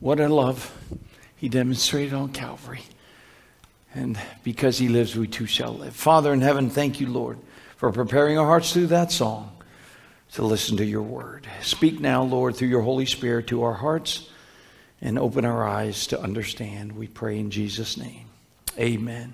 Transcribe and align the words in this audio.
What 0.00 0.20
a 0.20 0.28
love 0.28 0.72
he 1.36 1.48
demonstrated 1.48 2.14
on 2.14 2.32
Calvary. 2.32 2.82
And 3.94 4.18
because 4.44 4.78
he 4.78 4.88
lives, 4.88 5.16
we 5.16 5.26
too 5.26 5.46
shall 5.46 5.74
live. 5.74 5.94
Father 5.94 6.32
in 6.32 6.40
heaven, 6.40 6.70
thank 6.70 7.00
you, 7.00 7.08
Lord, 7.08 7.38
for 7.76 7.90
preparing 7.90 8.38
our 8.38 8.46
hearts 8.46 8.72
through 8.72 8.88
that 8.88 9.10
song 9.10 9.50
to 10.32 10.42
listen 10.42 10.76
to 10.76 10.84
your 10.84 11.02
word. 11.02 11.48
Speak 11.62 12.00
now, 12.00 12.22
Lord, 12.22 12.54
through 12.54 12.68
your 12.68 12.82
Holy 12.82 13.06
Spirit 13.06 13.46
to 13.48 13.62
our 13.62 13.74
hearts 13.74 14.28
and 15.00 15.18
open 15.18 15.44
our 15.44 15.66
eyes 15.66 16.06
to 16.08 16.20
understand. 16.20 16.92
We 16.92 17.06
pray 17.06 17.38
in 17.38 17.50
Jesus' 17.50 17.96
name. 17.96 18.26
Amen. 18.78 19.32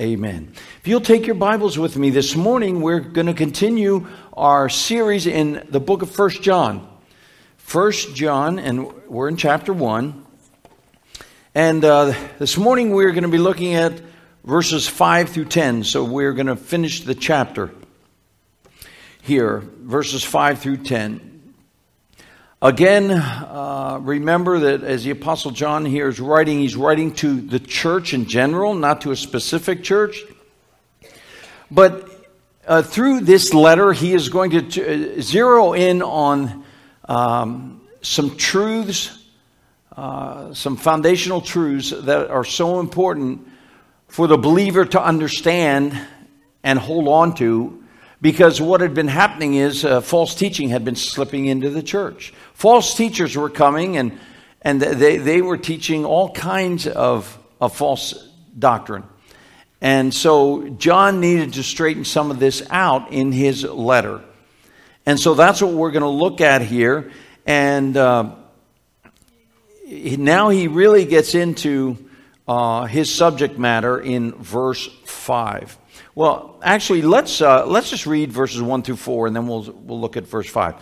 Amen. 0.00 0.52
If 0.80 0.88
you'll 0.88 1.00
take 1.00 1.26
your 1.26 1.34
Bibles 1.34 1.78
with 1.78 1.96
me 1.96 2.10
this 2.10 2.36
morning, 2.36 2.80
we're 2.80 3.00
going 3.00 3.26
to 3.26 3.34
continue 3.34 4.06
our 4.32 4.68
series 4.68 5.26
in 5.26 5.66
the 5.70 5.80
book 5.80 6.02
of 6.02 6.10
First 6.10 6.42
John. 6.42 6.88
First 7.68 8.14
John, 8.14 8.58
and 8.58 8.90
we're 9.10 9.28
in 9.28 9.36
chapter 9.36 9.74
1. 9.74 10.24
And 11.54 11.84
uh, 11.84 12.14
this 12.38 12.56
morning 12.56 12.92
we're 12.92 13.10
going 13.10 13.24
to 13.24 13.28
be 13.28 13.36
looking 13.36 13.74
at 13.74 14.00
verses 14.42 14.88
5 14.88 15.28
through 15.28 15.44
10. 15.44 15.84
So 15.84 16.02
we're 16.02 16.32
going 16.32 16.46
to 16.46 16.56
finish 16.56 17.02
the 17.02 17.14
chapter 17.14 17.70
here, 19.20 19.58
verses 19.80 20.24
5 20.24 20.60
through 20.60 20.78
10. 20.78 21.52
Again, 22.62 23.10
uh, 23.10 23.98
remember 24.00 24.60
that 24.60 24.82
as 24.82 25.04
the 25.04 25.10
Apostle 25.10 25.50
John 25.50 25.84
here 25.84 26.08
is 26.08 26.18
writing, 26.20 26.60
he's 26.60 26.74
writing 26.74 27.12
to 27.16 27.38
the 27.38 27.60
church 27.60 28.14
in 28.14 28.24
general, 28.24 28.72
not 28.72 29.02
to 29.02 29.10
a 29.10 29.16
specific 29.16 29.84
church. 29.84 30.22
But 31.70 32.08
uh, 32.66 32.80
through 32.80 33.20
this 33.20 33.52
letter, 33.52 33.92
he 33.92 34.14
is 34.14 34.30
going 34.30 34.52
to 34.52 34.62
t- 34.62 35.18
uh, 35.18 35.20
zero 35.20 35.74
in 35.74 36.00
on 36.00 36.64
um, 37.08 37.80
some 38.02 38.36
truths, 38.36 39.24
uh, 39.96 40.54
some 40.54 40.76
foundational 40.76 41.40
truths 41.40 41.90
that 41.90 42.30
are 42.30 42.44
so 42.44 42.80
important 42.80 43.48
for 44.06 44.26
the 44.26 44.38
believer 44.38 44.84
to 44.84 45.02
understand 45.02 45.98
and 46.62 46.78
hold 46.78 47.08
on 47.08 47.34
to 47.36 47.82
because 48.20 48.60
what 48.60 48.80
had 48.80 48.94
been 48.94 49.08
happening 49.08 49.54
is 49.54 49.84
uh, 49.84 50.00
false 50.00 50.34
teaching 50.34 50.68
had 50.68 50.84
been 50.84 50.96
slipping 50.96 51.46
into 51.46 51.70
the 51.70 51.82
church. 51.82 52.32
False 52.52 52.94
teachers 52.94 53.36
were 53.36 53.50
coming 53.50 53.96
and, 53.96 54.18
and 54.62 54.80
they, 54.80 55.18
they 55.18 55.40
were 55.40 55.56
teaching 55.56 56.04
all 56.04 56.30
kinds 56.32 56.86
of, 56.86 57.38
of 57.60 57.76
false 57.76 58.14
doctrine. 58.58 59.04
And 59.80 60.12
so 60.12 60.68
John 60.70 61.20
needed 61.20 61.54
to 61.54 61.62
straighten 61.62 62.04
some 62.04 62.32
of 62.32 62.40
this 62.40 62.66
out 62.70 63.12
in 63.12 63.30
his 63.30 63.62
letter. 63.62 64.22
And 65.08 65.18
so 65.18 65.32
that's 65.32 65.62
what 65.62 65.72
we're 65.72 65.90
going 65.90 66.02
to 66.02 66.08
look 66.08 66.42
at 66.42 66.60
here. 66.60 67.10
And 67.46 67.96
uh, 67.96 68.34
now 69.86 70.50
he 70.50 70.68
really 70.68 71.06
gets 71.06 71.34
into 71.34 71.96
uh, 72.46 72.84
his 72.84 73.10
subject 73.10 73.58
matter 73.58 73.98
in 73.98 74.32
verse 74.32 74.86
5. 75.06 75.78
Well, 76.14 76.60
actually, 76.62 77.00
let's, 77.00 77.40
uh, 77.40 77.64
let's 77.64 77.88
just 77.88 78.06
read 78.06 78.30
verses 78.32 78.60
1 78.60 78.82
through 78.82 78.96
4, 78.96 79.28
and 79.28 79.34
then 79.34 79.46
we'll, 79.46 79.62
we'll 79.62 79.98
look 79.98 80.18
at 80.18 80.24
verse 80.24 80.50
5. 80.50 80.74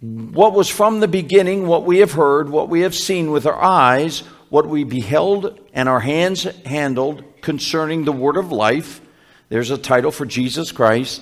What 0.00 0.52
was 0.52 0.68
from 0.68 1.00
the 1.00 1.08
beginning, 1.08 1.66
what 1.66 1.84
we 1.84 1.98
have 1.98 2.12
heard, 2.12 2.50
what 2.50 2.68
we 2.68 2.82
have 2.82 2.94
seen 2.94 3.32
with 3.32 3.46
our 3.46 3.60
eyes, 3.60 4.20
what 4.48 4.68
we 4.68 4.84
beheld 4.84 5.58
and 5.74 5.88
our 5.88 5.98
hands 5.98 6.44
handled 6.64 7.24
concerning 7.40 8.04
the 8.04 8.12
word 8.12 8.36
of 8.36 8.52
life. 8.52 9.00
There's 9.48 9.72
a 9.72 9.76
title 9.76 10.12
for 10.12 10.24
Jesus 10.24 10.70
Christ. 10.70 11.20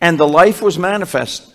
And 0.00 0.18
the 0.18 0.28
life 0.28 0.62
was 0.62 0.78
manifest. 0.78 1.54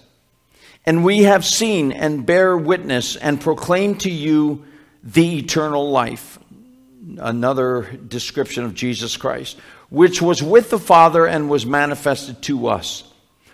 And 0.85 1.03
we 1.05 1.23
have 1.23 1.45
seen 1.45 1.91
and 1.91 2.25
bear 2.25 2.57
witness 2.57 3.15
and 3.15 3.39
proclaim 3.39 3.95
to 3.99 4.11
you 4.11 4.65
the 5.03 5.39
eternal 5.39 5.91
life. 5.91 6.39
Another 7.17 7.83
description 8.07 8.63
of 8.63 8.73
Jesus 8.73 9.17
Christ 9.17 9.57
which 9.93 10.23
was 10.23 10.41
with 10.41 10.71
the 10.71 10.79
Father 10.79 11.27
and 11.27 11.51
was 11.51 11.67
manifested 11.67 12.41
to 12.41 12.65
us. 12.65 13.03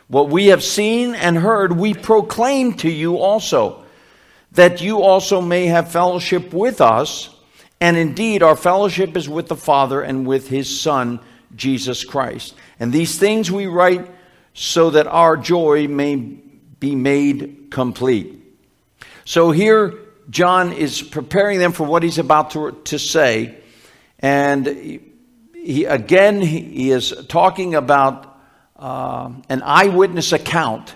What 0.07 0.29
we 0.29 0.45
have 0.47 0.63
seen 0.63 1.13
and 1.13 1.37
heard, 1.37 1.73
we 1.73 1.93
proclaim 1.93 2.75
to 2.75 2.89
you 2.89 3.17
also, 3.17 3.83
that 4.53 4.79
you 4.79 5.01
also 5.01 5.41
may 5.41 5.65
have 5.65 5.91
fellowship 5.91 6.53
with 6.53 6.79
us. 6.79 7.29
And 7.81 7.97
indeed, 7.97 8.41
our 8.41 8.55
fellowship 8.55 9.17
is 9.17 9.27
with 9.27 9.49
the 9.49 9.57
Father 9.57 10.01
and 10.01 10.25
with 10.25 10.47
his 10.47 10.79
Son, 10.79 11.19
Jesus 11.57 12.05
Christ. 12.05 12.55
And 12.79 12.93
these 12.93 13.19
things 13.19 13.51
we 13.51 13.67
write 13.67 14.09
so 14.59 14.89
that 14.89 15.07
our 15.07 15.37
joy 15.37 15.87
may 15.87 16.17
be 16.17 16.93
made 16.93 17.67
complete. 17.71 18.43
So 19.23 19.51
here, 19.51 19.97
John 20.29 20.73
is 20.73 21.01
preparing 21.01 21.59
them 21.59 21.71
for 21.71 21.85
what 21.85 22.03
he's 22.03 22.17
about 22.17 22.51
to, 22.51 22.73
to 22.83 22.99
say. 22.99 23.55
And 24.19 24.67
he, 25.53 25.85
again, 25.85 26.41
he 26.41 26.91
is 26.91 27.13
talking 27.29 27.73
about 27.73 28.37
uh, 28.75 29.31
an 29.47 29.61
eyewitness 29.63 30.33
account 30.33 30.93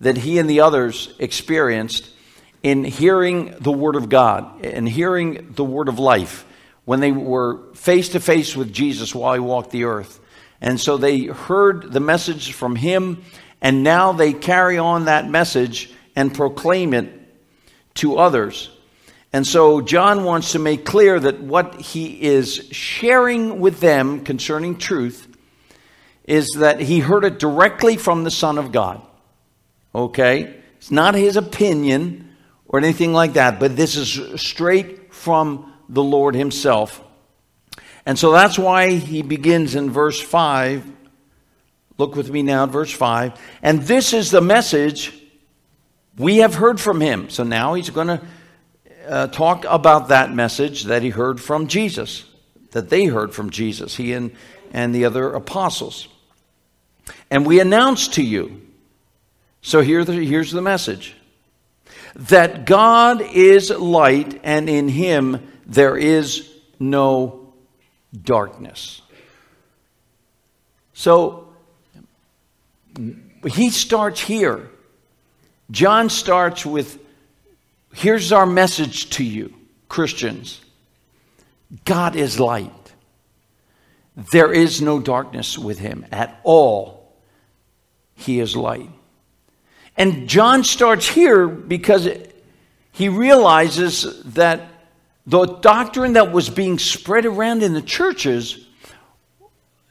that 0.00 0.16
he 0.16 0.38
and 0.38 0.48
the 0.48 0.60
others 0.60 1.14
experienced 1.18 2.08
in 2.62 2.84
hearing 2.84 3.54
the 3.60 3.70
Word 3.70 3.96
of 3.96 4.08
God 4.08 4.64
and 4.64 4.88
hearing 4.88 5.52
the 5.52 5.64
Word 5.64 5.90
of 5.90 5.98
life 5.98 6.46
when 6.86 7.00
they 7.00 7.12
were 7.12 7.74
face 7.74 8.08
to 8.10 8.20
face 8.20 8.56
with 8.56 8.72
Jesus 8.72 9.14
while 9.14 9.34
he 9.34 9.40
walked 9.40 9.72
the 9.72 9.84
earth. 9.84 10.20
And 10.64 10.80
so 10.80 10.96
they 10.96 11.24
heard 11.24 11.92
the 11.92 12.00
message 12.00 12.54
from 12.54 12.74
him, 12.74 13.22
and 13.60 13.82
now 13.82 14.12
they 14.12 14.32
carry 14.32 14.78
on 14.78 15.04
that 15.04 15.28
message 15.28 15.92
and 16.16 16.34
proclaim 16.34 16.94
it 16.94 17.12
to 17.96 18.16
others. 18.16 18.70
And 19.30 19.46
so 19.46 19.82
John 19.82 20.24
wants 20.24 20.52
to 20.52 20.58
make 20.58 20.86
clear 20.86 21.20
that 21.20 21.38
what 21.42 21.78
he 21.78 22.22
is 22.22 22.66
sharing 22.72 23.60
with 23.60 23.80
them 23.80 24.24
concerning 24.24 24.78
truth 24.78 25.28
is 26.24 26.48
that 26.56 26.80
he 26.80 26.98
heard 26.98 27.24
it 27.24 27.38
directly 27.38 27.98
from 27.98 28.24
the 28.24 28.30
Son 28.30 28.56
of 28.56 28.72
God. 28.72 29.02
Okay? 29.94 30.62
It's 30.78 30.90
not 30.90 31.14
his 31.14 31.36
opinion 31.36 32.34
or 32.66 32.78
anything 32.78 33.12
like 33.12 33.34
that, 33.34 33.60
but 33.60 33.76
this 33.76 33.96
is 33.96 34.40
straight 34.40 35.12
from 35.12 35.74
the 35.90 36.02
Lord 36.02 36.34
himself. 36.34 37.02
And 38.06 38.18
so 38.18 38.32
that's 38.32 38.58
why 38.58 38.90
he 38.90 39.22
begins 39.22 39.74
in 39.74 39.90
verse 39.90 40.20
5. 40.20 40.84
Look 41.96 42.16
with 42.16 42.30
me 42.30 42.42
now 42.42 42.64
at 42.64 42.70
verse 42.70 42.92
5. 42.92 43.40
And 43.62 43.82
this 43.82 44.12
is 44.12 44.30
the 44.30 44.40
message 44.40 45.12
we 46.18 46.38
have 46.38 46.54
heard 46.54 46.80
from 46.80 47.00
him. 47.00 47.30
So 47.30 47.44
now 47.44 47.74
he's 47.74 47.90
going 47.90 48.08
to 48.08 48.20
uh, 49.08 49.26
talk 49.28 49.64
about 49.68 50.08
that 50.08 50.32
message 50.32 50.84
that 50.84 51.02
he 51.02 51.10
heard 51.10 51.40
from 51.40 51.66
Jesus, 51.66 52.24
that 52.72 52.90
they 52.90 53.06
heard 53.06 53.34
from 53.34 53.50
Jesus, 53.50 53.96
he 53.96 54.12
and, 54.12 54.32
and 54.72 54.94
the 54.94 55.04
other 55.04 55.32
apostles. 55.32 56.08
And 57.30 57.46
we 57.46 57.60
announce 57.60 58.08
to 58.08 58.22
you. 58.22 58.60
So 59.62 59.80
here 59.80 60.04
the, 60.04 60.12
here's 60.12 60.52
the 60.52 60.62
message 60.62 61.16
that 62.16 62.64
God 62.64 63.22
is 63.22 63.70
light, 63.70 64.40
and 64.44 64.68
in 64.68 64.88
him 64.88 65.50
there 65.66 65.96
is 65.96 66.48
no 66.78 67.43
darkness. 68.22 69.02
So 70.92 71.48
he 73.46 73.70
starts 73.70 74.20
here. 74.20 74.70
John 75.70 76.08
starts 76.10 76.64
with 76.64 76.98
Here's 77.94 78.32
our 78.32 78.44
message 78.44 79.10
to 79.10 79.24
you, 79.24 79.54
Christians 79.88 80.60
God 81.84 82.16
is 82.16 82.40
light. 82.40 82.72
There 84.32 84.52
is 84.52 84.80
no 84.80 85.00
darkness 85.00 85.58
with 85.58 85.78
him 85.78 86.06
at 86.12 86.40
all. 86.44 87.12
He 88.14 88.38
is 88.38 88.56
light. 88.56 88.90
And 89.96 90.28
John 90.28 90.62
starts 90.64 91.08
here 91.08 91.48
because 91.48 92.08
he 92.92 93.08
realizes 93.08 94.22
that 94.34 94.73
the 95.26 95.46
doctrine 95.46 96.14
that 96.14 96.32
was 96.32 96.50
being 96.50 96.78
spread 96.78 97.24
around 97.24 97.62
in 97.62 97.72
the 97.72 97.82
churches 97.82 98.66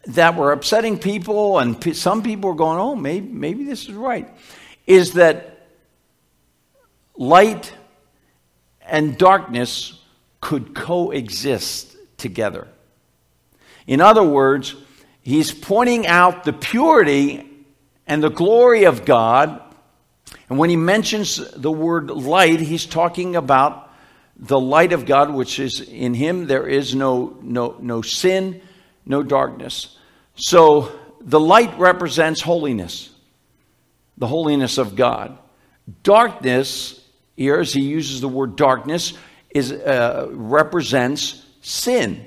that 0.06 0.36
were 0.36 0.52
upsetting 0.52 1.00
people, 1.00 1.60
and 1.60 1.96
some 1.96 2.22
people 2.24 2.50
were 2.50 2.56
going, 2.56 2.78
oh, 2.78 2.96
maybe, 2.96 3.28
maybe 3.28 3.64
this 3.64 3.84
is 3.84 3.94
right, 3.94 4.30
is 4.86 5.14
that 5.14 5.68
light 7.16 7.74
and 8.82 9.18
darkness 9.18 10.00
could 10.42 10.76
coexist 10.76 11.96
together. 12.18 12.68
In 13.88 14.02
other 14.02 14.24
words, 14.24 14.76
he's 15.22 15.52
pointing 15.52 16.06
out 16.06 16.44
the 16.44 16.54
purity 16.54 17.50
and 18.06 18.22
the 18.22 18.30
glory 18.30 18.84
of 18.84 19.06
God. 19.06 19.62
And 20.50 20.60
when 20.60 20.70
he 20.70 20.76
mentions 20.76 21.38
the 21.54 21.72
word 21.72 22.10
light, 22.10 22.60
he's 22.60 22.86
talking 22.86 23.36
about 23.36 23.83
the 24.36 24.60
light 24.60 24.94
of 24.94 25.06
God, 25.06 25.34
which 25.34 25.60
is 25.60 25.82
in 25.82 26.14
him, 26.14 26.48
there 26.48 26.68
is 26.68 26.96
no, 26.96 27.38
no, 27.42 27.78
no 27.80 28.02
sin, 28.02 28.62
no 29.06 29.24
darkness. 29.24 29.98
So 30.36 30.92
the 31.22 31.40
light 31.40 31.78
represents 31.78 32.42
holiness, 32.42 33.10
the 34.18 34.28
holiness 34.28 34.78
of 34.78 34.96
God. 34.96 35.38
Darkness 36.02 37.00
here, 37.36 37.60
as 37.60 37.74
he 37.74 37.82
uses 37.82 38.22
the 38.22 38.28
word 38.28 38.56
darkness, 38.56 39.14
is, 39.50 39.72
uh, 39.72 40.28
represents 40.32 41.46
sin. 41.62 42.26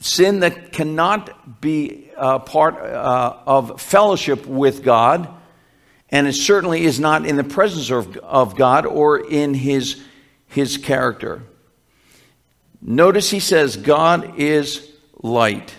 Sin 0.00 0.40
that 0.40 0.72
cannot 0.72 1.60
be 1.60 2.10
uh, 2.16 2.40
part 2.40 2.76
uh, 2.76 3.36
of 3.46 3.80
fellowship 3.80 4.46
with 4.46 4.82
God, 4.82 5.28
and 6.08 6.26
it 6.26 6.34
certainly 6.34 6.84
is 6.84 7.00
not 7.00 7.24
in 7.24 7.36
the 7.36 7.44
presence 7.44 7.90
of, 7.90 8.16
of 8.18 8.56
God 8.56 8.84
or 8.84 9.18
in 9.18 9.54
his, 9.54 10.02
his 10.52 10.76
character. 10.76 11.42
Notice 12.80 13.30
he 13.30 13.40
says, 13.40 13.76
God 13.76 14.38
is 14.38 14.88
light. 15.22 15.74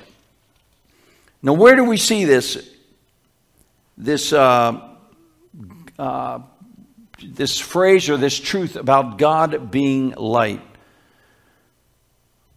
Now, 1.41 1.53
where 1.53 1.75
do 1.75 1.83
we 1.83 1.97
see 1.97 2.25
this? 2.25 2.69
This, 3.97 4.33
uh, 4.33 4.95
uh, 5.99 6.39
this 7.21 7.59
phrase 7.59 8.09
or 8.09 8.17
this 8.17 8.39
truth 8.39 8.75
about 8.75 9.17
God 9.17 9.69
being 9.69 10.11
light. 10.11 10.61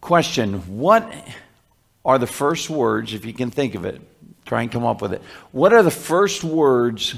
Question 0.01 0.77
What 0.77 1.13
are 2.03 2.17
the 2.17 2.27
first 2.27 2.69
words, 2.69 3.13
if 3.13 3.25
you 3.25 3.33
can 3.33 3.51
think 3.51 3.75
of 3.75 3.85
it? 3.85 4.01
Try 4.45 4.61
and 4.61 4.71
come 4.71 4.85
up 4.85 5.01
with 5.01 5.13
it. 5.13 5.21
What 5.51 5.73
are 5.73 5.83
the 5.83 5.91
first 5.91 6.43
words 6.43 7.15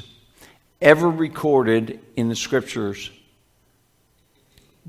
ever 0.82 1.08
recorded 1.08 2.00
in 2.16 2.28
the 2.28 2.36
scriptures 2.36 3.12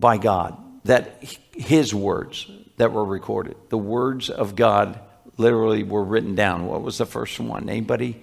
by 0.01 0.19
God? 0.19 0.57
That 0.85 1.23
His 1.53 1.95
words 1.95 2.51
that 2.79 2.93
were 2.93 3.05
recorded. 3.05 3.57
The 3.69 3.79
words 3.79 4.31
of 4.31 4.57
God 4.57 4.99
literally 5.37 5.83
were 5.83 6.03
written 6.03 6.35
down. 6.35 6.67
What 6.67 6.83
was 6.83 6.99
the 6.99 7.07
first 7.07 7.39
one? 7.39 7.69
Anybody? 7.69 8.23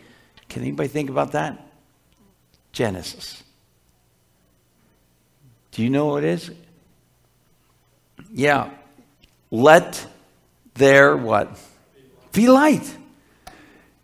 Can 0.49 0.63
anybody 0.63 0.89
think 0.89 1.09
about 1.09 1.33
that? 1.33 1.63
Genesis. 2.71 3.43
Do 5.71 5.83
you 5.83 5.89
know 5.89 6.07
what 6.07 6.23
it 6.23 6.29
is? 6.29 6.51
Yeah. 8.31 8.71
Let 9.51 10.05
there 10.73 11.15
what? 11.15 11.59
Be 12.31 12.47
light. 12.47 12.97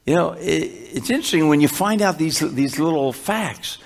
You 0.05 0.15
know, 0.15 0.31
it, 0.33 0.49
it's 0.49 1.09
interesting 1.09 1.47
when 1.47 1.61
you 1.61 1.67
find 1.67 2.01
out 2.01 2.17
these, 2.17 2.39
these 2.39 2.77
little 2.77 3.13
facts 3.13 3.77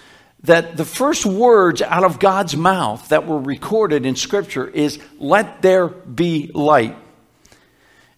that 0.48 0.78
the 0.78 0.86
first 0.86 1.26
words 1.26 1.82
out 1.82 2.04
of 2.04 2.20
God's 2.20 2.56
mouth 2.58 3.10
that 3.10 3.28
were 3.28 3.40
recorded 3.40 4.06
in 4.06 4.16
Scripture 4.16 4.68
is, 4.68 5.00
Let 5.20 5.62
there 5.62 5.88
be 5.88 6.52
light. 6.54 6.98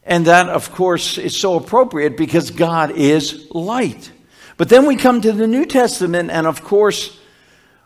And 0.03 0.25
that, 0.25 0.47
of 0.49 0.71
course, 0.71 1.17
is 1.17 1.35
so 1.35 1.55
appropriate 1.55 2.17
because 2.17 2.51
God 2.51 2.91
is 2.91 3.47
light. 3.51 4.11
But 4.57 4.69
then 4.69 4.85
we 4.85 4.95
come 4.95 5.21
to 5.21 5.31
the 5.31 5.47
New 5.47 5.65
Testament, 5.65 6.31
and 6.31 6.47
of 6.47 6.63
course, 6.63 7.19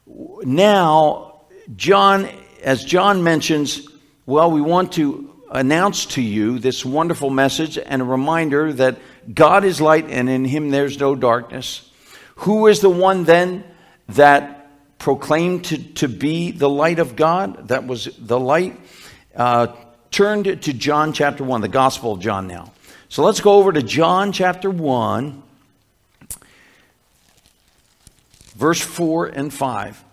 now, 0.05 1.45
John, 1.75 2.29
as 2.61 2.83
John 2.83 3.23
mentions, 3.23 3.87
well, 4.25 4.51
we 4.51 4.61
want 4.61 4.93
to 4.93 5.29
announce 5.51 6.05
to 6.07 6.21
you 6.21 6.59
this 6.59 6.83
wonderful 6.83 7.29
message 7.29 7.77
and 7.77 8.01
a 8.01 8.05
reminder 8.05 8.73
that 8.73 8.99
God 9.33 9.63
is 9.63 9.79
light 9.79 10.09
and 10.09 10.29
in 10.29 10.45
him 10.45 10.69
there's 10.69 10.99
no 10.99 11.15
darkness. 11.15 11.89
Who 12.37 12.67
is 12.67 12.81
the 12.81 12.89
one 12.89 13.23
then 13.23 13.63
that 14.09 14.99
proclaimed 14.99 15.65
to, 15.65 15.77
to 15.95 16.07
be 16.07 16.51
the 16.51 16.69
light 16.69 16.99
of 16.99 17.15
God? 17.15 17.67
That 17.69 17.87
was 17.87 18.09
the 18.17 18.39
light. 18.39 18.79
Uh, 19.35 19.67
turned 20.11 20.45
to 20.45 20.73
John 20.73 21.13
chapter 21.13 21.43
1, 21.43 21.61
the 21.61 21.67
Gospel 21.67 22.13
of 22.13 22.19
John 22.19 22.47
now. 22.47 22.71
So 23.09 23.23
let's 23.23 23.41
go 23.41 23.53
over 23.53 23.71
to 23.71 23.83
John 23.83 24.31
chapter 24.31 24.69
1, 24.69 25.43
verse 28.55 28.81
4 28.81 29.27
and 29.27 29.53
5. 29.53 30.03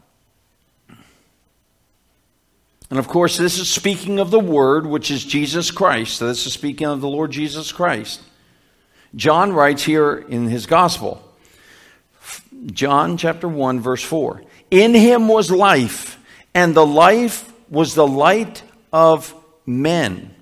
And 2.90 2.98
of 2.98 3.06
course, 3.06 3.38
this 3.38 3.58
is 3.58 3.70
speaking 3.70 4.18
of 4.18 4.30
the 4.30 4.40
Word, 4.40 4.84
which 4.84 5.10
is 5.10 5.24
Jesus 5.24 5.70
Christ. 5.70 6.18
So 6.18 6.26
this 6.26 6.44
is 6.46 6.52
speaking 6.52 6.88
of 6.88 7.00
the 7.00 7.08
Lord 7.08 7.30
Jesus 7.30 7.70
Christ. 7.70 8.20
John 9.14 9.52
writes 9.52 9.84
here 9.84 10.16
in 10.16 10.48
his 10.48 10.66
Gospel, 10.66 11.22
John 12.66 13.16
chapter 13.16 13.48
1, 13.48 13.80
verse 13.80 14.02
4 14.02 14.42
In 14.70 14.94
him 14.94 15.28
was 15.28 15.50
life, 15.50 16.18
and 16.54 16.74
the 16.74 16.86
life 16.86 17.50
was 17.68 17.94
the 17.94 18.06
light 18.06 18.62
of 18.92 19.34
men. 19.66 20.34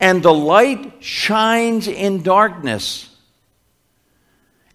And 0.00 0.22
the 0.22 0.32
light 0.32 1.02
shines 1.02 1.88
in 1.88 2.22
darkness, 2.22 3.14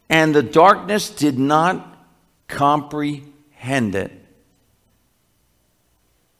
and 0.09 0.35
the 0.35 0.44
darkness 0.44 1.09
did 1.09 1.39
not 1.39 1.88
comprehend 2.47 3.95
it. 3.95 4.11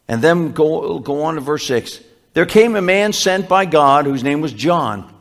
And 0.08 0.22
then 0.22 0.52
go, 0.52 1.00
go 1.00 1.24
on 1.24 1.36
to 1.36 1.42
verse 1.42 1.66
6. 1.66 2.02
There 2.34 2.46
came 2.46 2.76
a 2.76 2.82
man 2.82 3.14
sent 3.14 3.48
by 3.48 3.66
God 3.66 4.06
whose 4.06 4.24
name 4.24 4.42
was 4.42 4.54
John. 4.54 5.12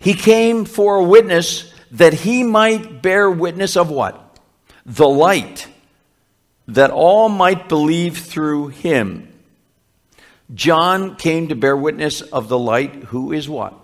He 0.00 0.14
came 0.14 0.66
for 0.66 0.96
a 0.96 1.04
witness 1.04 1.73
that 1.94 2.12
he 2.12 2.42
might 2.42 3.02
bear 3.02 3.30
witness 3.30 3.76
of 3.76 3.90
what? 3.90 4.38
The 4.86 5.08
light, 5.08 5.66
that 6.68 6.90
all 6.90 7.28
might 7.28 7.68
believe 7.68 8.18
through 8.18 8.68
him. 8.68 9.28
John 10.54 11.16
came 11.16 11.48
to 11.48 11.54
bear 11.54 11.76
witness 11.76 12.20
of 12.20 12.48
the 12.48 12.58
light, 12.58 13.04
who 13.04 13.32
is 13.32 13.48
what? 13.48 13.74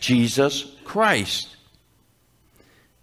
Jesus 0.00 0.64
Christ. 0.84 1.56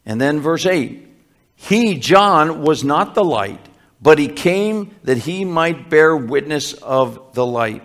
And 0.05 0.19
then 0.19 0.41
verse 0.41 0.65
8 0.65 1.07
He, 1.55 1.97
John, 1.97 2.61
was 2.61 2.83
not 2.83 3.15
the 3.15 3.23
light 3.23 3.65
but 4.05 4.19
he 4.19 4.27
came 4.27 4.95
that 5.03 5.17
he 5.17 5.45
might 5.45 5.89
bear 5.89 6.15
witness 6.15 6.73
of 6.73 7.33
the 7.33 7.43
light. 7.43 7.81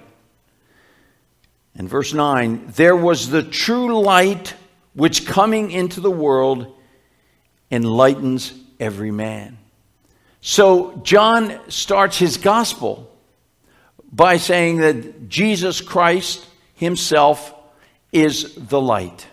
And 1.74 1.88
verse 1.88 2.12
9 2.12 2.66
there 2.76 2.94
was 2.94 3.30
the 3.30 3.42
true 3.42 4.02
light 4.02 4.54
which 4.94 5.26
coming 5.26 5.70
into 5.70 6.00
the 6.00 6.10
world 6.10 6.74
enlightens 7.70 8.52
every 8.78 9.10
man. 9.10 9.58
So 10.40 10.96
John 11.04 11.60
starts 11.70 12.18
his 12.18 12.36
gospel 12.36 13.10
by 14.10 14.38
saying 14.38 14.78
that 14.78 15.28
Jesus 15.28 15.80
Christ 15.80 16.46
himself 16.74 17.54
is 18.12 18.54
the 18.54 18.80
light. 18.80 19.26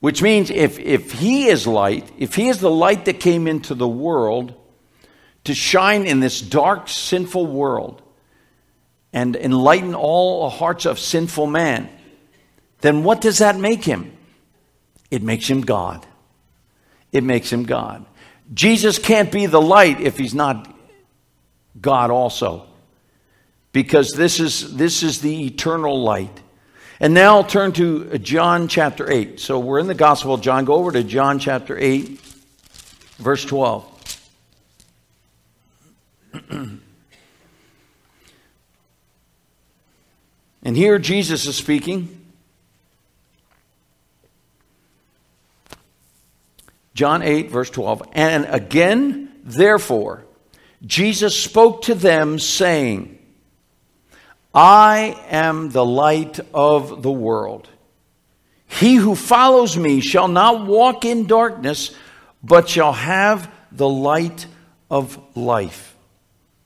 Which 0.00 0.20
means 0.20 0.50
if, 0.50 0.80
if 0.80 1.12
he 1.12 1.46
is 1.46 1.66
light, 1.66 2.10
if 2.18 2.34
he 2.34 2.48
is 2.48 2.58
the 2.58 2.70
light 2.70 3.04
that 3.04 3.20
came 3.20 3.46
into 3.46 3.74
the 3.74 3.86
world, 3.86 4.54
to 5.44 5.54
shine 5.54 6.06
in 6.06 6.20
this 6.20 6.40
dark, 6.40 6.88
sinful 6.88 7.46
world 7.46 8.02
and 9.12 9.36
enlighten 9.36 9.94
all 9.94 10.44
the 10.44 10.56
hearts 10.56 10.86
of 10.86 10.98
sinful 10.98 11.46
man, 11.46 11.88
then 12.80 13.04
what 13.04 13.20
does 13.20 13.38
that 13.38 13.58
make 13.58 13.84
him? 13.84 14.16
It 15.12 15.22
makes 15.22 15.46
him 15.46 15.60
God. 15.60 16.06
It 17.12 17.22
makes 17.22 17.52
him 17.52 17.64
God. 17.64 18.06
Jesus 18.54 18.98
can't 18.98 19.30
be 19.30 19.44
the 19.44 19.60
light 19.60 20.00
if 20.00 20.16
he's 20.16 20.34
not 20.34 20.74
God 21.78 22.10
also. 22.10 22.66
Because 23.72 24.12
this 24.12 24.40
is, 24.40 24.74
this 24.74 25.02
is 25.02 25.20
the 25.20 25.44
eternal 25.44 26.02
light. 26.02 26.40
And 26.98 27.12
now 27.12 27.36
I'll 27.36 27.44
turn 27.44 27.72
to 27.72 28.16
John 28.20 28.68
chapter 28.68 29.10
8. 29.10 29.38
So 29.38 29.58
we're 29.58 29.80
in 29.80 29.86
the 29.86 29.92
Gospel 29.92 30.32
of 30.32 30.40
John. 30.40 30.64
Go 30.64 30.76
over 30.76 30.90
to 30.92 31.04
John 31.04 31.38
chapter 31.38 31.76
8, 31.78 32.18
verse 33.18 33.44
12. 33.44 33.86
and 40.62 40.74
here 40.74 40.98
Jesus 40.98 41.44
is 41.44 41.54
speaking. 41.54 42.21
John 46.94 47.22
8, 47.22 47.50
verse 47.50 47.70
12. 47.70 48.02
And 48.12 48.46
again, 48.48 49.32
therefore, 49.42 50.24
Jesus 50.84 51.36
spoke 51.36 51.82
to 51.82 51.94
them, 51.94 52.38
saying, 52.38 53.18
I 54.54 55.16
am 55.30 55.70
the 55.70 55.84
light 55.84 56.40
of 56.52 57.02
the 57.02 57.12
world. 57.12 57.68
He 58.66 58.96
who 58.96 59.14
follows 59.14 59.76
me 59.76 60.00
shall 60.00 60.28
not 60.28 60.66
walk 60.66 61.04
in 61.04 61.26
darkness, 61.26 61.94
but 62.42 62.68
shall 62.68 62.92
have 62.92 63.50
the 63.70 63.88
light 63.88 64.46
of 64.90 65.18
life. 65.36 65.96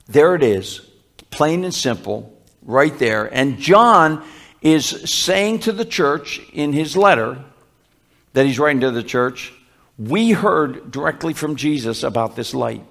There 0.09 0.35
it 0.35 0.43
is, 0.43 0.81
plain 1.31 1.65
and 1.65 1.75
simple, 1.75 2.33
right 2.63 2.97
there. 2.99 3.33
And 3.33 3.59
John 3.59 4.25
is 4.63 4.87
saying 4.87 5.61
to 5.61 5.73
the 5.73 5.85
church 5.85 6.41
in 6.53 6.73
his 6.73 6.97
letter 6.97 7.45
that 8.33 8.47
he's 8.47 8.59
writing 8.59 8.81
to 8.81 8.91
the 8.91 9.03
church, 9.03 9.53
we 9.99 10.33
heard 10.33 10.91
directly 10.91 11.33
from 11.33 11.57
Jesus 11.57 12.03
about 12.03 12.37
this 12.37 12.55
light, 12.55 12.85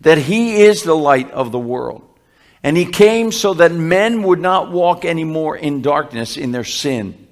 that 0.00 0.18
he 0.18 0.62
is 0.62 0.82
the 0.82 0.96
light 0.96 1.30
of 1.30 1.52
the 1.52 1.58
world. 1.58 2.04
And 2.62 2.76
he 2.76 2.86
came 2.86 3.30
so 3.30 3.54
that 3.54 3.72
men 3.72 4.22
would 4.24 4.40
not 4.40 4.72
walk 4.72 5.04
anymore 5.04 5.56
in 5.56 5.80
darkness 5.80 6.36
in 6.36 6.50
their 6.50 6.64
sin, 6.64 7.28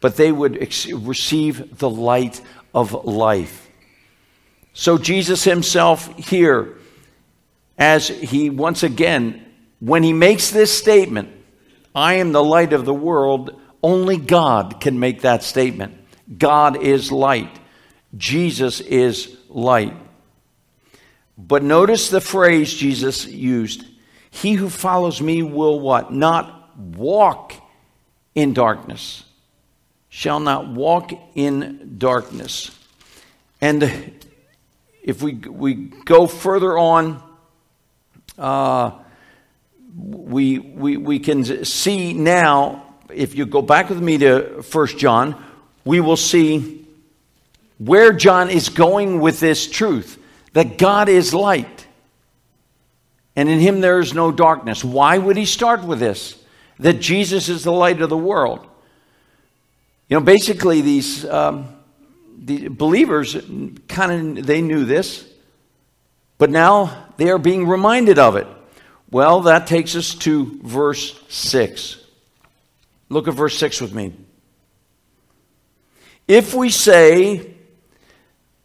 but 0.00 0.16
they 0.16 0.30
would 0.30 0.62
ex- 0.62 0.86
receive 0.92 1.78
the 1.78 1.88
light 1.88 2.40
of 2.74 2.92
life. 3.06 3.68
So 4.74 4.98
Jesus 4.98 5.42
himself 5.42 6.14
here 6.18 6.76
as 7.78 8.08
he 8.08 8.50
once 8.50 8.82
again, 8.82 9.44
when 9.80 10.02
he 10.02 10.12
makes 10.12 10.50
this 10.50 10.76
statement, 10.76 11.30
I 11.94 12.14
am 12.14 12.32
the 12.32 12.44
light 12.44 12.72
of 12.72 12.84
the 12.84 12.94
world, 12.94 13.58
only 13.82 14.16
God 14.16 14.80
can 14.80 14.98
make 14.98 15.22
that 15.22 15.42
statement. 15.42 15.97
God 16.36 16.82
is 16.82 17.10
light. 17.10 17.58
Jesus 18.16 18.80
is 18.80 19.36
light. 19.48 19.94
But 21.36 21.62
notice 21.62 22.10
the 22.10 22.20
phrase 22.20 22.72
Jesus 22.74 23.26
used 23.26 23.84
He 24.30 24.54
who 24.54 24.68
follows 24.68 25.22
me 25.22 25.42
will 25.42 25.78
what? 25.78 26.12
Not 26.12 26.76
walk 26.76 27.54
in 28.34 28.54
darkness, 28.54 29.24
shall 30.08 30.40
not 30.40 30.68
walk 30.68 31.12
in 31.34 31.96
darkness. 31.98 32.70
And 33.60 34.18
if 35.02 35.22
we, 35.22 35.34
we 35.34 35.74
go 35.74 36.26
further 36.26 36.76
on, 36.76 37.22
uh, 38.36 38.92
we, 39.96 40.58
we, 40.58 40.96
we 40.96 41.18
can 41.18 41.64
see 41.64 42.12
now, 42.12 42.94
if 43.12 43.34
you 43.34 43.46
go 43.46 43.62
back 43.62 43.88
with 43.88 44.00
me 44.00 44.18
to 44.18 44.62
1 44.70 44.86
John, 44.98 45.44
we 45.88 46.00
will 46.00 46.18
see 46.18 46.86
where 47.78 48.12
John 48.12 48.50
is 48.50 48.68
going 48.68 49.20
with 49.20 49.40
this 49.40 49.66
truth 49.66 50.22
that 50.52 50.76
God 50.76 51.08
is 51.08 51.32
light 51.32 51.86
and 53.34 53.48
in 53.48 53.58
him 53.58 53.80
there 53.80 53.98
is 53.98 54.12
no 54.12 54.30
darkness. 54.30 54.84
Why 54.84 55.16
would 55.16 55.38
he 55.38 55.46
start 55.46 55.84
with 55.84 55.98
this? 55.98 56.36
That 56.78 56.94
Jesus 56.94 57.48
is 57.48 57.64
the 57.64 57.72
light 57.72 58.02
of 58.02 58.10
the 58.10 58.18
world. 58.18 58.66
You 60.08 60.18
know, 60.18 60.24
basically, 60.24 60.82
these, 60.82 61.24
um, 61.24 61.68
believers 62.36 63.36
kind 63.86 64.38
of 64.38 64.46
they 64.46 64.60
knew 64.60 64.84
this, 64.84 65.24
but 66.36 66.50
now 66.50 67.06
they 67.16 67.30
are 67.30 67.38
being 67.38 67.66
reminded 67.66 68.18
of 68.18 68.36
it. 68.36 68.46
Well, 69.10 69.42
that 69.42 69.66
takes 69.66 69.96
us 69.96 70.14
to 70.16 70.60
verse 70.62 71.18
6. 71.28 71.96
Look 73.08 73.26
at 73.26 73.34
verse 73.34 73.56
6 73.56 73.80
with 73.80 73.94
me. 73.94 74.12
If 76.28 76.52
we 76.52 76.68
say 76.68 77.54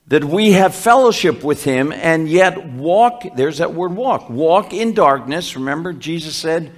that 0.07 0.25
we 0.25 0.51
have 0.51 0.75
fellowship 0.75 1.43
with 1.43 1.63
him 1.63 1.93
and 1.93 2.27
yet 2.27 2.67
walk, 2.67 3.23
there's 3.35 3.59
that 3.59 3.73
word 3.73 3.95
walk, 3.95 4.29
walk 4.29 4.73
in 4.73 4.93
darkness. 4.93 5.55
Remember, 5.55 5.93
Jesus 5.93 6.35
said, 6.35 6.73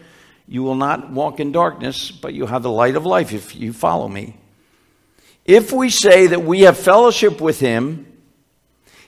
You 0.48 0.62
will 0.62 0.76
not 0.76 1.10
walk 1.10 1.40
in 1.40 1.52
darkness, 1.52 2.12
but 2.12 2.36
you 2.36 2.46
have 2.46 2.62
the 2.62 2.70
light 2.70 2.96
of 2.96 3.04
life 3.04 3.34
if 3.34 3.56
you 3.56 3.74
follow 3.74 4.08
me. 4.08 4.38
If 5.44 5.72
we 5.72 5.90
say 5.90 6.28
that 6.28 6.44
we 6.44 6.62
have 6.62 6.78
fellowship 6.78 7.42
with 7.42 7.60
him, 7.60 8.06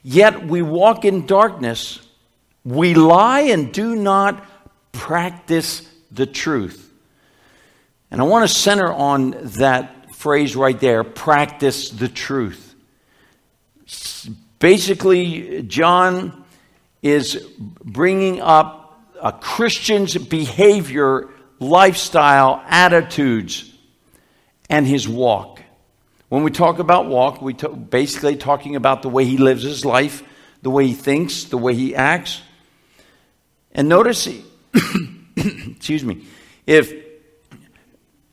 yet 0.01 0.47
we 0.47 0.63
walk 0.63 1.05
in 1.05 1.27
darkness, 1.27 1.99
we 2.65 2.95
lie 2.95 3.41
and 3.41 3.71
do 3.71 3.95
not 3.95 4.43
practice 4.91 5.87
the 6.11 6.25
truth. 6.25 6.91
And 8.09 8.19
I 8.19 8.23
want 8.23 8.47
to 8.49 8.53
center 8.53 8.91
on 8.91 9.35
that 9.59 9.96
phrase 10.27 10.57
right 10.57 10.77
there 10.81 11.05
practice 11.05 11.89
the 11.89 12.09
truth. 12.09 12.75
Basically, 14.59 15.63
John 15.63 16.43
is 17.01 17.47
bringing 17.81 18.41
up 18.41 19.07
a 19.21 19.31
Christian's 19.31 20.17
behavior, 20.17 21.29
lifestyle, 21.59 22.61
attitudes, 22.67 23.73
and 24.69 24.85
his 24.85 25.07
walk. 25.07 25.61
When 26.27 26.43
we 26.43 26.51
talk 26.51 26.79
about 26.79 27.07
walk, 27.07 27.41
we 27.41 27.55
are 27.63 27.69
basically 27.69 28.35
talking 28.35 28.75
about 28.75 29.03
the 29.03 29.09
way 29.09 29.23
he 29.23 29.37
lives 29.37 29.63
his 29.63 29.85
life, 29.85 30.23
the 30.61 30.69
way 30.69 30.87
he 30.87 30.93
thinks, 30.93 31.45
the 31.45 31.57
way 31.57 31.73
he 31.73 31.95
acts. 31.95 32.41
And 33.71 33.87
notice, 33.87 34.27
excuse 35.37 36.03
me, 36.03 36.25
if 36.65 37.06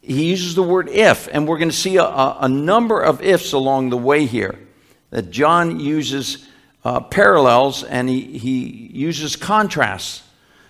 he 0.07 0.27
uses 0.27 0.55
the 0.55 0.63
word 0.63 0.89
if, 0.89 1.29
and 1.33 1.49
we're 1.49 1.59
going 1.59 1.71
to 1.71 1.77
see 1.77 1.97
a, 1.97 2.05
a 2.05 2.49
number 2.49 3.01
of 3.01 3.23
ifs 3.23 3.53
along 3.53 3.91
the 3.91 3.97
way 3.97 4.27
here, 4.27 4.59
that 5.11 5.31
John 5.31 5.81
uses 5.81 6.47
uh, 6.85 7.01
parallels 7.01 7.83
and 7.85 8.09
he, 8.09 8.39
he 8.39 8.91
uses 8.93 9.37
contrasts. 9.37 10.23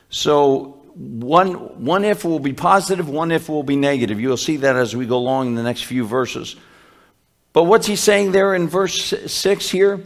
So 0.08 0.82
one, 0.94 1.84
one 1.84 2.04
if 2.04 2.24
will 2.24 2.38
be 2.38 2.52
positive, 2.52 3.08
one 3.08 3.32
if 3.32 3.48
will 3.48 3.64
be 3.64 3.76
negative. 3.76 4.20
You'll 4.20 4.36
see 4.36 4.58
that 4.58 4.76
as 4.76 4.94
we 4.94 5.06
go 5.06 5.16
along 5.16 5.48
in 5.48 5.54
the 5.56 5.62
next 5.62 5.82
few 5.82 6.06
verses. 6.06 6.54
But 7.52 7.64
what's 7.64 7.86
he 7.86 7.96
saying 7.96 8.32
there 8.32 8.54
in 8.54 8.68
verse 8.68 9.14
6 9.26 9.70
here? 9.70 10.00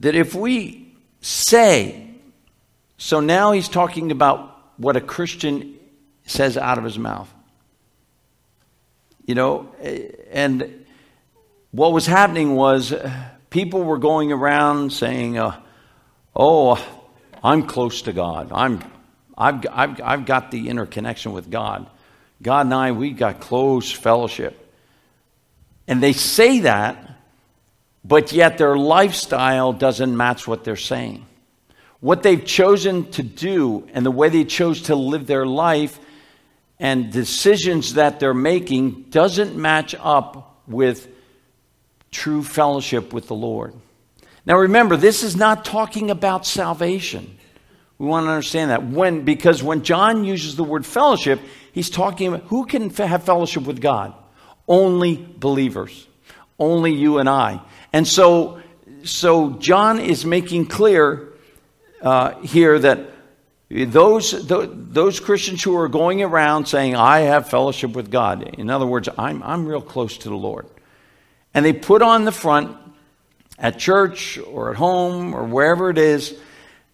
That 0.00 0.14
if 0.14 0.34
we 0.34 0.94
say, 1.20 2.10
so 2.96 3.20
now 3.20 3.52
he's 3.52 3.68
talking 3.68 4.10
about 4.10 4.50
what 4.76 4.96
a 4.96 5.00
Christian 5.00 5.73
says 6.24 6.56
out 6.56 6.78
of 6.78 6.84
his 6.84 6.98
mouth. 6.98 7.32
You 9.26 9.34
know, 9.34 9.74
and 10.30 10.84
what 11.70 11.92
was 11.92 12.06
happening 12.06 12.54
was 12.54 12.92
uh, 12.92 13.28
people 13.50 13.82
were 13.82 13.98
going 13.98 14.32
around 14.32 14.92
saying, 14.92 15.38
uh, 15.38 15.60
Oh, 16.36 16.84
I'm 17.42 17.66
close 17.66 18.02
to 18.02 18.12
God. 18.12 18.50
I'm, 18.52 18.82
I've, 19.36 19.64
I've, 19.70 20.00
I've 20.00 20.26
got 20.26 20.50
the 20.50 20.68
interconnection 20.68 21.32
with 21.32 21.50
God. 21.50 21.86
God 22.42 22.66
and 22.66 22.74
I, 22.74 22.92
we 22.92 23.10
got 23.10 23.40
close 23.40 23.90
fellowship. 23.90 24.60
And 25.86 26.02
they 26.02 26.12
say 26.12 26.60
that, 26.60 27.18
but 28.04 28.32
yet 28.32 28.58
their 28.58 28.76
lifestyle 28.76 29.72
doesn't 29.72 30.16
match 30.16 30.46
what 30.46 30.64
they're 30.64 30.76
saying. 30.76 31.24
What 32.00 32.22
they've 32.22 32.44
chosen 32.44 33.10
to 33.12 33.22
do 33.22 33.88
and 33.94 34.04
the 34.04 34.10
way 34.10 34.28
they 34.28 34.44
chose 34.44 34.82
to 34.82 34.94
live 34.94 35.26
their 35.26 35.46
life 35.46 35.98
and 36.78 37.12
decisions 37.12 37.94
that 37.94 38.20
they're 38.20 38.34
making 38.34 39.06
doesn't 39.10 39.56
match 39.56 39.94
up 39.98 40.62
with 40.66 41.08
true 42.10 42.42
fellowship 42.42 43.12
with 43.12 43.28
the 43.28 43.34
Lord. 43.34 43.74
Now 44.46 44.58
remember, 44.58 44.96
this 44.96 45.22
is 45.22 45.36
not 45.36 45.64
talking 45.64 46.10
about 46.10 46.46
salvation. 46.46 47.38
We 47.98 48.06
want 48.06 48.26
to 48.26 48.30
understand 48.30 48.70
that 48.70 48.86
when 48.86 49.24
because 49.24 49.62
when 49.62 49.82
John 49.82 50.24
uses 50.24 50.56
the 50.56 50.64
word 50.64 50.84
fellowship, 50.84 51.40
he's 51.72 51.90
talking 51.90 52.28
about 52.28 52.46
who 52.48 52.66
can 52.66 52.90
have 52.90 53.22
fellowship 53.22 53.64
with 53.64 53.80
God? 53.80 54.14
Only 54.66 55.16
believers. 55.16 56.06
Only 56.58 56.92
you 56.92 57.18
and 57.18 57.28
I. 57.28 57.60
And 57.92 58.06
so, 58.06 58.60
so 59.04 59.50
John 59.50 60.00
is 60.00 60.24
making 60.24 60.66
clear 60.66 61.32
uh, 62.02 62.40
here 62.40 62.78
that 62.78 63.13
those, 63.74 64.46
those 64.46 65.18
Christians 65.18 65.60
who 65.64 65.76
are 65.76 65.88
going 65.88 66.22
around 66.22 66.66
saying, 66.66 66.94
I 66.94 67.20
have 67.20 67.50
fellowship 67.50 67.90
with 67.92 68.08
God, 68.08 68.42
in 68.42 68.70
other 68.70 68.86
words, 68.86 69.08
I'm, 69.18 69.42
I'm 69.42 69.66
real 69.66 69.82
close 69.82 70.16
to 70.18 70.28
the 70.28 70.36
Lord. 70.36 70.66
And 71.52 71.64
they 71.64 71.72
put 71.72 72.00
on 72.00 72.24
the 72.24 72.30
front 72.30 72.76
at 73.58 73.80
church 73.80 74.38
or 74.38 74.70
at 74.70 74.76
home 74.76 75.34
or 75.34 75.42
wherever 75.44 75.90
it 75.90 75.98
is, 75.98 76.38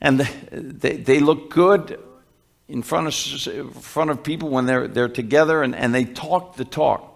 and 0.00 0.20
they, 0.20 0.96
they 0.96 1.20
look 1.20 1.50
good 1.50 2.00
in 2.66 2.82
front 2.82 3.08
of, 3.08 3.48
in 3.54 3.70
front 3.72 4.10
of 4.10 4.22
people 4.22 4.48
when 4.48 4.64
they're, 4.64 4.88
they're 4.88 5.08
together 5.08 5.62
and, 5.62 5.74
and 5.74 5.94
they 5.94 6.06
talk 6.06 6.56
the 6.56 6.64
talk. 6.64 7.06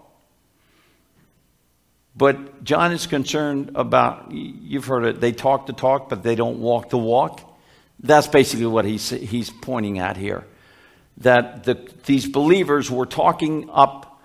But 2.15 2.63
John 2.63 2.91
is 2.91 3.07
concerned 3.07 3.71
about, 3.73 4.31
you've 4.31 4.85
heard 4.85 5.05
it, 5.05 5.21
they 5.21 5.31
talk 5.31 5.65
the 5.65 5.73
talk, 5.73 6.07
but 6.07 6.21
they 6.21 6.35
don't 6.35 6.59
walk 6.59 6.91
the 6.91 6.99
walk. 6.99 7.41
That's 7.99 8.27
basically 8.27 8.67
what 8.67 8.85
he's, 8.85 9.09
he's 9.09 9.49
pointing 9.49 9.99
at 9.99 10.17
here. 10.17 10.45
That 11.17 11.63
the, 11.63 11.89
these 12.05 12.27
believers 12.27 12.91
were 12.91 13.05
talking 13.05 13.69
up 13.71 14.21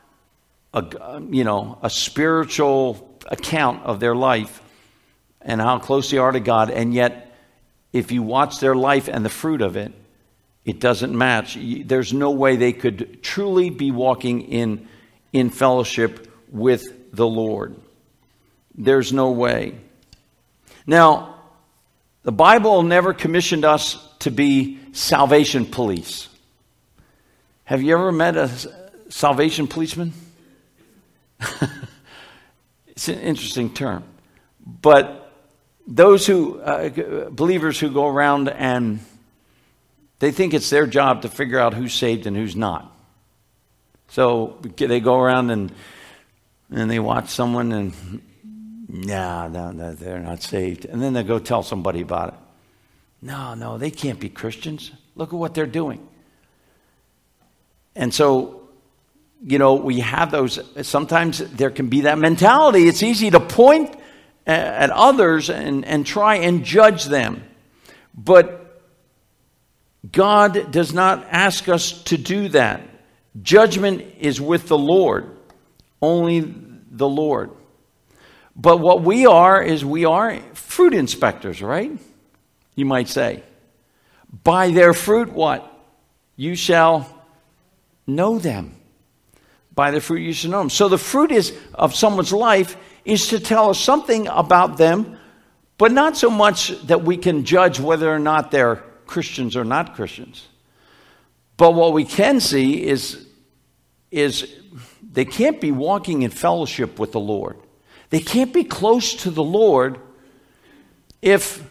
a, 0.73 1.21
you 1.31 1.45
know, 1.45 1.79
a 1.83 1.91
spiritual 1.91 3.19
account 3.27 3.85
of 3.85 4.01
their 4.01 4.15
life 4.15 4.63
and 5.41 5.61
how 5.61 5.79
close 5.79 6.11
they 6.11 6.19
are 6.19 6.33
to 6.33 6.41
God, 6.41 6.71
and 6.71 6.93
yet, 6.93 7.35
if 7.93 8.13
you 8.13 8.23
watch 8.23 8.61
their 8.61 8.75
life 8.75 9.09
and 9.09 9.25
the 9.25 9.31
fruit 9.31 9.63
of 9.63 9.77
it, 9.77 9.93
it 10.65 10.79
doesn't 10.79 11.17
match. 11.17 11.59
There's 11.61 12.13
no 12.13 12.31
way 12.31 12.57
they 12.57 12.73
could 12.73 13.23
truly 13.23 13.71
be 13.71 13.91
walking 13.91 14.43
in, 14.43 14.87
in 15.33 15.51
fellowship 15.51 16.31
with 16.51 17.13
the 17.13 17.27
Lord. 17.27 17.75
There's 18.77 19.13
no 19.13 19.31
way. 19.31 19.75
Now, 20.87 21.30
the 22.23 22.33
Bible 22.33 22.83
never 22.83 23.15
commissioned 23.15 23.65
us 23.65 23.99
to 24.21 24.31
be 24.31 24.79
salvation 24.93 25.65
police. 25.65 26.29
Have 27.65 27.83
you 27.83 27.95
ever 27.95 28.13
met 28.13 28.37
a 28.37 28.49
salvation 29.09 29.67
policeman? 29.67 30.13
it's 32.87 33.09
an 33.09 33.21
interesting 33.21 33.73
term. 33.73 34.05
But 34.65 35.33
those 35.87 36.27
who, 36.27 36.61
uh, 36.61 37.31
believers 37.31 37.79
who 37.79 37.91
go 37.91 38.07
around 38.07 38.49
and 38.49 39.01
they 40.19 40.33
think 40.33 40.53
it's 40.53 40.69
their 40.69 40.87
job 40.87 41.23
to 41.23 41.29
figure 41.29 41.59
out 41.59 41.75
who's 41.75 41.95
saved 41.95 42.27
and 42.27 42.37
who's 42.37 42.55
not. 42.55 42.95
So 44.09 44.59
they 44.77 45.01
go 45.01 45.19
around 45.19 45.51
and 45.51 45.73
and 46.73 46.91
they 46.91 47.01
watch 47.01 47.29
someone 47.31 47.73
and, 47.73 48.23
nah, 48.93 49.49
no, 49.49 49.71
no, 49.71 49.93
they're 49.95 50.21
not 50.21 50.43
saved. 50.43 50.85
And 50.85 51.01
then 51.01 51.13
they 51.13 51.23
go 51.23 51.39
tell 51.39 51.63
somebody 51.63 52.01
about 52.01 52.29
it. 52.31 52.35
No, 53.23 53.55
no, 53.55 53.79
they 53.79 53.91
can't 53.91 54.19
be 54.19 54.29
Christians. 54.29 54.91
Look 55.15 55.33
at 55.33 55.39
what 55.39 55.55
they're 55.55 55.67
doing. 55.67 56.07
And 57.95 58.15
so, 58.15 58.69
you 59.43 59.59
know, 59.59 59.75
we 59.75 60.01
have 60.01 60.31
those. 60.31 60.59
Sometimes 60.87 61.39
there 61.39 61.71
can 61.71 61.89
be 61.89 62.03
that 62.03 62.19
mentality. 62.19 62.89
It's 62.89 63.03
easy 63.03 63.31
to 63.31 63.41
point 63.41 63.95
at 64.47 64.91
others 64.91 65.51
and, 65.51 65.85
and 65.85 66.07
try 66.07 66.37
and 66.37 66.65
judge 66.65 67.05
them. 67.05 67.45
But 68.15 68.83
God 70.11 70.73
does 70.73 70.93
not 70.93 71.27
ask 71.31 71.69
us 71.69 72.03
to 72.05 72.17
do 72.17 72.49
that. 72.49 72.83
Judgment 73.43 74.05
is 74.19 74.41
with 74.41 74.67
the 74.69 74.79
Lord, 74.79 75.37
only 76.01 76.41
the 76.91 77.09
Lord. 77.09 77.51
But 78.57 78.79
what 78.79 79.03
we 79.03 79.27
are 79.27 79.63
is 79.63 79.85
we 79.85 80.05
are 80.05 80.39
fruit 80.55 80.95
inspectors, 80.95 81.63
right? 81.63 81.93
You 82.75 82.85
might 82.85 83.09
say. 83.09 83.43
By 84.45 84.71
their 84.71 84.95
fruit, 84.95 85.33
what? 85.33 85.67
You 86.37 86.55
shall 86.55 87.09
know 88.07 88.39
them. 88.39 88.77
By 89.75 89.91
the 89.91 90.01
fruit 90.01 90.21
you 90.21 90.33
shall 90.33 90.51
know 90.51 90.59
them. 90.59 90.71
So 90.71 90.89
the 90.89 90.99
fruit 90.99 91.33
is 91.33 91.57
of 91.75 91.95
someone's 91.95 92.33
life 92.33 92.77
is 93.05 93.29
to 93.29 93.41
tell 93.41 93.71
us 93.71 93.79
something 93.79 94.27
about 94.29 94.77
them, 94.77 95.19
but 95.79 95.93
not 95.93 96.17
so 96.17 96.31
much 96.31 96.69
that 96.87 97.03
we 97.03 97.17
can 97.17 97.45
judge 97.45 97.81
whether 97.81 98.13
or 98.13 98.19
not 98.19 98.51
they're 98.51 98.77
Christians 99.07 99.57
or 99.57 99.65
not 99.65 99.95
Christians. 99.95 100.47
But 101.57 101.75
what 101.75 101.93
we 101.93 102.05
can 102.05 102.41
see 102.41 102.87
is, 102.87 103.27
is 104.11 104.55
they 105.03 105.25
can't 105.25 105.61
be 105.61 105.73
walking 105.73 106.23
in 106.23 106.31
fellowship 106.31 106.99
with 106.99 107.13
the 107.13 107.21
Lord. 107.21 107.59
They 108.11 108.21
can't 108.21 108.53
be 108.53 108.65
close 108.65 109.15
to 109.23 109.31
the 109.31 109.43
Lord 109.43 109.99
if 111.23 111.65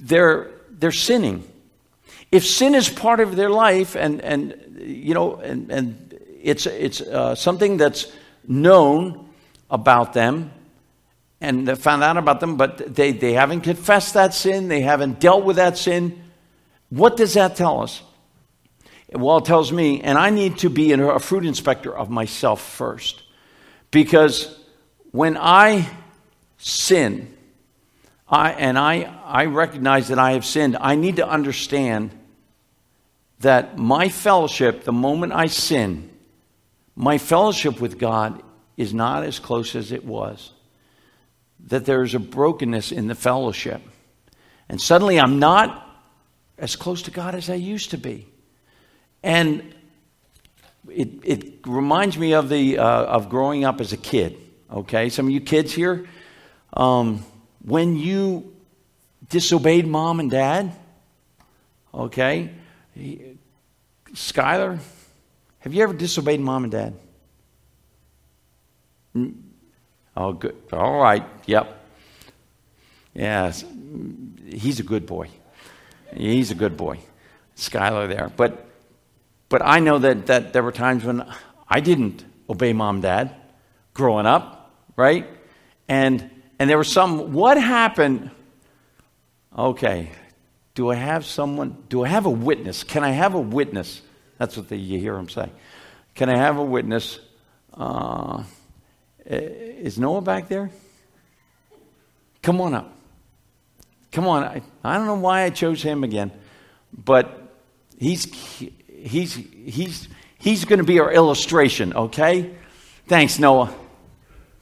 they're, 0.00 0.50
they're 0.70 0.92
sinning. 0.92 1.44
If 2.32 2.44
sin 2.44 2.74
is 2.74 2.88
part 2.88 3.20
of 3.20 3.36
their 3.36 3.50
life 3.50 3.94
and, 3.94 4.20
and 4.20 4.78
you 4.80 5.14
know, 5.14 5.36
and, 5.36 5.70
and 5.70 6.20
it's, 6.42 6.66
it's 6.66 7.00
uh, 7.00 7.34
something 7.34 7.76
that's 7.76 8.12
known 8.46 9.28
about 9.70 10.14
them 10.14 10.50
and 11.40 11.78
found 11.78 12.02
out 12.02 12.16
about 12.16 12.40
them, 12.40 12.56
but 12.56 12.94
they, 12.94 13.12
they 13.12 13.32
haven't 13.34 13.60
confessed 13.60 14.14
that 14.14 14.34
sin, 14.34 14.68
they 14.68 14.80
haven't 14.80 15.20
dealt 15.20 15.44
with 15.44 15.56
that 15.56 15.78
sin, 15.78 16.22
what 16.90 17.16
does 17.16 17.34
that 17.34 17.54
tell 17.54 17.82
us? 17.82 18.02
Well, 19.12 19.38
it 19.38 19.44
tells 19.44 19.72
me, 19.72 20.00
and 20.02 20.18
I 20.18 20.30
need 20.30 20.58
to 20.58 20.70
be 20.70 20.92
a 20.92 21.18
fruit 21.18 21.46
inspector 21.46 21.96
of 21.96 22.10
myself 22.10 22.60
first. 22.60 23.22
Because 23.90 24.57
when 25.10 25.36
I 25.36 25.88
sin, 26.58 27.34
I, 28.28 28.52
and 28.52 28.78
I, 28.78 29.02
I 29.24 29.46
recognize 29.46 30.08
that 30.08 30.18
I 30.18 30.32
have 30.32 30.44
sinned, 30.44 30.76
I 30.80 30.94
need 30.94 31.16
to 31.16 31.26
understand 31.26 32.10
that 33.40 33.78
my 33.78 34.08
fellowship, 34.08 34.84
the 34.84 34.92
moment 34.92 35.32
I 35.32 35.46
sin, 35.46 36.10
my 36.96 37.18
fellowship 37.18 37.80
with 37.80 37.98
God 37.98 38.42
is 38.76 38.92
not 38.92 39.22
as 39.22 39.38
close 39.38 39.74
as 39.74 39.92
it 39.92 40.04
was. 40.04 40.52
That 41.66 41.84
there 41.84 42.02
is 42.02 42.14
a 42.14 42.18
brokenness 42.18 42.92
in 42.92 43.06
the 43.06 43.14
fellowship. 43.14 43.80
And 44.68 44.80
suddenly 44.80 45.18
I'm 45.18 45.38
not 45.38 45.84
as 46.58 46.76
close 46.76 47.02
to 47.02 47.10
God 47.10 47.34
as 47.34 47.48
I 47.48 47.54
used 47.54 47.90
to 47.90 47.98
be. 47.98 48.26
And 49.22 49.74
it, 50.88 51.08
it 51.24 51.66
reminds 51.66 52.18
me 52.18 52.34
of, 52.34 52.48
the, 52.48 52.78
uh, 52.78 52.84
of 52.84 53.28
growing 53.28 53.64
up 53.64 53.80
as 53.80 53.92
a 53.92 53.96
kid. 53.96 54.36
Okay, 54.70 55.08
some 55.08 55.26
of 55.26 55.32
you 55.32 55.40
kids 55.40 55.72
here, 55.72 56.06
um, 56.74 57.24
when 57.64 57.96
you 57.96 58.54
disobeyed 59.28 59.86
mom 59.86 60.20
and 60.20 60.30
dad, 60.30 60.72
okay, 61.94 62.50
Skylar, 64.12 64.78
have 65.60 65.74
you 65.74 65.82
ever 65.82 65.94
disobeyed 65.94 66.40
mom 66.40 66.64
and 66.64 66.72
dad? 66.72 66.94
Mm, 69.16 69.34
oh, 70.16 70.32
good. 70.32 70.56
All 70.72 71.00
right. 71.00 71.24
Yep. 71.46 71.74
Yes. 73.14 73.64
He's 74.46 74.80
a 74.80 74.82
good 74.82 75.06
boy. 75.06 75.28
He's 76.14 76.50
a 76.50 76.54
good 76.54 76.76
boy. 76.76 77.00
Skylar 77.56 78.08
there. 78.08 78.30
But 78.36 78.66
but 79.48 79.62
I 79.64 79.80
know 79.80 79.98
that, 79.98 80.26
that 80.26 80.52
there 80.52 80.62
were 80.62 80.72
times 80.72 81.04
when 81.04 81.24
I 81.68 81.80
didn't 81.80 82.24
obey 82.48 82.72
mom 82.72 82.96
and 82.96 83.02
dad 83.02 83.34
growing 83.94 84.26
up 84.26 84.57
right? 84.98 85.26
And 85.88 86.28
and 86.58 86.68
there 86.68 86.76
was 86.76 86.92
some 86.92 87.32
what 87.32 87.56
happened? 87.56 88.30
Okay. 89.56 90.10
Do 90.74 90.90
I 90.90 90.96
have 90.96 91.24
someone? 91.24 91.84
Do 91.88 92.04
I 92.04 92.08
have 92.08 92.26
a 92.26 92.30
witness? 92.30 92.84
Can 92.84 93.04
I 93.04 93.10
have 93.10 93.34
a 93.34 93.40
witness? 93.40 94.02
That's 94.38 94.56
what 94.56 94.68
the, 94.68 94.76
you 94.76 94.98
hear 94.98 95.16
him 95.16 95.28
say. 95.28 95.50
Can 96.14 96.28
I 96.28 96.36
have 96.36 96.58
a 96.58 96.62
witness? 96.62 97.18
Uh, 97.72 98.42
is 99.24 99.98
Noah 99.98 100.20
back 100.20 100.48
there? 100.48 100.70
Come 102.42 102.60
on 102.60 102.74
up. 102.74 102.92
Come 104.12 104.26
on. 104.26 104.44
I, 104.44 104.62
I 104.84 104.96
don't 104.96 105.06
know 105.06 105.14
why 105.14 105.42
I 105.42 105.50
chose 105.50 105.82
him 105.82 106.02
again, 106.04 106.32
but 106.92 107.56
he's 107.98 108.24
he's 108.88 109.34
he's 109.34 110.08
he's 110.38 110.64
going 110.64 110.78
to 110.78 110.84
be 110.84 110.98
our 110.98 111.12
illustration. 111.12 111.94
Okay. 111.94 112.54
Thanks, 113.06 113.38
Noah. 113.38 113.74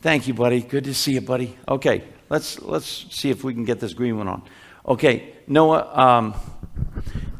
Thank 0.01 0.29
you, 0.29 0.35
buddy. 0.35 0.61
Good 0.61 0.85
to 0.85 0.95
see 0.95 1.13
you, 1.13 1.21
buddy. 1.21 1.57
Okay, 1.69 2.05
let's 2.29 2.61
let's 2.61 3.07
see 3.11 3.31
if 3.31 3.43
we 3.43 3.55
can 3.55 3.65
get 3.65 3.81
this 3.81 3.95
green 3.95 4.19
one 4.19 4.29
on. 4.29 4.43
Okay, 4.87 5.35
Noah, 5.47 5.91
um, 5.93 6.35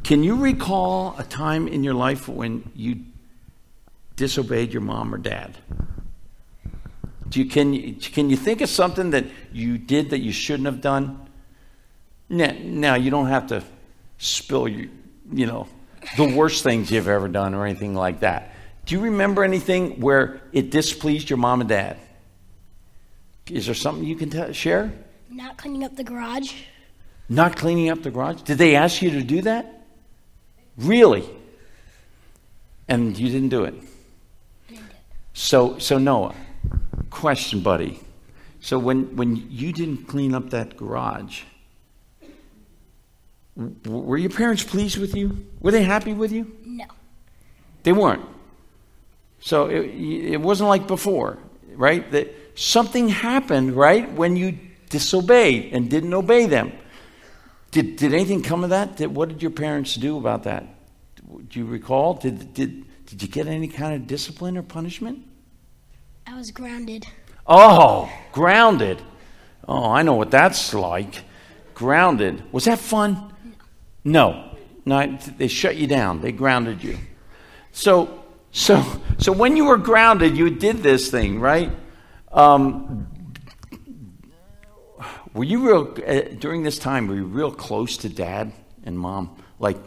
can 0.03 0.23
you 0.23 0.37
recall 0.37 1.15
a 1.19 1.25
time 1.25 1.69
in 1.69 1.85
your 1.85 1.95
life 1.95 2.29
when 2.29 2.71
you 2.75 3.01
disobeyed 4.17 4.73
your 4.73 4.83
mom 4.83 5.15
or 5.15 5.19
dad? 5.19 5.59
Do 7.29 7.43
you, 7.43 7.51
can, 7.51 7.75
you, 7.75 7.95
can 7.95 8.31
you 8.31 8.37
think 8.37 8.61
of 8.61 8.69
something 8.69 9.11
that 9.11 9.25
you 9.53 9.79
did 9.79 10.11
that 10.11 10.21
you 10.21 10.33
shouldn't 10.33 10.67
have 10.67 10.81
done? 10.81 11.29
Now, 12.29 12.55
now 12.61 12.95
you 12.95 13.11
don't 13.11 13.27
have 13.27 13.49
to 13.49 13.65
spill 14.19 14.69
your, 14.69 14.87
you 15.33 15.47
know, 15.47 15.67
the 16.17 16.35
worst 16.35 16.63
things 16.63 16.91
you've 16.91 17.09
ever 17.09 17.29
done 17.29 17.55
or 17.55 17.67
anything 17.67 17.95
like 17.95 18.21
that. 18.21 18.53
Do 18.85 18.95
you 18.95 19.01
remember 19.01 19.43
anything 19.43 20.01
where 20.01 20.41
it 20.53 20.71
displeased 20.71 21.29
your 21.29 21.39
mom 21.39 21.61
and 21.61 21.69
dad? 21.69 21.99
Is 23.51 23.67
there 23.67 23.75
something 23.75 24.05
you 24.05 24.17
can 24.17 24.31
t- 24.31 24.53
share? 24.53 24.93
Not 25.31 25.57
cleaning 25.57 25.85
up 25.85 25.97
the 25.97 26.05
garage. 26.05 26.53
Not 27.29 27.57
cleaning 27.57 27.91
up 27.91 28.03
the 28.03 28.11
garage? 28.11 28.43
Did 28.43 28.59
they 28.59 28.75
ask 28.77 29.03
you 29.03 29.11
to 29.11 29.23
do 29.23 29.43
that? 29.43 29.87
Really? 30.77 31.29
And 32.89 33.17
you 33.19 33.29
didn't 33.29 33.49
do 33.49 33.65
it? 33.65 33.75
So, 35.33 35.79
so 35.79 35.99
Noah, 35.99 36.35
question, 37.11 37.61
buddy. 37.61 38.01
So 38.61 38.79
when, 38.79 39.17
when 39.17 39.51
you 39.51 39.73
didn't 39.73 40.07
clean 40.07 40.35
up 40.35 40.51
that 40.51 40.77
garage, 40.77 41.43
were 43.85 44.19
your 44.19 44.31
parents 44.31 44.63
pleased 44.63 44.99
with 44.99 45.15
you? 45.15 45.47
Were 45.61 45.71
they 45.71 45.83
happy 45.83 46.13
with 46.13 46.33
you? 46.33 46.57
No. 46.65 46.87
They 47.83 47.93
weren't. 47.93 48.25
So 49.41 49.67
it, 49.67 49.85
it 49.85 50.41
wasn't 50.41 50.69
like 50.69 50.87
before, 50.87 51.39
right? 51.75 52.11
That 52.11 52.35
something 52.57 53.09
happened, 53.09 53.77
right, 53.77 54.11
when 54.13 54.35
you 54.35 54.59
disobeyed 54.89 55.73
and 55.73 55.89
didn't 55.89 56.13
obey 56.13 56.47
them. 56.47 56.73
Did, 57.71 57.97
did 57.97 58.13
anything 58.15 58.43
come 58.43 58.65
of 58.65 58.71
that? 58.71 58.97
Did, 58.97 59.15
what 59.15 59.29
did 59.29 59.43
your 59.43 59.51
parents 59.51 59.95
do 59.95 60.17
about 60.17 60.45
that? 60.45 60.67
Do 61.49 61.59
you 61.59 61.67
recall? 61.67 62.15
Did, 62.15 62.55
did, 62.55 62.85
did 63.07 63.23
you 63.23 63.29
get 63.29 63.47
any 63.47 63.69
kind 63.69 63.95
of 63.95 64.07
discipline 64.07 64.57
or 64.57 64.63
punishment? 64.63 65.25
I 66.27 66.37
was 66.37 66.51
grounded. 66.51 67.07
Oh, 67.47 68.11
grounded. 68.33 69.01
Oh, 69.69 69.91
I 69.91 70.03
know 70.03 70.15
what 70.15 70.31
that's 70.31 70.75
like. 70.75 71.23
Grounded. 71.75 72.43
Was 72.53 72.65
that 72.65 72.79
fun? 72.79 73.33
No. 74.05 74.53
No, 74.85 75.05
no 75.05 75.19
they 75.37 75.49
shut 75.49 75.77
you 75.77 75.87
down. 75.87 76.21
They 76.21 76.33
grounded 76.33 76.83
you. 76.83 76.99
So, 77.73 78.25
so, 78.53 78.85
so 79.19 79.33
when 79.33 79.57
you 79.57 79.67
were 79.67 79.77
grounded, 79.77 80.37
you 80.37 80.49
did 80.51 80.79
this 80.79 81.11
thing, 81.11 81.39
right? 81.39 81.71
Um, 82.33 83.09
were 85.35 85.45
you 85.45 85.67
real 85.67 85.95
uh, 86.07 86.35
during 86.39 86.63
this 86.63 86.79
time? 86.79 87.07
Were 87.07 87.17
you 87.17 87.25
real 87.25 87.53
close 87.53 87.99
to 87.99 88.09
dad 88.09 88.53
and 88.85 88.99
mom? 88.99 89.37
Like, 89.59 89.79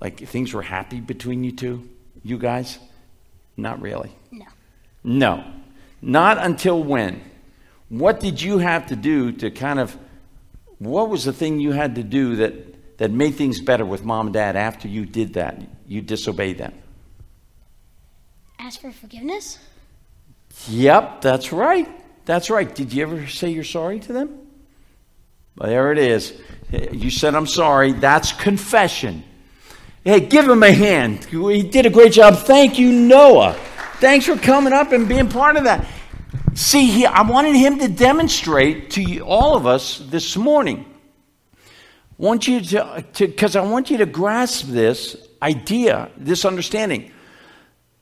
like 0.00 0.20
things 0.20 0.52
were 0.52 0.62
happy 0.62 1.00
between 1.00 1.44
you 1.44 1.52
two, 1.52 1.88
you 2.22 2.38
guys? 2.38 2.78
Not 3.56 3.80
really. 3.80 4.10
No. 4.30 4.46
No, 5.04 5.44
not 6.00 6.38
until 6.38 6.82
when? 6.82 7.22
What 7.88 8.20
did 8.20 8.40
you 8.40 8.58
have 8.58 8.86
to 8.86 8.96
do 8.96 9.32
to 9.32 9.50
kind 9.50 9.78
of? 9.78 9.96
What 10.78 11.08
was 11.08 11.24
the 11.24 11.32
thing 11.32 11.60
you 11.60 11.72
had 11.72 11.94
to 11.96 12.02
do 12.02 12.36
that 12.36 12.98
that 12.98 13.10
made 13.10 13.34
things 13.34 13.60
better 13.60 13.84
with 13.84 14.04
mom 14.04 14.28
and 14.28 14.34
dad 14.34 14.56
after 14.56 14.88
you 14.88 15.04
did 15.06 15.34
that? 15.34 15.60
You 15.86 16.00
disobeyed 16.00 16.58
them. 16.58 16.72
Ask 18.58 18.80
for 18.80 18.92
forgiveness. 18.92 19.58
Yep, 20.68 21.20
that's 21.20 21.52
right. 21.52 21.88
That's 22.24 22.50
right. 22.50 22.72
Did 22.72 22.92
you 22.92 23.02
ever 23.02 23.26
say 23.26 23.50
you're 23.50 23.64
sorry 23.64 24.00
to 24.00 24.12
them? 24.12 24.38
There 25.56 25.92
it 25.92 25.98
is. 25.98 26.40
You 26.70 27.10
said, 27.10 27.34
I'm 27.34 27.46
sorry. 27.46 27.92
That's 27.92 28.32
confession. 28.32 29.24
Hey, 30.04 30.20
give 30.20 30.48
him 30.48 30.62
a 30.62 30.72
hand. 30.72 31.24
He 31.26 31.62
did 31.62 31.86
a 31.86 31.90
great 31.90 32.12
job. 32.12 32.36
Thank 32.36 32.78
you, 32.78 32.92
Noah. 32.92 33.56
Thanks 33.96 34.26
for 34.26 34.36
coming 34.36 34.72
up 34.72 34.92
and 34.92 35.08
being 35.08 35.28
part 35.28 35.56
of 35.56 35.64
that. 35.64 35.86
See, 36.54 36.86
he, 36.86 37.06
I 37.06 37.22
wanted 37.22 37.54
him 37.54 37.78
to 37.78 37.88
demonstrate 37.88 38.90
to 38.92 39.02
you, 39.02 39.24
all 39.24 39.56
of 39.56 39.66
us 39.66 39.98
this 39.98 40.36
morning. 40.36 40.86
want 42.18 42.48
you 42.48 42.60
to, 42.60 43.04
because 43.18 43.56
I 43.56 43.62
want 43.62 43.90
you 43.90 43.98
to 43.98 44.06
grasp 44.06 44.66
this 44.66 45.16
idea, 45.40 46.10
this 46.16 46.44
understanding, 46.44 47.12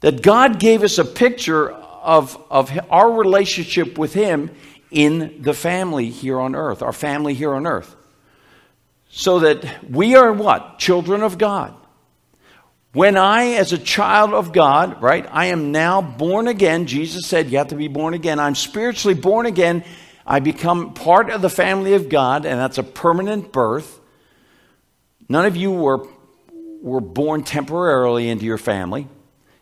that 0.01 0.23
God 0.23 0.59
gave 0.59 0.83
us 0.83 0.99
a 0.99 1.05
picture 1.05 1.73
of, 2.03 2.43
of 2.51 2.71
our 2.91 3.13
relationship 3.13 3.99
with 3.99 4.15
Him 4.15 4.51
in 4.91 5.43
the 5.43 5.55
family 5.55 6.11
here 6.11 6.41
on 6.41 6.55
earth, 6.55 6.83
our 6.83 6.93
family 6.93 7.35
here 7.35 7.55
on 7.55 7.67
earth. 7.67 7.95
So 9.09 9.41
that 9.41 9.91
we 9.91 10.15
are 10.15 10.33
what? 10.33 10.79
Children 10.79 11.23
of 11.23 11.39
God. 11.39 11.75
When 12.93 13.17
I, 13.17 13.53
as 13.53 13.73
a 13.73 13.79
child 13.79 14.35
of 14.35 14.53
God, 14.53 15.01
right, 15.01 15.25
I 15.31 15.47
am 15.47 15.71
now 15.71 16.03
born 16.03 16.49
again. 16.49 16.87
Jesus 16.87 17.27
said, 17.27 17.51
You 17.51 17.59
have 17.59 17.69
to 17.69 17.77
be 17.77 17.89
born 17.89 18.15
again. 18.15 18.41
I'm 18.41 18.57
spiritually 18.57 19.15
born 19.15 19.47
again. 19.47 19.85
I 20.27 20.41
become 20.41 20.95
part 20.95 21.31
of 21.31 21.41
the 21.41 21.51
family 21.51 21.95
of 21.95 22.09
God, 22.09 22.45
and 22.47 22.59
that's 22.59 22.79
a 22.79 22.83
permanent 22.83 23.53
birth. 23.53 24.01
None 25.29 25.47
of 25.47 25.57
you 25.57 25.71
were, 25.71 26.07
were 26.83 27.01
born 27.01 27.45
temporarily 27.45 28.29
into 28.29 28.45
your 28.45 28.59
family. 28.59 29.07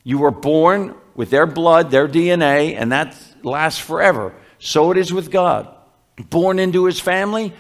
You 0.09 0.17
were 0.17 0.31
born 0.31 0.95
with 1.15 1.29
their 1.29 1.45
blood, 1.45 1.91
their 1.91 2.09
DNA, 2.09 2.75
and 2.75 2.93
that 2.93 3.15
lasts 3.43 3.79
forever. 3.79 4.35
So 4.59 4.91
it 4.91 4.97
is 4.97 5.13
with 5.13 5.31
God. 5.31 5.69
Born 6.31 6.59
into 6.59 6.87
his 6.87 6.99
family, 6.99 7.53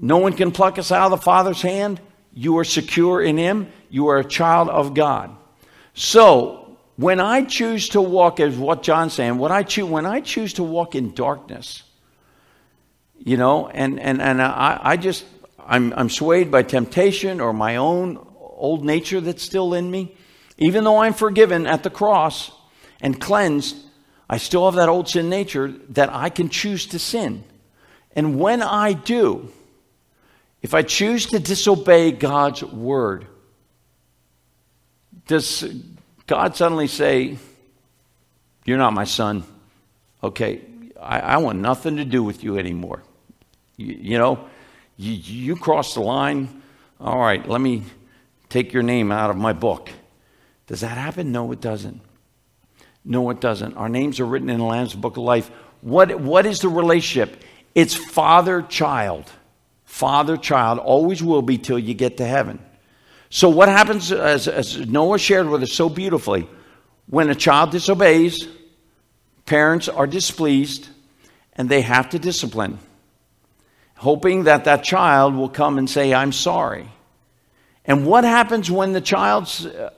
no 0.00 0.18
one 0.18 0.32
can 0.32 0.50
pluck 0.50 0.80
us 0.80 0.90
out 0.90 1.12
of 1.12 1.12
the 1.12 1.24
Father's 1.24 1.62
hand. 1.62 2.00
You 2.34 2.58
are 2.58 2.64
secure 2.64 3.22
in 3.22 3.36
him 3.38 3.68
you 3.88 4.08
are 4.08 4.18
a 4.18 4.24
child 4.24 4.68
of 4.68 4.94
God. 4.94 5.36
So, 5.94 6.78
when 6.96 7.20
I 7.20 7.44
choose 7.44 7.90
to 7.90 8.00
walk, 8.00 8.40
as 8.40 8.56
what 8.56 8.82
John's 8.82 9.12
saying, 9.12 9.38
when 9.38 9.52
I 9.52 9.62
choose, 9.62 9.88
when 9.88 10.06
I 10.06 10.20
choose 10.20 10.54
to 10.54 10.64
walk 10.64 10.96
in 10.96 11.14
darkness, 11.14 11.84
you 13.16 13.36
know, 13.36 13.68
and, 13.68 14.00
and, 14.00 14.20
and 14.20 14.42
I, 14.42 14.80
I 14.82 14.96
just, 14.96 15.24
I'm, 15.64 15.92
I'm 15.94 16.10
swayed 16.10 16.50
by 16.50 16.64
temptation 16.64 17.40
or 17.40 17.52
my 17.52 17.76
own 17.76 18.26
old 18.38 18.84
nature 18.84 19.20
that's 19.20 19.42
still 19.42 19.74
in 19.74 19.88
me. 19.88 20.16
Even 20.60 20.84
though 20.84 20.98
I'm 20.98 21.14
forgiven 21.14 21.66
at 21.66 21.82
the 21.82 21.90
cross 21.90 22.52
and 23.00 23.18
cleansed, 23.18 23.76
I 24.28 24.36
still 24.36 24.66
have 24.66 24.74
that 24.74 24.88
old 24.88 25.08
sin 25.08 25.28
nature 25.28 25.68
that 25.88 26.10
I 26.12 26.28
can 26.28 26.50
choose 26.50 26.86
to 26.86 26.98
sin. 26.98 27.42
And 28.14 28.38
when 28.38 28.62
I 28.62 28.92
do, 28.92 29.50
if 30.62 30.74
I 30.74 30.82
choose 30.82 31.26
to 31.26 31.38
disobey 31.38 32.12
God's 32.12 32.62
word, 32.62 33.26
does 35.26 35.64
God 36.26 36.56
suddenly 36.56 36.86
say, 36.86 37.38
You're 38.66 38.78
not 38.78 38.92
my 38.92 39.04
son? 39.04 39.44
Okay, 40.22 40.60
I, 41.00 41.20
I 41.20 41.36
want 41.38 41.60
nothing 41.60 41.96
to 41.96 42.04
do 42.04 42.22
with 42.22 42.44
you 42.44 42.58
anymore. 42.58 43.02
You, 43.76 43.86
you 43.86 44.18
know, 44.18 44.48
you, 44.98 45.12
you 45.12 45.56
crossed 45.56 45.94
the 45.94 46.02
line. 46.02 46.62
All 47.00 47.18
right, 47.18 47.48
let 47.48 47.60
me 47.60 47.84
take 48.50 48.74
your 48.74 48.82
name 48.82 49.10
out 49.10 49.30
of 49.30 49.36
my 49.36 49.54
book. 49.54 49.90
Does 50.70 50.82
that 50.82 50.96
happen? 50.96 51.32
No, 51.32 51.50
it 51.50 51.60
doesn't. 51.60 52.00
No, 53.04 53.28
it 53.30 53.40
doesn't. 53.40 53.76
Our 53.76 53.88
names 53.88 54.20
are 54.20 54.24
written 54.24 54.48
in 54.48 54.58
the 54.58 54.64
Lamb's 54.64 54.94
Book 54.94 55.16
of 55.16 55.24
Life. 55.24 55.50
What, 55.80 56.20
what 56.20 56.46
is 56.46 56.60
the 56.60 56.68
relationship? 56.68 57.42
It's 57.74 57.96
father 57.96 58.62
child. 58.62 59.28
Father 59.84 60.36
child 60.36 60.78
always 60.78 61.24
will 61.24 61.42
be 61.42 61.58
till 61.58 61.76
you 61.76 61.92
get 61.92 62.18
to 62.18 62.24
heaven. 62.24 62.60
So, 63.30 63.48
what 63.48 63.68
happens, 63.68 64.12
as, 64.12 64.46
as 64.46 64.78
Noah 64.86 65.18
shared 65.18 65.48
with 65.48 65.64
us 65.64 65.72
so 65.72 65.88
beautifully, 65.88 66.48
when 67.08 67.30
a 67.30 67.34
child 67.34 67.72
disobeys, 67.72 68.46
parents 69.46 69.88
are 69.88 70.06
displeased 70.06 70.88
and 71.54 71.68
they 71.68 71.80
have 71.80 72.10
to 72.10 72.20
discipline, 72.20 72.78
hoping 73.96 74.44
that 74.44 74.66
that 74.66 74.84
child 74.84 75.34
will 75.34 75.48
come 75.48 75.78
and 75.78 75.90
say, 75.90 76.14
I'm 76.14 76.30
sorry. 76.30 76.88
And 77.84 78.06
what 78.06 78.24
happens 78.24 78.70
when 78.70 78.92
the 78.92 79.00
child 79.00 79.48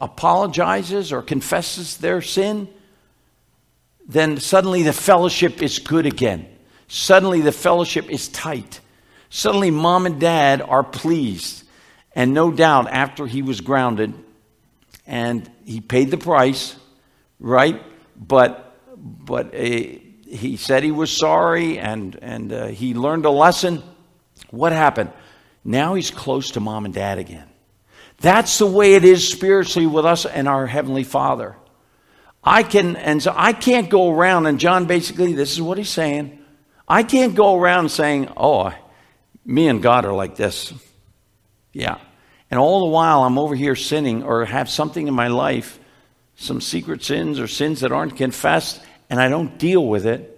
apologizes 0.01 1.13
or 1.13 1.23
confesses 1.23 1.97
their 1.99 2.23
sin? 2.23 2.69
Then 4.07 4.39
suddenly 4.39 4.83
the 4.83 4.93
fellowship 4.93 5.63
is 5.63 5.79
good 5.79 6.07
again. 6.07 6.47
Suddenly 6.89 7.41
the 7.41 7.53
fellowship 7.53 8.11
is 8.11 8.29
tight. 8.29 8.81
Suddenly 9.31 9.71
mom 9.71 10.07
and 10.07 10.21
dad 10.21 10.61
are 10.61 10.85
pleased. 10.85 11.65
And 12.15 12.35
no 12.35 12.53
doubt, 12.53 12.89
after 12.91 13.27
he 13.27 13.43
was 13.43 13.61
grounded 13.61 14.13
and 15.07 15.51
he 15.65 15.81
paid 15.81 16.11
the 16.11 16.19
price, 16.19 16.77
right? 17.41 17.83
But, 18.17 18.77
but 18.97 19.55
uh, 19.55 19.59
he 19.59 20.57
said 20.57 20.83
he 20.83 20.93
was 20.93 21.11
sorry 21.11 21.79
and, 21.79 22.19
and 22.21 22.53
uh, 22.53 22.67
he 22.67 22.95
learned 22.95 23.25
a 23.25 23.31
lesson. 23.31 23.83
What 24.51 24.73
happened? 24.73 25.11
Now 25.65 25.95
he's 25.95 26.11
close 26.11 26.51
to 26.53 26.61
mom 26.61 26.85
and 26.85 26.93
dad 26.93 27.19
again. 27.19 27.49
That's 28.23 28.59
the 28.59 28.67
way 28.67 28.95
it 28.95 29.05
is 29.05 29.29
spiritually 29.29 29.87
with 29.87 30.07
us 30.07 30.25
and 30.25 30.49
our 30.49 30.67
Heavenly 30.67 31.05
Father. 31.05 31.57
I 32.43 32.63
can, 32.63 32.97
and 32.97 33.23
so 33.23 33.35
I 33.37 33.53
can't 33.53 33.91
go 33.91 34.11
around, 34.11 34.47
and 34.47 34.59
John 34.59 34.87
basically, 34.87 35.33
this 35.33 35.53
is 35.53 35.61
what 35.61 35.77
he's 35.77 35.91
saying. 35.91 36.39
I 36.89 37.03
can't 37.03 37.35
go 37.35 37.57
around 37.59 37.91
saying, 37.91 38.33
oh, 38.37 38.73
me 39.45 39.69
and 39.69 39.83
God 39.83 40.05
are 40.05 40.15
like 40.15 40.37
this. 40.37 40.73
Yeah. 41.73 41.99
And 42.51 42.61
all 42.61 42.81
the 42.81 42.91
while 42.91 43.25
I'm 43.25 43.39
over 43.39 43.55
here 43.55 43.75
sinning 43.75 44.23
or 44.23 44.45
have 44.45 44.71
something 44.71 45.09
in 45.09 45.15
my 45.15 45.29
life, 45.29 45.81
some 46.37 46.61
secret 46.61 47.03
sins 47.03 47.41
or 47.41 47.49
sins 47.49 47.81
that 47.81 47.93
aren't 47.93 48.17
confessed, 48.17 48.81
and 49.11 49.21
I 49.21 49.29
don't 49.29 49.59
deal 49.59 49.87
with 49.87 50.07
it. 50.07 50.29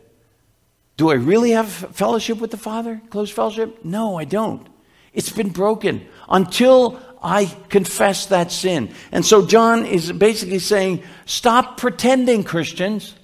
Do 0.97 1.11
I 1.11 1.15
really 1.15 1.51
have 1.51 1.69
fellowship 1.69 2.39
with 2.39 2.51
the 2.51 2.57
Father? 2.57 3.03
Close 3.11 3.31
fellowship? 3.31 3.85
No, 3.85 4.17
I 4.17 4.25
don't. 4.25 4.67
It's 5.13 5.31
been 5.31 5.51
broken 5.51 6.07
until 6.29 7.01
I 7.25 7.47
confess 7.69 8.27
that 8.27 8.53
sin. 8.53 8.93
And 9.11 9.25
so 9.25 9.47
John 9.47 9.87
is 9.87 10.13
basically 10.13 10.59
saying 10.59 11.03
stop 11.25 11.79
pretending, 11.79 12.45
Christians. 12.45 13.15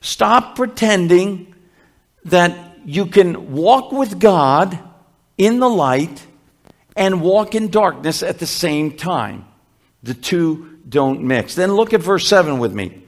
Stop 0.00 0.54
pretending 0.54 1.54
that 2.26 2.78
you 2.84 3.06
can 3.06 3.52
walk 3.52 3.90
with 3.90 4.20
God 4.20 4.78
in 5.36 5.58
the 5.58 5.68
light 5.68 6.24
and 6.96 7.20
walk 7.20 7.54
in 7.54 7.68
darkness 7.68 8.22
at 8.22 8.38
the 8.38 8.46
same 8.46 8.96
time. 8.96 9.44
The 10.02 10.14
two 10.14 10.78
don't 10.88 11.22
mix. 11.22 11.54
Then 11.54 11.72
look 11.72 11.92
at 11.92 12.00
verse 12.00 12.26
7 12.26 12.58
with 12.58 12.72
me. 12.72 13.02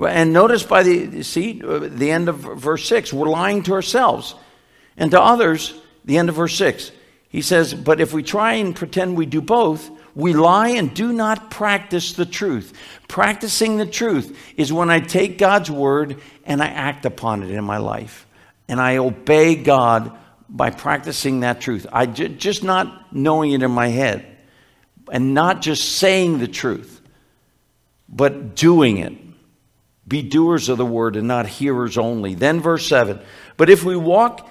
And 0.00 0.32
notice 0.32 0.62
by 0.62 0.82
the, 0.82 1.22
see, 1.22 1.62
uh, 1.62 1.78
the 1.78 2.10
end 2.10 2.28
of 2.28 2.36
verse 2.36 2.86
6, 2.86 3.12
we're 3.12 3.28
lying 3.28 3.62
to 3.62 3.72
ourselves. 3.72 4.34
And 4.96 5.10
to 5.12 5.20
others, 5.20 5.74
the 6.04 6.18
end 6.18 6.28
of 6.28 6.34
verse 6.34 6.54
6, 6.56 6.90
he 7.28 7.42
says, 7.42 7.74
But 7.74 8.00
if 8.00 8.12
we 8.12 8.22
try 8.22 8.54
and 8.54 8.74
pretend 8.74 9.16
we 9.16 9.26
do 9.26 9.40
both, 9.40 9.90
we 10.14 10.32
lie 10.32 10.70
and 10.70 10.94
do 10.94 11.12
not 11.12 11.50
practice 11.50 12.12
the 12.12 12.26
truth. 12.26 12.72
Practicing 13.08 13.76
the 13.76 13.86
truth 13.86 14.38
is 14.56 14.72
when 14.72 14.90
I 14.90 15.00
take 15.00 15.38
God's 15.38 15.70
word 15.70 16.20
and 16.44 16.62
I 16.62 16.68
act 16.68 17.04
upon 17.04 17.42
it 17.42 17.50
in 17.50 17.64
my 17.64 17.78
life. 17.78 18.26
And 18.68 18.80
I 18.80 18.96
obey 18.96 19.56
God 19.56 20.16
by 20.48 20.70
practicing 20.70 21.40
that 21.40 21.60
truth. 21.60 21.86
I 21.92 22.06
j- 22.06 22.28
just 22.28 22.64
not 22.64 23.12
knowing 23.14 23.52
it 23.52 23.62
in 23.62 23.70
my 23.70 23.88
head 23.88 24.24
and 25.12 25.34
not 25.34 25.60
just 25.60 25.96
saying 25.98 26.38
the 26.38 26.48
truth, 26.48 27.00
but 28.08 28.56
doing 28.56 28.98
it. 28.98 29.12
Be 30.08 30.22
doers 30.22 30.68
of 30.68 30.78
the 30.78 30.86
word 30.86 31.16
and 31.16 31.26
not 31.26 31.46
hearers 31.46 31.98
only. 31.98 32.34
Then, 32.34 32.60
verse 32.60 32.86
7 32.86 33.20
But 33.56 33.70
if 33.70 33.84
we 33.84 33.96
walk 33.96 34.48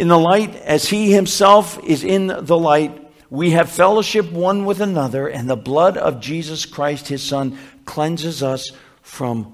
in 0.00 0.08
the 0.08 0.18
light 0.18 0.56
as 0.56 0.88
he 0.88 1.12
himself 1.12 1.78
is 1.84 2.04
in 2.04 2.28
the 2.28 2.56
light, 2.56 3.12
we 3.28 3.50
have 3.50 3.70
fellowship 3.70 4.32
one 4.32 4.64
with 4.64 4.80
another, 4.80 5.28
and 5.28 5.48
the 5.48 5.56
blood 5.56 5.98
of 5.98 6.20
Jesus 6.20 6.64
Christ, 6.64 7.08
his 7.08 7.22
Son, 7.22 7.58
cleanses 7.84 8.42
us 8.42 8.72
from 9.02 9.52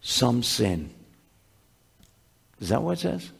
some 0.00 0.42
sin. 0.42 0.90
Is 2.60 2.70
that 2.70 2.82
what 2.82 2.98
it 2.98 3.02
says? 3.02 3.30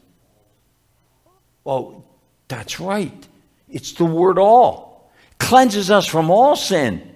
Well, 1.65 2.05
that's 2.47 2.79
right. 2.79 3.27
It's 3.67 3.91
the 3.91 4.05
word 4.05 4.39
all. 4.39 5.11
Cleanses 5.39 5.91
us 5.91 6.07
from 6.07 6.31
all 6.31 6.55
sin. 6.55 7.15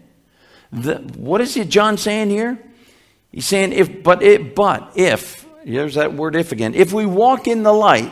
The, 0.74 0.96
what 1.16 1.40
is 1.40 1.56
it 1.56 1.70
John 1.70 1.98
saying 1.98 2.30
here? 2.30 2.60
He's 3.32 3.46
saying 3.46 3.72
if 3.72 4.04
but 4.04 4.22
it 4.22 4.54
but 4.54 4.92
if 4.96 5.46
there's 5.66 5.96
that 5.96 6.14
word 6.14 6.36
if 6.36 6.52
again. 6.52 6.76
If 6.76 6.92
we 6.92 7.06
walk 7.06 7.48
in 7.48 7.64
the 7.64 7.72
light, 7.72 8.12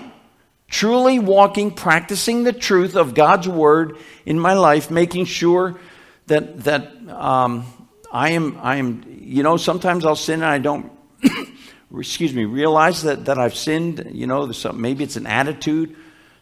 truly 0.69 1.19
walking, 1.19 1.71
practicing 1.71 2.43
the 2.43 2.53
truth 2.53 2.95
of 2.95 3.13
God's 3.13 3.47
word 3.47 3.97
in 4.25 4.39
my 4.39 4.53
life, 4.53 4.89
making 4.91 5.25
sure 5.25 5.79
that 6.27 6.63
that 6.63 6.91
um, 7.10 7.65
I 8.12 8.32
am 8.32 8.58
I 8.62 8.77
am 8.77 9.03
you 9.21 9.43
know 9.43 9.58
sometimes 9.58 10.05
I'll 10.05 10.15
sin 10.15 10.41
and 10.41 10.45
I 10.45 10.60
don't 10.60 10.91
excuse 11.97 12.34
me 12.34 12.45
realize 12.45 13.03
that 13.03 13.25
that 13.25 13.38
I've 13.38 13.55
sinned. 13.55 14.12
You 14.13 14.27
know, 14.27 14.51
maybe 14.73 15.03
it's 15.03 15.15
an 15.15 15.27
attitude 15.27 15.95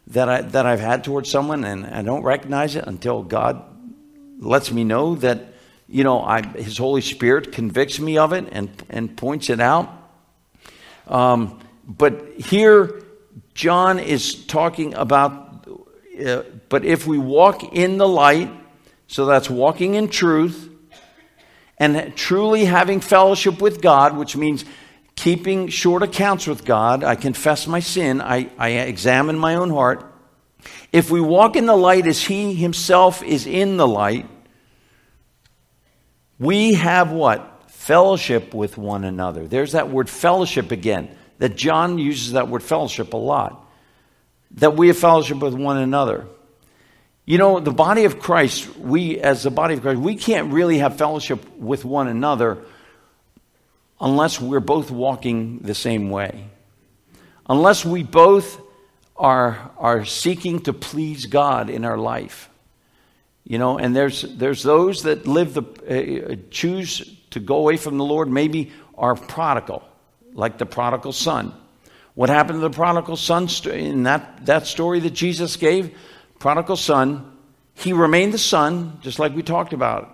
that, 0.07 0.29
I, 0.29 0.41
that 0.41 0.65
I've 0.65 0.79
had 0.79 1.03
towards 1.03 1.29
someone 1.29 1.63
and 1.63 1.85
I 1.85 2.01
don't 2.01 2.23
recognize 2.23 2.75
it 2.75 2.85
until 2.87 3.23
God 3.23 3.63
lets 4.39 4.71
me 4.71 4.83
know 4.83 5.15
that, 5.15 5.53
you 5.87 6.03
know, 6.03 6.21
I, 6.21 6.41
His 6.41 6.77
Holy 6.77 7.01
Spirit 7.01 7.51
convicts 7.51 7.99
me 7.99 8.17
of 8.17 8.33
it 8.33 8.47
and, 8.51 8.69
and 8.89 9.15
points 9.15 9.49
it 9.49 9.59
out. 9.59 9.91
Um, 11.07 11.59
but 11.85 12.33
here, 12.37 13.03
John 13.57 13.97
is 13.97 14.45
talking 14.45 14.93
about, 14.93 15.67
uh, 16.23 16.43
but 16.69 16.85
if 16.85 17.07
we 17.07 17.17
walk 17.17 17.73
in 17.73 17.97
the 17.97 18.07
light, 18.07 18.51
so 19.07 19.25
that's 19.25 19.49
walking 19.49 19.95
in 19.95 20.09
truth, 20.09 20.69
and 21.79 22.15
truly 22.15 22.65
having 22.65 22.99
fellowship 22.99 23.59
with 23.59 23.81
God, 23.81 24.15
which 24.15 24.37
means 24.37 24.63
keeping 25.15 25.69
short 25.69 26.03
accounts 26.03 26.45
with 26.45 26.65
God. 26.65 27.03
I 27.03 27.15
confess 27.15 27.65
my 27.65 27.79
sin, 27.79 28.21
I, 28.21 28.51
I 28.59 28.69
examine 28.69 29.39
my 29.39 29.55
own 29.55 29.71
heart. 29.71 30.05
If 30.93 31.09
we 31.09 31.19
walk 31.19 31.55
in 31.55 31.65
the 31.65 31.75
light 31.75 32.05
as 32.05 32.21
He 32.21 32.53
Himself 32.53 33.23
is 33.23 33.47
in 33.47 33.77
the 33.77 33.87
light, 33.87 34.27
we 36.37 36.75
have 36.75 37.11
what? 37.11 37.71
Fellowship 37.71 38.53
with 38.53 38.77
one 38.77 39.03
another. 39.03 39.47
There's 39.47 39.71
that 39.71 39.89
word 39.89 40.11
fellowship 40.11 40.71
again, 40.71 41.09
that 41.39 41.55
John 41.55 41.97
uses 41.97 42.33
that 42.33 42.47
word 42.49 42.63
fellowship 42.63 43.13
a 43.13 43.17
lot. 43.17 43.65
That 44.51 44.75
we 44.75 44.87
have 44.87 44.97
fellowship 44.97 45.39
with 45.39 45.53
one 45.53 45.77
another. 45.77 46.25
You 47.25 47.37
know, 47.37 47.59
the 47.59 47.71
body 47.71 48.05
of 48.05 48.19
Christ, 48.19 48.77
we, 48.77 49.19
as 49.19 49.43
the 49.43 49.51
body 49.51 49.73
of 49.73 49.81
Christ, 49.81 49.99
we 49.99 50.15
can't 50.15 50.53
really 50.53 50.77
have 50.77 50.97
fellowship 50.97 51.45
with 51.57 51.83
one 51.83 52.07
another 52.07 52.63
unless 53.99 54.39
we're 54.39 54.61
both 54.61 54.89
walking 54.91 55.59
the 55.59 55.75
same 55.75 56.09
way. 56.09 56.45
Unless 57.49 57.85
we 57.85 58.03
both 58.03 58.61
are, 59.15 59.71
are 59.77 60.05
seeking 60.05 60.61
to 60.61 60.73
please 60.73 61.25
God 61.25 61.69
in 61.69 61.83
our 61.83 61.97
life. 61.97 62.49
You 63.43 63.57
know, 63.57 63.77
and 63.77 63.95
there's, 63.95 64.21
there's 64.21 64.63
those 64.63 65.03
that 65.03 65.25
live 65.25 65.53
the, 65.53 65.63
uh, 66.31 66.35
choose 66.51 67.17
to 67.31 67.39
go 67.39 67.57
away 67.57 67.77
from 67.77 67.97
the 67.97 68.03
Lord, 68.03 68.29
maybe 68.29 68.71
are 68.97 69.15
prodigal, 69.15 69.83
like 70.37 70.57
the 70.57 70.65
prodigal 70.65 71.11
son. 71.11 71.53
What 72.13 72.29
happened 72.29 72.57
to 72.57 72.61
the 72.61 72.69
prodigal 72.69 73.17
son 73.17 73.49
in 73.65 74.03
that, 74.03 74.45
that 74.45 74.67
story 74.67 75.01
that 75.01 75.13
Jesus 75.13 75.57
gave? 75.57 75.93
prodigal 76.39 76.75
son, 76.75 77.31
he 77.73 77.93
remained 77.93 78.33
the 78.33 78.37
son, 78.37 78.99
just 79.01 79.19
like 79.19 79.35
we 79.35 79.43
talked 79.43 79.73
about. 79.73 80.13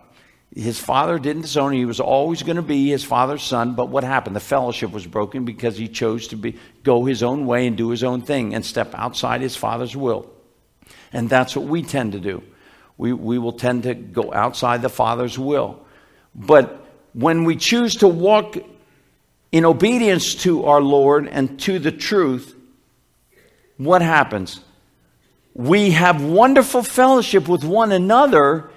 His 0.56 0.80
father 0.80 1.18
didn't 1.18 1.42
disown 1.42 1.74
him. 1.74 1.80
He 1.80 1.86
was 1.86 2.00
always 2.00 2.44
going 2.44 2.58
to 2.58 2.62
be 2.62 2.90
his 2.90 3.04
father's 3.04 3.42
son. 3.42 3.74
But 3.74 3.90
what 3.90 4.04
happened? 4.04 4.36
The 4.36 4.42
fellowship 4.42 4.92
was 4.92 5.08
broken 5.08 5.46
because 5.46 5.78
he 5.78 5.88
chose 5.88 6.28
to 6.30 6.36
be, 6.36 6.58
go 6.84 7.06
his 7.06 7.24
own 7.24 7.46
way 7.46 7.66
and 7.66 7.76
do 7.76 7.90
his 7.90 8.04
own 8.04 8.22
thing 8.22 8.54
and 8.54 8.64
step 8.64 8.94
outside 8.94 9.42
his 9.42 9.56
father's 9.56 9.96
will. 9.96 10.30
And 11.12 11.30
that's 11.30 11.56
what 11.56 11.66
we 11.66 11.82
tend 11.82 12.12
to 12.12 12.20
do. 12.20 12.44
We, 12.98 13.14
we 13.14 13.40
will 13.40 13.54
tend 13.54 13.84
to 13.84 13.96
go 13.96 14.32
outside 14.32 14.84
the 14.84 14.90
father's 14.90 15.40
will. 15.40 15.84
But 16.36 16.86
when 17.14 17.46
we 17.46 17.56
choose 17.56 17.96
to 17.98 18.08
walk 18.08 18.58
in 19.54 19.64
obedience 19.64 20.36
to 20.36 20.66
our 20.66 20.82
Lord 20.82 21.30
and 21.30 21.58
to 21.62 21.80
the 21.80 21.94
truth, 21.94 22.54
what 23.78 24.02
happens? 24.02 24.60
we 25.54 25.92
have 25.92 26.24
wonderful 26.24 26.84
fellowship 26.84 27.48
with 27.48 27.64
one 27.64 27.92
another, 27.92 28.70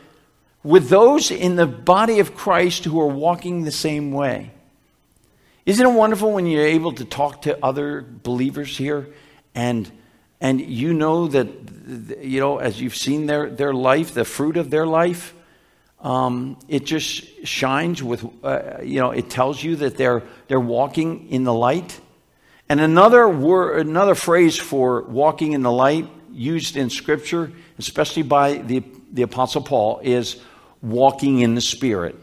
with 0.62 0.89
those 0.89 1.31
in 1.31 1.57
the 1.57 1.67
body 1.67 2.19
of 2.19 2.35
Christ 2.35 2.85
who 2.85 3.01
are 3.01 3.07
walking 3.07 3.65
the 3.65 3.73
same 3.73 4.12
way. 4.12 4.51
Isn't 5.65 5.87
it 5.87 5.93
wonderful 5.93 6.33
when 6.33 6.47
you're 6.47 6.67
able 6.67 6.93
to 6.93 7.05
talk 7.05 7.43
to 7.43 7.65
other 7.65 8.03
believers 8.03 8.77
here 8.77 9.09
and 9.55 9.91
and 10.39 10.61
you 10.61 10.93
know 10.93 11.29
that 11.29 11.49
you 12.21 12.41
know 12.41 12.59
as 12.59 12.81
you've 12.81 12.95
seen 12.95 13.27
their 13.27 13.49
their 13.49 13.73
life, 13.73 14.12
the 14.12 14.25
fruit 14.25 14.59
of 14.59 14.71
their 14.71 14.87
life, 14.87 15.35
um, 16.01 16.59
it 16.69 16.85
just 16.85 17.47
shines 17.47 18.03
with 18.03 18.25
uh, 18.45 18.81
you 18.83 19.01
know 19.01 19.11
it 19.11 19.31
tells 19.31 19.63
you 19.63 19.77
that 19.77 19.97
they're 19.97 20.23
they're 20.49 20.61
walking 20.61 21.29
in 21.31 21.45
the 21.45 21.55
light. 21.55 22.01
And 22.69 22.81
another 22.81 23.29
word, 23.29 23.87
another 23.87 24.17
phrase 24.17 24.57
for 24.57 25.03
walking 25.03 25.53
in 25.53 25.63
the 25.63 25.71
light 25.71 26.09
used 26.33 26.77
in 26.77 26.91
Scripture, 26.91 27.53
especially 27.79 28.23
by 28.23 28.55
the, 28.55 28.83
the 29.13 29.23
Apostle 29.23 29.63
Paul, 29.63 30.01
is 30.03 30.41
walking 30.83 31.41
in 31.41 31.55
the 31.55 31.61
Spirit. 31.61 32.17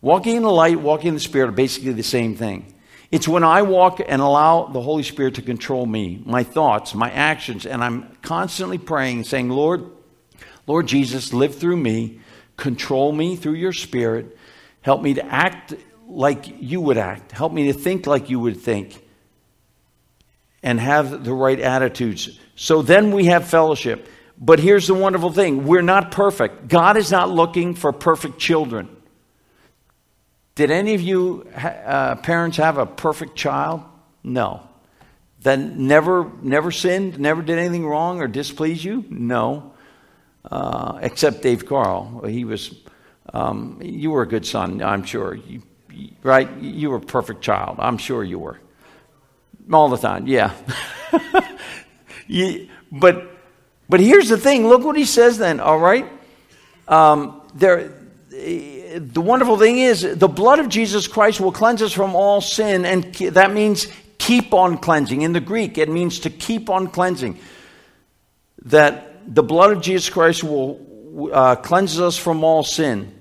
Walking 0.00 0.36
in 0.36 0.42
the 0.42 0.50
light, 0.50 0.80
walking 0.80 1.08
in 1.08 1.14
the 1.14 1.20
Spirit 1.20 1.48
are 1.48 1.52
basically 1.52 1.92
the 1.92 2.02
same 2.02 2.34
thing. 2.36 2.74
It's 3.10 3.28
when 3.28 3.44
I 3.44 3.62
walk 3.62 4.00
and 4.06 4.20
allow 4.20 4.66
the 4.66 4.80
Holy 4.80 5.04
Spirit 5.04 5.36
to 5.36 5.42
control 5.42 5.86
me, 5.86 6.20
my 6.26 6.42
thoughts, 6.42 6.94
my 6.94 7.10
actions, 7.10 7.64
and 7.64 7.82
I'm 7.82 8.16
constantly 8.22 8.76
praying, 8.76 9.24
saying, 9.24 9.50
Lord, 9.50 9.84
Lord 10.66 10.88
Jesus, 10.88 11.32
live 11.32 11.54
through 11.54 11.76
me, 11.76 12.20
control 12.56 13.12
me 13.12 13.36
through 13.36 13.54
your 13.54 13.72
Spirit, 13.72 14.36
help 14.80 15.02
me 15.02 15.14
to 15.14 15.24
act 15.24 15.74
like 16.06 16.60
you 16.60 16.80
would 16.80 16.98
act, 16.98 17.32
help 17.32 17.52
me 17.52 17.66
to 17.66 17.72
think 17.72 18.06
like 18.06 18.30
you 18.30 18.40
would 18.40 18.58
think, 18.58 19.02
and 20.62 20.78
have 20.78 21.24
the 21.24 21.32
right 21.32 21.60
attitudes 21.60 22.38
so 22.56 22.82
then 22.82 23.12
we 23.12 23.26
have 23.26 23.46
fellowship. 23.46 24.08
But 24.38 24.58
here's 24.58 24.86
the 24.86 24.94
wonderful 24.94 25.30
thing 25.30 25.66
we're 25.66 25.82
not 25.82 26.10
perfect. 26.10 26.68
God 26.68 26.96
is 26.96 27.10
not 27.10 27.30
looking 27.30 27.74
for 27.74 27.92
perfect 27.92 28.38
children. 28.38 28.88
Did 30.54 30.70
any 30.70 30.94
of 30.94 31.00
you 31.00 31.48
uh, 31.56 32.16
parents 32.16 32.58
have 32.58 32.78
a 32.78 32.86
perfect 32.86 33.36
child? 33.36 33.82
No. 34.22 34.68
Then 35.40 35.88
never, 35.88 36.30
never 36.42 36.70
sinned, 36.70 37.18
never 37.18 37.42
did 37.42 37.58
anything 37.58 37.86
wrong 37.86 38.20
or 38.20 38.28
displeased 38.28 38.84
you? 38.84 39.04
No. 39.10 39.73
Uh, 40.50 40.98
except 41.02 41.42
Dave 41.42 41.66
Carl. 41.66 42.24
He 42.26 42.44
was, 42.44 42.74
um, 43.32 43.80
you 43.82 44.10
were 44.10 44.22
a 44.22 44.28
good 44.28 44.44
son, 44.44 44.82
I'm 44.82 45.04
sure. 45.04 45.34
You, 45.34 45.62
right? 46.22 46.50
You 46.58 46.90
were 46.90 46.96
a 46.96 47.00
perfect 47.00 47.40
child. 47.42 47.76
I'm 47.78 47.98
sure 47.98 48.22
you 48.22 48.38
were. 48.38 48.58
All 49.72 49.88
the 49.88 49.96
time, 49.96 50.26
yeah. 50.26 50.52
You, 52.26 52.68
but, 52.90 53.30
but 53.88 54.00
here's 54.00 54.28
the 54.28 54.38
thing 54.38 54.66
look 54.66 54.84
what 54.84 54.96
he 54.96 55.04
says 55.04 55.38
then, 55.38 55.60
all 55.60 55.78
right? 55.78 56.10
Um, 56.88 57.42
there, 57.54 57.92
the 58.30 59.20
wonderful 59.20 59.58
thing 59.58 59.78
is, 59.78 60.02
the 60.02 60.28
blood 60.28 60.58
of 60.58 60.68
Jesus 60.68 61.06
Christ 61.06 61.40
will 61.40 61.52
cleanse 61.52 61.82
us 61.82 61.92
from 61.92 62.14
all 62.14 62.40
sin, 62.40 62.84
and 62.84 63.14
that 63.14 63.52
means 63.52 63.86
keep 64.18 64.54
on 64.54 64.78
cleansing. 64.78 65.22
In 65.22 65.32
the 65.32 65.40
Greek, 65.40 65.78
it 65.78 65.88
means 65.88 66.20
to 66.20 66.30
keep 66.30 66.70
on 66.70 66.88
cleansing. 66.88 67.38
That 68.66 69.13
the 69.26 69.42
blood 69.42 69.72
of 69.72 69.82
Jesus 69.82 70.10
Christ 70.10 70.44
will 70.44 71.30
uh, 71.32 71.56
cleanse 71.56 71.98
us 72.00 72.16
from 72.16 72.44
all 72.44 72.64
sin. 72.64 73.12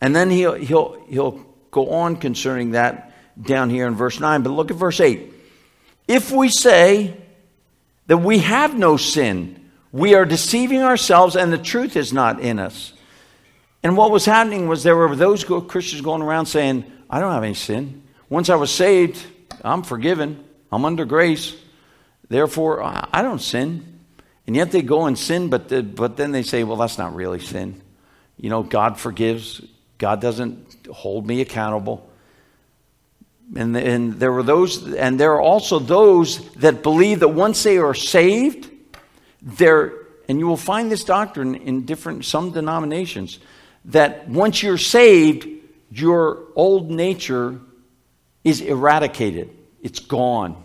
And 0.00 0.14
then 0.14 0.30
he'll, 0.30 0.54
he'll, 0.54 1.04
he'll 1.08 1.46
go 1.70 1.90
on 1.90 2.16
concerning 2.16 2.72
that 2.72 3.12
down 3.40 3.70
here 3.70 3.86
in 3.86 3.94
verse 3.94 4.20
9. 4.20 4.42
But 4.42 4.50
look 4.50 4.70
at 4.70 4.76
verse 4.76 5.00
8. 5.00 5.32
If 6.08 6.32
we 6.32 6.48
say 6.48 7.16
that 8.10 8.16
we 8.16 8.38
have 8.38 8.76
no 8.76 8.96
sin. 8.96 9.70
We 9.92 10.14
are 10.14 10.24
deceiving 10.24 10.82
ourselves 10.82 11.36
and 11.36 11.52
the 11.52 11.58
truth 11.58 11.94
is 11.94 12.12
not 12.12 12.40
in 12.40 12.58
us. 12.58 12.92
And 13.84 13.96
what 13.96 14.10
was 14.10 14.24
happening 14.24 14.66
was 14.66 14.82
there 14.82 14.96
were 14.96 15.14
those 15.14 15.44
Christians 15.44 16.02
going 16.02 16.20
around 16.20 16.46
saying, 16.46 16.84
I 17.08 17.20
don't 17.20 17.30
have 17.30 17.44
any 17.44 17.54
sin. 17.54 18.02
Once 18.28 18.50
I 18.50 18.56
was 18.56 18.74
saved, 18.74 19.24
I'm 19.62 19.84
forgiven. 19.84 20.42
I'm 20.72 20.84
under 20.84 21.04
grace. 21.04 21.54
Therefore, 22.28 22.82
I 22.82 23.22
don't 23.22 23.40
sin. 23.40 23.99
And 24.50 24.56
yet 24.56 24.72
they 24.72 24.82
go 24.82 25.06
and 25.06 25.16
sin, 25.16 25.48
but, 25.48 25.68
the, 25.68 25.80
but 25.80 26.16
then 26.16 26.32
they 26.32 26.42
say, 26.42 26.64
well, 26.64 26.76
that's 26.76 26.98
not 26.98 27.14
really 27.14 27.38
sin. 27.38 27.80
You 28.36 28.50
know, 28.50 28.64
God 28.64 28.98
forgives. 28.98 29.62
God 29.96 30.20
doesn't 30.20 30.88
hold 30.92 31.24
me 31.24 31.40
accountable. 31.40 32.10
And, 33.54 33.76
and 33.76 34.14
there 34.14 34.32
were 34.32 34.42
those, 34.42 34.92
and 34.94 35.20
there 35.20 35.34
are 35.34 35.40
also 35.40 35.78
those 35.78 36.50
that 36.54 36.82
believe 36.82 37.20
that 37.20 37.28
once 37.28 37.62
they 37.62 37.78
are 37.78 37.94
saved, 37.94 38.68
they're, 39.40 39.92
and 40.28 40.40
you 40.40 40.48
will 40.48 40.56
find 40.56 40.90
this 40.90 41.04
doctrine 41.04 41.54
in 41.54 41.84
different, 41.84 42.24
some 42.24 42.50
denominations, 42.50 43.38
that 43.84 44.28
once 44.28 44.64
you're 44.64 44.78
saved, 44.78 45.46
your 45.92 46.42
old 46.56 46.90
nature 46.90 47.60
is 48.42 48.60
eradicated. 48.62 49.56
It's 49.80 50.00
gone. 50.00 50.60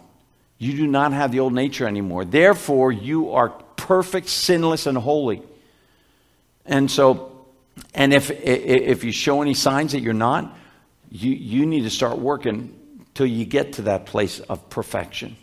You 0.58 0.76
do 0.76 0.88
not 0.88 1.14
have 1.14 1.32
the 1.32 1.42
old 1.42 1.54
nature 1.54 1.86
anymore. 1.86 2.26
Therefore, 2.26 2.92
you 2.92 3.34
are 3.34 3.54
perfect, 3.78 4.30
sinless, 4.30 4.86
and 4.88 4.98
holy. 4.98 5.42
And 6.66 6.90
so, 6.90 7.46
and 7.94 8.14
if, 8.14 8.32
if 8.32 9.04
you 9.04 9.12
show 9.12 9.42
any 9.42 9.54
signs 9.54 9.92
that 9.92 10.02
you're 10.02 10.14
not, 10.14 10.56
you, 11.12 11.32
you 11.32 11.66
need 11.66 11.82
to 11.82 11.90
start 11.90 12.18
working 12.18 12.78
till 13.14 13.26
you 13.26 13.46
get 13.46 13.74
to 13.74 13.84
that 13.84 14.06
place 14.06 14.40
of 14.40 14.70
perfection. 14.70 15.38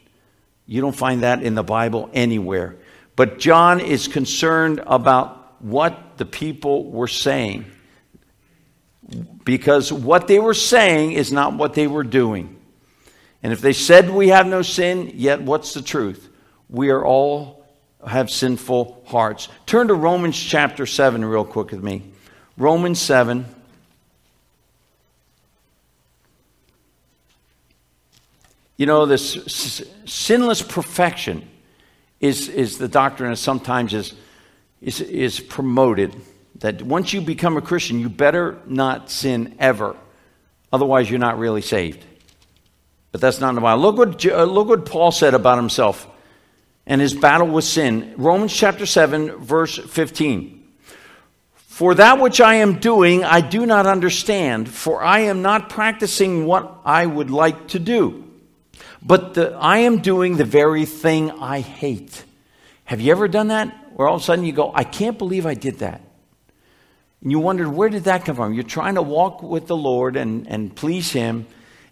You 0.67 0.81
don't 0.81 0.97
find 0.97 1.23
that 1.23 1.43
in 1.43 1.55
the 1.55 1.63
Bible 1.63 2.11
anywhere. 2.13 2.77
But 3.17 3.39
John 3.39 3.81
is 3.81 4.09
concerned 4.09 4.83
about 4.87 5.63
what 5.63 6.17
the 6.17 6.25
people 6.25 6.91
were 6.91 7.09
saying. 7.09 7.67
Because 9.45 9.93
what 9.93 10.29
they 10.29 10.39
were 10.39 10.55
saying 10.55 11.13
is 11.13 11.33
not 11.33 11.55
what 11.55 11.75
they 11.75 11.87
were 11.87 12.05
doing. 12.05 12.59
And 13.43 13.53
if 13.53 13.61
they 13.61 13.73
said 13.73 14.11
we 14.11 14.29
have 14.29 14.47
no 14.47 14.63
sin, 14.63 15.13
yet 15.15 15.43
what's 15.43 15.75
the 15.75 15.83
truth? 15.83 16.29
We 16.69 16.91
are 16.91 17.05
all 17.05 17.62
have 18.07 18.31
sinful 18.31 19.03
hearts. 19.07 19.49
Turn 19.67 19.89
to 19.89 19.95
Romans 19.95 20.39
chapter 20.39 20.87
7 20.87 21.25
real 21.25 21.45
quick 21.45 21.71
with 21.71 21.83
me. 21.83 22.03
Romans 22.57 23.01
7. 23.01 23.47
You 28.77 28.87
know, 28.87 29.07
this 29.07 29.85
sinless 30.07 30.63
perfection 30.63 31.49
is, 32.21 32.49
is 32.49 32.79
the 32.79 32.89
doctrine 32.89 33.31
that 33.31 33.37
sometimes 33.37 33.95
is, 33.95 34.15
is, 34.81 35.01
is 35.01 35.41
promoted. 35.41 36.17
That 36.57 36.83
once 36.83 37.13
you 37.13 37.21
become 37.21 37.57
a 37.57 37.63
Christian, 37.63 38.01
you 38.01 38.09
better 38.09 38.59
not 38.67 39.11
sin 39.11 39.55
ever. 39.59 39.97
Otherwise, 40.73 41.11
you're 41.11 41.19
not 41.21 41.39
really 41.39 41.63
saved. 41.63 42.05
But 43.13 43.21
that's 43.21 43.41
not 43.41 43.51
in 43.51 43.55
the 43.57 43.61
Bible. 43.61 43.83
Look 43.83 43.99
what, 43.99 44.27
uh, 44.27 44.45
look 44.45 44.69
what 44.69 44.87
Paul 44.87 45.13
said 45.13 45.35
about 45.35 45.59
himself 45.59 46.09
and 46.87 47.01
his 47.01 47.15
battle 47.15 47.49
with 47.49 47.65
sin. 47.65 48.15
Romans 48.17 48.53
chapter 48.53 48.87
7, 48.87 49.37
verse 49.37 49.79
15. 49.79 50.59
For 51.55 51.95
that 51.95 52.21
which 52.21 52.41
I 52.41 52.57
am 52.57 52.81
doing, 52.81 53.25
I 53.25 53.41
do 53.41 53.65
not 53.67 53.87
understand, 53.87 54.69
for 54.69 55.03
I 55.03 55.21
am 55.21 55.43
not 55.43 55.71
practicing 55.71 56.47
what 56.47 56.81
I 56.85 57.07
would 57.07 57.31
like 57.31 57.69
to 57.69 57.79
do. 57.79 58.29
But 59.03 59.35
the, 59.35 59.53
I 59.55 59.79
am 59.79 59.99
doing 59.99 60.37
the 60.37 60.45
very 60.45 60.85
thing 60.85 61.31
I 61.31 61.61
hate. 61.61 62.25
Have 62.85 63.01
you 63.01 63.11
ever 63.11 63.27
done 63.27 63.49
that? 63.49 63.75
Where 63.95 64.07
all 64.07 64.17
of 64.17 64.23
a 64.23 64.25
sudden 64.25 64.45
you 64.45 64.53
go, 64.53 64.71
I 64.75 64.85
can't 64.85 65.19
believe 65.19 65.47
I 65.47 65.55
did 65.55 65.79
that. 65.79 66.03
And 67.23 67.31
you 67.31 67.39
wondered, 67.39 67.69
where 67.69 67.89
did 67.89 68.05
that 68.05 68.25
come 68.25 68.37
from? 68.37 68.53
You're 68.53 68.65
trying 68.65 68.97
to 68.97 69.03
walk 69.03 69.43
with 69.43 69.67
the 69.67 69.77
Lord 69.77 70.17
and, 70.17 70.47
and 70.49 70.75
please 70.75 71.13
Him, 71.13 71.47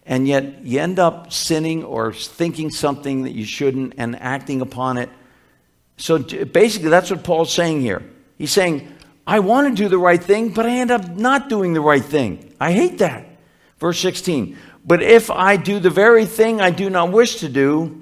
and 0.06 0.26
yet 0.26 0.64
you 0.64 0.80
end 0.80 0.98
up 0.98 1.32
sinning 1.32 1.84
or 1.84 2.12
thinking 2.12 2.70
something 2.70 3.22
that 3.22 3.32
you 3.32 3.44
shouldn't 3.44 3.94
and 3.96 4.20
acting 4.20 4.60
upon 4.60 4.98
it. 4.98 5.10
So 5.96 6.18
basically, 6.18 6.88
that's 6.88 7.10
what 7.10 7.22
Paul's 7.24 7.52
saying 7.52 7.82
here. 7.82 8.02
He's 8.38 8.52
saying, 8.52 8.88
I 9.26 9.40
want 9.40 9.68
to 9.68 9.82
do 9.82 9.88
the 9.88 9.98
right 9.98 10.22
thing, 10.22 10.48
but 10.50 10.66
I 10.66 10.70
end 10.78 10.90
up 10.90 11.08
not 11.08 11.48
doing 11.48 11.74
the 11.74 11.80
right 11.80 12.04
thing. 12.04 12.54
I 12.58 12.72
hate 12.72 12.98
that. 12.98 13.26
Verse 13.78 13.98
16, 14.00 14.58
but 14.84 15.02
if 15.02 15.30
I 15.30 15.56
do 15.56 15.78
the 15.78 15.90
very 15.90 16.26
thing 16.26 16.60
I 16.60 16.70
do 16.70 16.90
not 16.90 17.12
wish 17.12 17.36
to 17.36 17.48
do, 17.48 18.00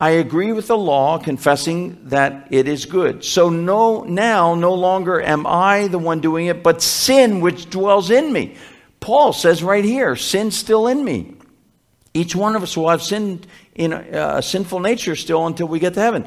I 0.00 0.10
agree 0.10 0.52
with 0.52 0.66
the 0.66 0.76
law, 0.76 1.18
confessing 1.18 2.08
that 2.08 2.48
it 2.50 2.68
is 2.68 2.84
good. 2.84 3.24
So 3.24 3.48
no, 3.48 4.02
now 4.02 4.54
no 4.54 4.74
longer 4.74 5.22
am 5.22 5.46
I 5.46 5.86
the 5.86 5.98
one 5.98 6.20
doing 6.20 6.46
it, 6.46 6.62
but 6.62 6.82
sin 6.82 7.40
which 7.40 7.70
dwells 7.70 8.10
in 8.10 8.32
me. 8.32 8.56
Paul 9.04 9.34
says 9.34 9.62
right 9.62 9.84
here, 9.84 10.16
sin 10.16 10.50
still 10.50 10.86
in 10.86 11.04
me. 11.04 11.34
Each 12.14 12.34
one 12.34 12.56
of 12.56 12.62
us 12.62 12.74
will 12.74 12.88
have 12.88 13.02
sin 13.02 13.42
in 13.74 13.92
a, 13.92 14.36
a 14.38 14.42
sinful 14.42 14.80
nature 14.80 15.14
still 15.14 15.46
until 15.46 15.68
we 15.68 15.78
get 15.78 15.92
to 15.92 16.00
heaven. 16.00 16.24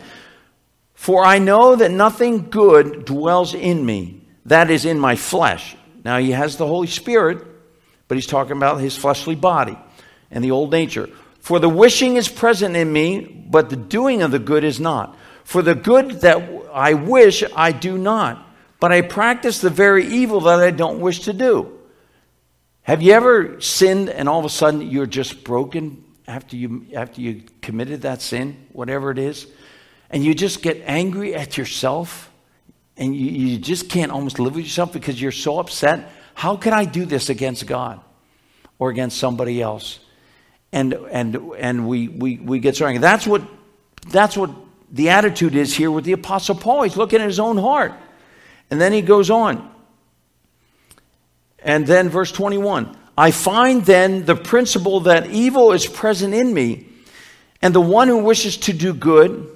For 0.94 1.26
I 1.26 1.40
know 1.40 1.76
that 1.76 1.90
nothing 1.90 2.52
good 2.52 3.04
dwells 3.04 3.56
in 3.56 3.84
me, 3.84 4.22
that 4.46 4.70
is 4.70 4.86
in 4.86 5.00
my 5.00 5.16
flesh. 5.16 5.76
Now 6.06 6.20
he 6.20 6.30
has 6.30 6.58
the 6.58 6.68
Holy 6.68 6.86
Spirit, 6.86 7.44
but 8.08 8.14
he's 8.14 8.28
talking 8.28 8.56
about 8.56 8.80
his 8.80 8.96
fleshly 8.96 9.34
body 9.34 9.76
and 10.30 10.44
the 10.44 10.52
old 10.52 10.70
nature. 10.70 11.10
For 11.40 11.58
the 11.58 11.68
wishing 11.68 12.16
is 12.16 12.30
present 12.30 12.76
in 12.76 12.94
me, 12.94 13.22
but 13.50 13.72
the 13.72 13.76
doing 13.76 14.22
of 14.22 14.30
the 14.30 14.38
good 14.38 14.64
is 14.64 14.80
not. 14.80 15.18
For 15.46 15.64
the 15.64 15.74
good 15.74 16.22
that 16.22 16.48
I 16.72 16.94
wish, 16.94 17.44
I 17.56 17.72
do 17.72 17.98
not, 17.98 18.48
but 18.80 18.92
I 18.92 19.02
practice 19.02 19.62
the 19.62 19.72
very 19.72 20.06
evil 20.06 20.42
that 20.42 20.60
I 20.60 20.70
don't 20.70 21.00
wish 21.00 21.22
to 21.22 21.34
do. 21.34 21.77
Have 22.88 23.02
you 23.02 23.14
ever 23.14 23.62
sinned 23.62 24.10
and 24.10 24.28
all 24.28 24.40
of 24.40 24.46
a 24.46 24.50
sudden 24.50 24.82
you're 24.82 25.06
just 25.06 25.44
broken 25.44 26.04
after 26.28 26.56
you, 26.56 26.88
after 26.96 27.22
you 27.22 27.44
committed 27.62 28.02
that 28.02 28.22
sin, 28.22 28.68
whatever 28.72 29.12
it 29.12 29.20
is? 29.20 29.48
And 30.10 30.24
you 30.24 30.34
just 30.34 30.62
get 30.62 30.82
angry 30.86 31.36
at 31.36 31.58
yourself 31.58 32.32
and 32.96 33.16
you, 33.16 33.30
you 33.30 33.58
just 33.60 33.90
can't 33.90 34.12
almost 34.12 34.40
live 34.40 34.56
with 34.56 34.64
yourself 34.64 34.94
because 34.94 35.22
you're 35.22 35.32
so 35.32 35.60
upset. 35.60 36.10
How 36.34 36.56
can 36.56 36.74
I 36.74 36.86
do 36.86 37.06
this 37.06 37.30
against 37.30 37.68
God 37.68 38.00
or 38.80 38.90
against 38.90 39.18
somebody 39.18 39.62
else? 39.62 40.00
and 40.72 40.94
and 40.94 41.36
and 41.58 41.88
we 41.88 42.08
we, 42.08 42.38
we 42.38 42.60
get 42.60 42.76
so 42.76 42.86
angry. 42.86 43.00
That's 43.00 43.26
what 43.26 43.42
that's 44.08 44.38
what 44.38 44.52
the 44.92 45.10
attitude 45.10 45.56
is 45.56 45.74
here 45.74 45.92
with 45.92 46.06
the 46.06 46.14
apostle 46.14 46.56
Paul. 46.56 46.84
He's 46.84 46.98
looking 46.98 47.20
at 47.20 47.28
his 47.28 47.40
own 47.40 47.58
heart. 47.58 47.94
And 48.70 48.82
then 48.82 48.92
he 48.92 49.02
goes 49.02 49.30
on. 49.30 49.74
And 51.60 51.86
then 51.86 52.10
verse 52.10 52.32
21. 52.32 52.96
I 53.18 53.32
find 53.32 53.84
then 53.84 54.26
the 54.26 54.36
principle 54.36 55.02
that 55.02 55.32
evil 55.32 55.74
is 55.74 55.88
present 55.88 56.34
in 56.34 56.54
me, 56.54 56.88
and 57.62 57.74
the 57.74 57.82
one 57.82 58.08
who 58.08 58.20
wishes 58.20 58.58
to 58.58 58.74
do 58.74 58.94
good, 58.94 59.50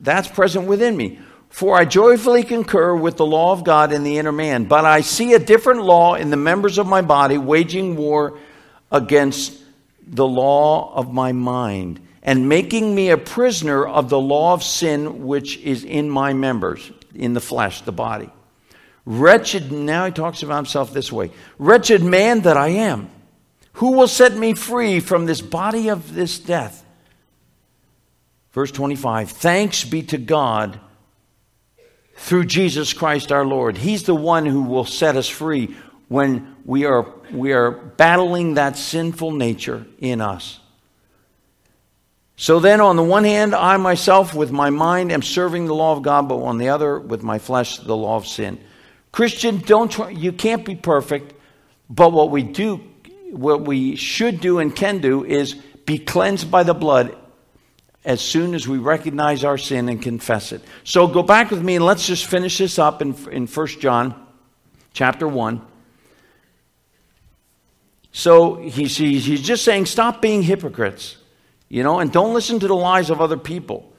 that's 0.00 0.26
present 0.26 0.66
within 0.66 0.96
me. 0.96 1.20
For 1.50 1.76
I 1.76 1.84
joyfully 1.84 2.42
concur 2.42 2.94
with 2.96 3.16
the 3.16 3.26
law 3.26 3.52
of 3.52 3.64
God 3.64 3.92
in 3.92 4.02
the 4.02 4.18
inner 4.18 4.32
man, 4.32 4.64
but 4.64 4.84
I 4.84 5.00
see 5.00 5.34
a 5.34 5.38
different 5.38 5.82
law 5.82 6.14
in 6.14 6.30
the 6.30 6.36
members 6.36 6.78
of 6.78 6.86
my 6.86 7.00
body 7.00 7.38
waging 7.38 7.96
war 7.96 8.38
against 8.90 9.56
the 10.06 10.26
law 10.26 10.92
of 10.94 11.12
my 11.12 11.32
mind 11.32 12.00
and 12.22 12.48
making 12.48 12.94
me 12.94 13.10
a 13.10 13.16
prisoner 13.16 13.86
of 13.86 14.08
the 14.08 14.18
law 14.18 14.52
of 14.52 14.62
sin 14.62 15.26
which 15.26 15.56
is 15.58 15.84
in 15.84 16.10
my 16.10 16.32
members, 16.32 16.90
in 17.14 17.34
the 17.34 17.40
flesh, 17.40 17.82
the 17.82 17.92
body. 17.92 18.30
Wretched, 19.10 19.72
now 19.72 20.04
he 20.04 20.12
talks 20.12 20.42
about 20.42 20.56
himself 20.56 20.92
this 20.92 21.10
way 21.10 21.30
Wretched 21.58 22.02
man 22.02 22.42
that 22.42 22.58
I 22.58 22.68
am, 22.68 23.08
who 23.72 23.92
will 23.92 24.06
set 24.06 24.36
me 24.36 24.52
free 24.52 25.00
from 25.00 25.24
this 25.24 25.40
body 25.40 25.88
of 25.88 26.14
this 26.14 26.38
death? 26.38 26.84
Verse 28.52 28.70
25 28.70 29.30
Thanks 29.30 29.82
be 29.82 30.02
to 30.02 30.18
God 30.18 30.78
through 32.16 32.44
Jesus 32.44 32.92
Christ 32.92 33.32
our 33.32 33.46
Lord. 33.46 33.78
He's 33.78 34.02
the 34.02 34.14
one 34.14 34.44
who 34.44 34.64
will 34.64 34.84
set 34.84 35.16
us 35.16 35.26
free 35.26 35.74
when 36.08 36.56
we 36.66 36.84
are, 36.84 37.06
we 37.32 37.52
are 37.52 37.70
battling 37.70 38.54
that 38.54 38.76
sinful 38.76 39.30
nature 39.30 39.86
in 40.00 40.20
us. 40.20 40.60
So 42.36 42.60
then, 42.60 42.82
on 42.82 42.96
the 42.96 43.02
one 43.02 43.24
hand, 43.24 43.54
I 43.54 43.78
myself, 43.78 44.34
with 44.34 44.52
my 44.52 44.68
mind, 44.68 45.12
am 45.12 45.22
serving 45.22 45.64
the 45.64 45.74
law 45.74 45.96
of 45.96 46.02
God, 46.02 46.28
but 46.28 46.42
on 46.42 46.58
the 46.58 46.68
other, 46.68 46.98
with 46.98 47.22
my 47.22 47.38
flesh, 47.38 47.78
the 47.78 47.96
law 47.96 48.16
of 48.16 48.26
sin. 48.26 48.60
Christian, 49.18 49.58
don't 49.58 49.90
try, 49.90 50.10
you 50.10 50.32
can't 50.32 50.64
be 50.64 50.76
perfect, 50.76 51.34
but 51.90 52.12
what 52.12 52.30
we 52.30 52.44
do, 52.44 52.76
what 53.32 53.62
we 53.62 53.96
should 53.96 54.40
do 54.40 54.60
and 54.60 54.72
can 54.72 54.98
do 54.98 55.24
is 55.24 55.54
be 55.86 55.98
cleansed 55.98 56.52
by 56.52 56.62
the 56.62 56.72
blood 56.72 57.18
as 58.04 58.20
soon 58.20 58.54
as 58.54 58.68
we 58.68 58.78
recognize 58.78 59.42
our 59.42 59.58
sin 59.58 59.88
and 59.88 60.00
confess 60.00 60.52
it. 60.52 60.62
So 60.84 61.08
go 61.08 61.24
back 61.24 61.50
with 61.50 61.60
me 61.60 61.74
and 61.74 61.84
let's 61.84 62.06
just 62.06 62.26
finish 62.26 62.58
this 62.58 62.78
up 62.78 63.02
in, 63.02 63.12
in 63.32 63.48
1 63.48 63.66
John 63.80 64.14
chapter 64.92 65.26
1. 65.26 65.62
So 68.12 68.54
he's, 68.54 68.96
he's 68.96 69.42
just 69.42 69.64
saying, 69.64 69.86
stop 69.86 70.22
being 70.22 70.44
hypocrites, 70.44 71.16
you 71.68 71.82
know, 71.82 71.98
and 71.98 72.12
don't 72.12 72.34
listen 72.34 72.60
to 72.60 72.68
the 72.68 72.76
lies 72.76 73.10
of 73.10 73.20
other 73.20 73.36
people. 73.36 73.92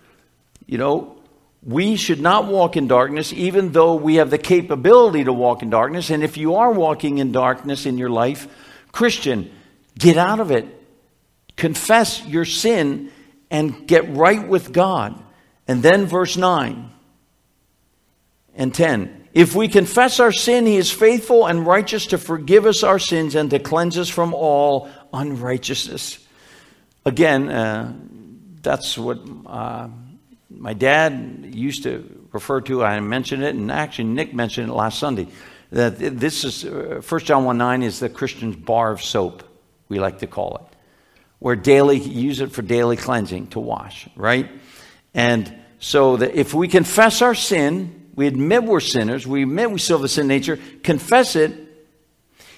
You 0.66 0.78
know, 0.78 1.19
we 1.62 1.98
should 1.98 2.22
not 2.22 2.48
walk 2.48 2.78
in 2.78 2.88
darkness, 2.88 3.34
even 3.34 3.72
though 3.72 3.96
we 3.96 4.16
have 4.16 4.30
the 4.30 4.38
capability 4.38 5.26
to 5.26 5.34
walk 5.34 5.62
in 5.62 5.70
darkness. 5.70 6.10
And 6.10 6.24
if 6.24 6.38
you 6.38 6.56
are 6.56 6.72
walking 6.72 7.18
in 7.18 7.32
darkness 7.32 7.86
in 7.86 7.98
your 7.98 8.10
life, 8.10 8.48
Christian, 8.92 9.52
get 9.98 10.18
out 10.18 10.40
of 10.40 10.52
it. 10.52 10.66
Confess 11.58 12.26
your 12.26 12.46
sin 12.46 13.12
and 13.52 13.88
get 13.88 14.10
right 14.16 14.48
with 14.48 14.72
God. 14.72 15.22
And 15.68 15.84
then 15.84 16.06
verse 16.06 16.38
9 16.38 16.90
and 18.56 18.74
10. 18.74 19.28
If 19.34 19.54
we 19.54 19.68
confess 19.68 20.20
our 20.20 20.32
sin, 20.32 20.66
he 20.66 20.78
is 20.78 20.92
faithful 20.92 21.46
and 21.46 21.68
righteous 21.68 22.08
to 22.08 22.18
forgive 22.18 22.66
us 22.66 22.84
our 22.84 23.00
sins 23.00 23.36
and 23.36 23.50
to 23.52 23.60
cleanse 23.60 23.98
us 23.98 24.10
from 24.10 24.34
all 24.34 24.90
unrighteousness. 25.14 26.26
Again, 27.06 27.50
uh, 27.50 27.94
that's 28.62 28.98
what 28.98 29.20
uh, 29.46 29.90
my 30.50 30.74
dad 30.74 31.52
used 31.54 31.84
to 31.84 32.28
refer 32.32 32.62
to. 32.62 32.84
I 32.84 33.00
mentioned 33.00 33.44
it, 33.44 33.56
and 33.56 33.72
actually, 33.72 34.06
Nick 34.06 34.34
mentioned 34.34 34.70
it 34.70 34.74
last 34.74 35.00
Sunday. 35.00 35.28
That 35.72 36.00
this 36.00 36.44
is 36.44 36.66
uh, 36.66 37.02
1 37.08 37.22
John 37.22 37.46
1 37.46 37.58
9 37.58 37.84
is 37.84 38.00
the 38.00 38.10
Christian's 38.10 38.56
bar 38.56 38.92
of 38.92 39.04
soap, 39.04 39.44
we 39.88 40.00
like 40.00 40.20
to 40.20 40.28
call 40.28 40.58
it, 40.58 40.76
where 41.38 41.56
daily, 41.56 42.00
use 42.00 42.42
it 42.42 42.52
for 42.52 42.64
daily 42.64 42.98
cleansing 42.98 43.48
to 43.48 43.60
wash, 43.60 44.08
right? 44.16 44.50
And 45.14 45.54
so 45.80 46.18
that 46.18 46.34
if 46.36 46.54
we 46.54 46.68
confess 46.68 47.22
our 47.22 47.36
sin, 47.36 48.10
we 48.16 48.28
admit 48.28 48.64
we're 48.64 48.80
sinners. 48.80 49.28
We 49.28 49.44
admit 49.44 49.72
we 49.72 49.80
still 49.80 49.98
have 49.98 50.06
a 50.06 50.10
sin 50.10 50.28
nature. 50.28 50.60
Confess 50.84 51.36
it. 51.36 51.54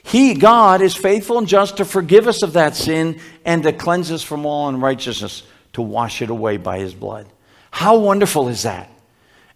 He, 0.03 0.33
God, 0.33 0.81
is 0.81 0.95
faithful 0.95 1.37
and 1.37 1.47
just 1.47 1.77
to 1.77 1.85
forgive 1.85 2.27
us 2.27 2.41
of 2.41 2.53
that 2.53 2.75
sin 2.75 3.19
and 3.45 3.61
to 3.63 3.73
cleanse 3.73 4.11
us 4.11 4.23
from 4.23 4.45
all 4.45 4.69
unrighteousness, 4.69 5.43
to 5.73 5.81
wash 5.81 6.21
it 6.21 6.29
away 6.29 6.57
by 6.57 6.79
His 6.79 6.95
blood. 6.95 7.27
How 7.71 7.97
wonderful 7.97 8.49
is 8.49 8.63
that? 8.63 8.91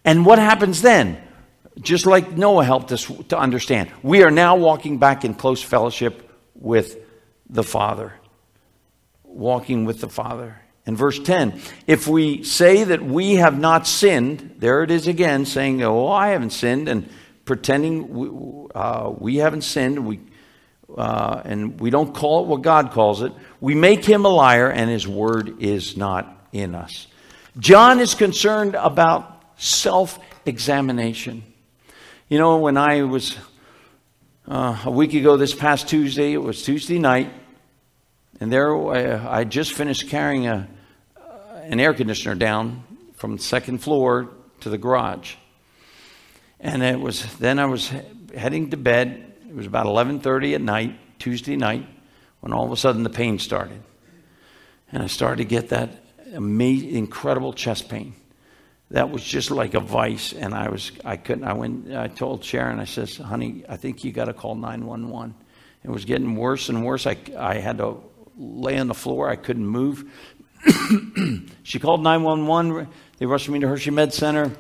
And 0.03 0.25
what 0.25 0.39
happens 0.39 0.81
then? 0.81 1.21
Just 1.79 2.05
like 2.05 2.31
Noah 2.31 2.63
helped 2.63 2.91
us 2.91 3.05
to 3.27 3.37
understand, 3.37 3.91
we 4.01 4.23
are 4.23 4.31
now 4.31 4.55
walking 4.55 4.97
back 4.97 5.25
in 5.25 5.33
close 5.33 5.61
fellowship 5.61 6.31
with 6.55 6.97
the 7.49 7.63
Father. 7.63 8.13
Walking 9.23 9.83
with 9.83 9.99
the 9.99 10.07
Father 10.07 10.57
In 10.85 10.95
verse 10.95 11.19
10, 11.19 11.59
if 11.87 12.07
we 12.07 12.43
say 12.43 12.85
that 12.85 13.03
we 13.03 13.35
have 13.35 13.59
not 13.59 13.85
sinned, 13.87 14.55
there 14.59 14.83
it 14.83 14.91
is 14.91 15.07
again, 15.07 15.45
saying, 15.45 15.83
Oh, 15.83 16.07
I 16.07 16.29
haven't 16.29 16.51
sinned, 16.51 16.87
and 16.87 17.09
pretending 17.43 18.13
we, 18.13 18.69
uh, 18.73 19.11
we 19.17 19.37
haven't 19.37 19.63
sinned, 19.63 20.05
we, 20.05 20.19
uh, 20.95 21.41
and 21.43 21.79
we 21.79 21.89
don't 21.89 22.13
call 22.13 22.43
it 22.43 22.47
what 22.47 22.61
God 22.61 22.91
calls 22.91 23.21
it, 23.21 23.33
we 23.59 23.75
make 23.75 24.05
him 24.05 24.25
a 24.25 24.29
liar, 24.29 24.69
and 24.69 24.89
his 24.89 25.07
word 25.07 25.61
is 25.61 25.97
not 25.97 26.47
in 26.53 26.75
us. 26.75 27.07
John 27.57 28.01
is 28.01 28.15
concerned 28.15 28.75
about 28.75 29.41
self 29.55 30.19
examination. 30.45 31.43
You 32.27 32.37
know, 32.37 32.57
when 32.57 32.75
I 32.75 33.03
was 33.03 33.37
uh, 34.45 34.81
a 34.83 34.91
week 34.91 35.13
ago 35.13 35.37
this 35.37 35.55
past 35.55 35.87
Tuesday, 35.87 36.33
it 36.33 36.41
was 36.41 36.63
Tuesday 36.63 36.99
night, 36.99 37.31
and 38.41 38.51
there 38.51 38.75
I, 38.75 39.39
I 39.39 39.43
just 39.45 39.71
finished 39.71 40.09
carrying 40.09 40.47
a, 40.47 40.67
an 41.63 41.79
air 41.79 41.93
conditioner 41.93 42.35
down 42.35 42.83
from 43.15 43.37
the 43.37 43.41
second 43.41 43.77
floor 43.77 44.31
to 44.59 44.69
the 44.69 44.77
garage. 44.77 45.35
And 46.59 46.83
it 46.83 46.99
was 46.99 47.37
then 47.37 47.57
I 47.57 47.67
was 47.67 47.89
heading 48.35 48.71
to 48.71 48.77
bed. 48.77 49.33
It 49.47 49.55
was 49.55 49.65
about 49.65 49.85
11:30 49.85 50.55
at 50.55 50.61
night, 50.61 51.19
Tuesday 51.19 51.55
night, 51.55 51.87
when 52.41 52.51
all 52.51 52.65
of 52.65 52.71
a 52.73 52.77
sudden 52.77 53.03
the 53.03 53.09
pain 53.09 53.39
started. 53.39 53.81
And 54.91 55.01
I 55.01 55.07
started 55.07 55.37
to 55.37 55.45
get 55.45 55.69
that 55.69 56.04
amazing, 56.33 56.91
incredible 56.91 57.53
chest 57.53 57.89
pain. 57.89 58.13
That 58.91 59.09
was 59.09 59.23
just 59.23 59.51
like 59.51 59.73
a 59.73 59.79
vice, 59.79 60.33
and 60.33 60.53
I 60.53 60.69
was 60.69 60.91
I 61.03 61.17
couldn't. 61.17 61.43
I 61.43 61.53
went. 61.53 61.93
I 61.93 62.07
told 62.07 62.43
Sharon. 62.43 62.79
I 62.79 62.85
says, 62.85 63.17
"Honey, 63.17 63.63
I 63.67 63.77
think 63.77 64.03
you 64.03 64.11
got 64.11 64.25
to 64.25 64.33
call 64.33 64.55
911." 64.55 65.33
It 65.83 65.89
was 65.89 66.05
getting 66.05 66.35
worse 66.35 66.69
and 66.69 66.85
worse. 66.85 67.07
I 67.07 67.17
I 67.37 67.55
had 67.55 67.79
to 67.79 67.97
lay 68.37 68.77
on 68.77 68.87
the 68.87 68.93
floor. 68.93 69.29
I 69.29 69.35
couldn't 69.35 69.65
move. 69.65 70.05
she 71.63 71.79
called 71.79 72.01
911. 72.01 72.87
They 73.17 73.25
rushed 73.25 73.49
me 73.49 73.59
to 73.59 73.67
Hershey 73.67 73.91
Med 73.91 74.13
Center. 74.13 74.51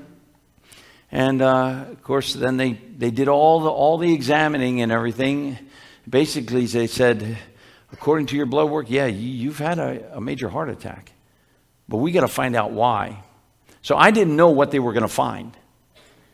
And 1.11 1.41
uh, 1.41 1.85
of 1.91 2.03
course, 2.03 2.33
then 2.33 2.57
they, 2.57 2.73
they 2.73 3.11
did 3.11 3.27
all 3.27 3.61
the, 3.61 3.69
all 3.69 3.97
the 3.97 4.13
examining 4.13 4.81
and 4.81 4.91
everything. 4.91 5.57
Basically, 6.09 6.65
they 6.65 6.87
said, 6.87 7.37
according 7.91 8.27
to 8.27 8.35
your 8.35 8.45
blood 8.45 8.69
work, 8.69 8.89
yeah, 8.89 9.05
you, 9.05 9.49
have 9.49 9.59
had 9.59 9.79
a, 9.79 10.17
a 10.17 10.21
major 10.21 10.49
heart 10.49 10.69
attack. 10.69 11.11
But 11.87 11.97
we 11.97 12.11
got 12.11 12.21
to 12.21 12.27
find 12.27 12.55
out 12.55 12.71
why. 12.71 13.23
So 13.81 13.95
I 13.95 14.11
didn't 14.11 14.35
know 14.35 14.49
what 14.49 14.71
they 14.71 14.79
were 14.79 14.93
going 14.93 15.03
to 15.03 15.07
find. 15.07 15.55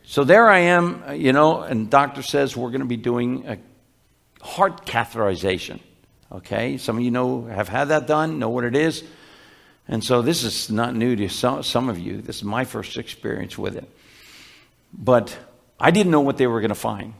So 0.04 0.24
there 0.24 0.48
I 0.48 0.60
am, 0.60 1.04
you 1.14 1.32
know, 1.32 1.60
and 1.60 1.88
doctor 1.88 2.22
says 2.22 2.56
we're 2.56 2.70
going 2.70 2.80
to 2.80 2.86
be 2.86 2.96
doing 2.96 3.46
a 3.46 3.58
heart 4.44 4.86
catheterization. 4.86 5.80
Okay, 6.30 6.78
some 6.78 6.96
of 6.96 7.02
you 7.02 7.10
know 7.10 7.44
have 7.44 7.68
had 7.68 7.88
that 7.88 8.06
done, 8.06 8.38
know 8.38 8.48
what 8.48 8.64
it 8.64 8.74
is. 8.74 9.04
And 9.86 10.02
so 10.02 10.22
this 10.22 10.44
is 10.44 10.70
not 10.70 10.94
new 10.94 11.14
to 11.16 11.28
some, 11.28 11.62
some 11.62 11.88
of 11.88 11.98
you. 11.98 12.22
This 12.22 12.36
is 12.36 12.44
my 12.44 12.64
first 12.64 12.96
experience 12.96 13.58
with 13.58 13.76
it. 13.76 13.88
But 14.92 15.36
I 15.78 15.90
didn't 15.90 16.12
know 16.12 16.20
what 16.20 16.38
they 16.38 16.46
were 16.46 16.60
going 16.60 16.70
to 16.70 16.74
find. 16.74 17.14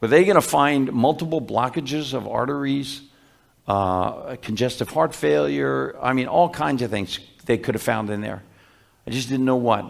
Were 0.00 0.08
they 0.08 0.24
going 0.24 0.36
to 0.36 0.40
find 0.40 0.92
multiple 0.92 1.40
blockages 1.40 2.14
of 2.14 2.26
arteries, 2.26 3.02
uh, 3.66 4.36
congestive 4.36 4.88
heart 4.88 5.14
failure? 5.14 5.96
I 6.00 6.12
mean, 6.12 6.26
all 6.26 6.48
kinds 6.48 6.82
of 6.82 6.90
things 6.90 7.18
they 7.46 7.58
could 7.58 7.74
have 7.74 7.82
found 7.82 8.10
in 8.10 8.20
there. 8.20 8.42
I 9.06 9.10
just 9.10 9.28
didn't 9.28 9.46
know 9.46 9.56
what. 9.56 9.86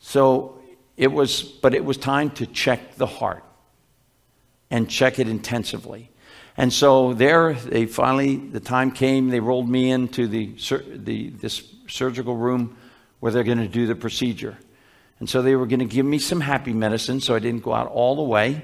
So 0.00 0.58
it 0.96 1.08
was, 1.08 1.42
but 1.42 1.74
it 1.74 1.84
was 1.84 1.96
time 1.96 2.30
to 2.32 2.46
check 2.46 2.96
the 2.96 3.06
heart 3.06 3.44
and 4.70 4.90
check 4.90 5.18
it 5.18 5.28
intensively. 5.28 6.10
And 6.56 6.72
so 6.72 7.14
there, 7.14 7.54
they 7.54 7.86
finally, 7.86 8.36
the 8.36 8.60
time 8.60 8.92
came, 8.92 9.28
they 9.28 9.40
rolled 9.40 9.68
me 9.68 9.90
into 9.90 10.28
the, 10.28 10.54
the, 10.96 11.30
this 11.30 11.74
surgical 11.88 12.36
room 12.36 12.76
where 13.20 13.32
they're 13.32 13.44
going 13.44 13.58
to 13.58 13.68
do 13.68 13.86
the 13.86 13.94
procedure. 13.94 14.56
And 15.18 15.28
so 15.28 15.42
they 15.42 15.56
were 15.56 15.66
going 15.66 15.80
to 15.80 15.86
give 15.86 16.06
me 16.06 16.18
some 16.18 16.40
happy 16.40 16.72
medicine 16.72 17.20
so 17.20 17.34
I 17.34 17.38
didn't 17.38 17.62
go 17.62 17.72
out 17.72 17.88
all 17.88 18.16
the 18.16 18.22
way. 18.22 18.62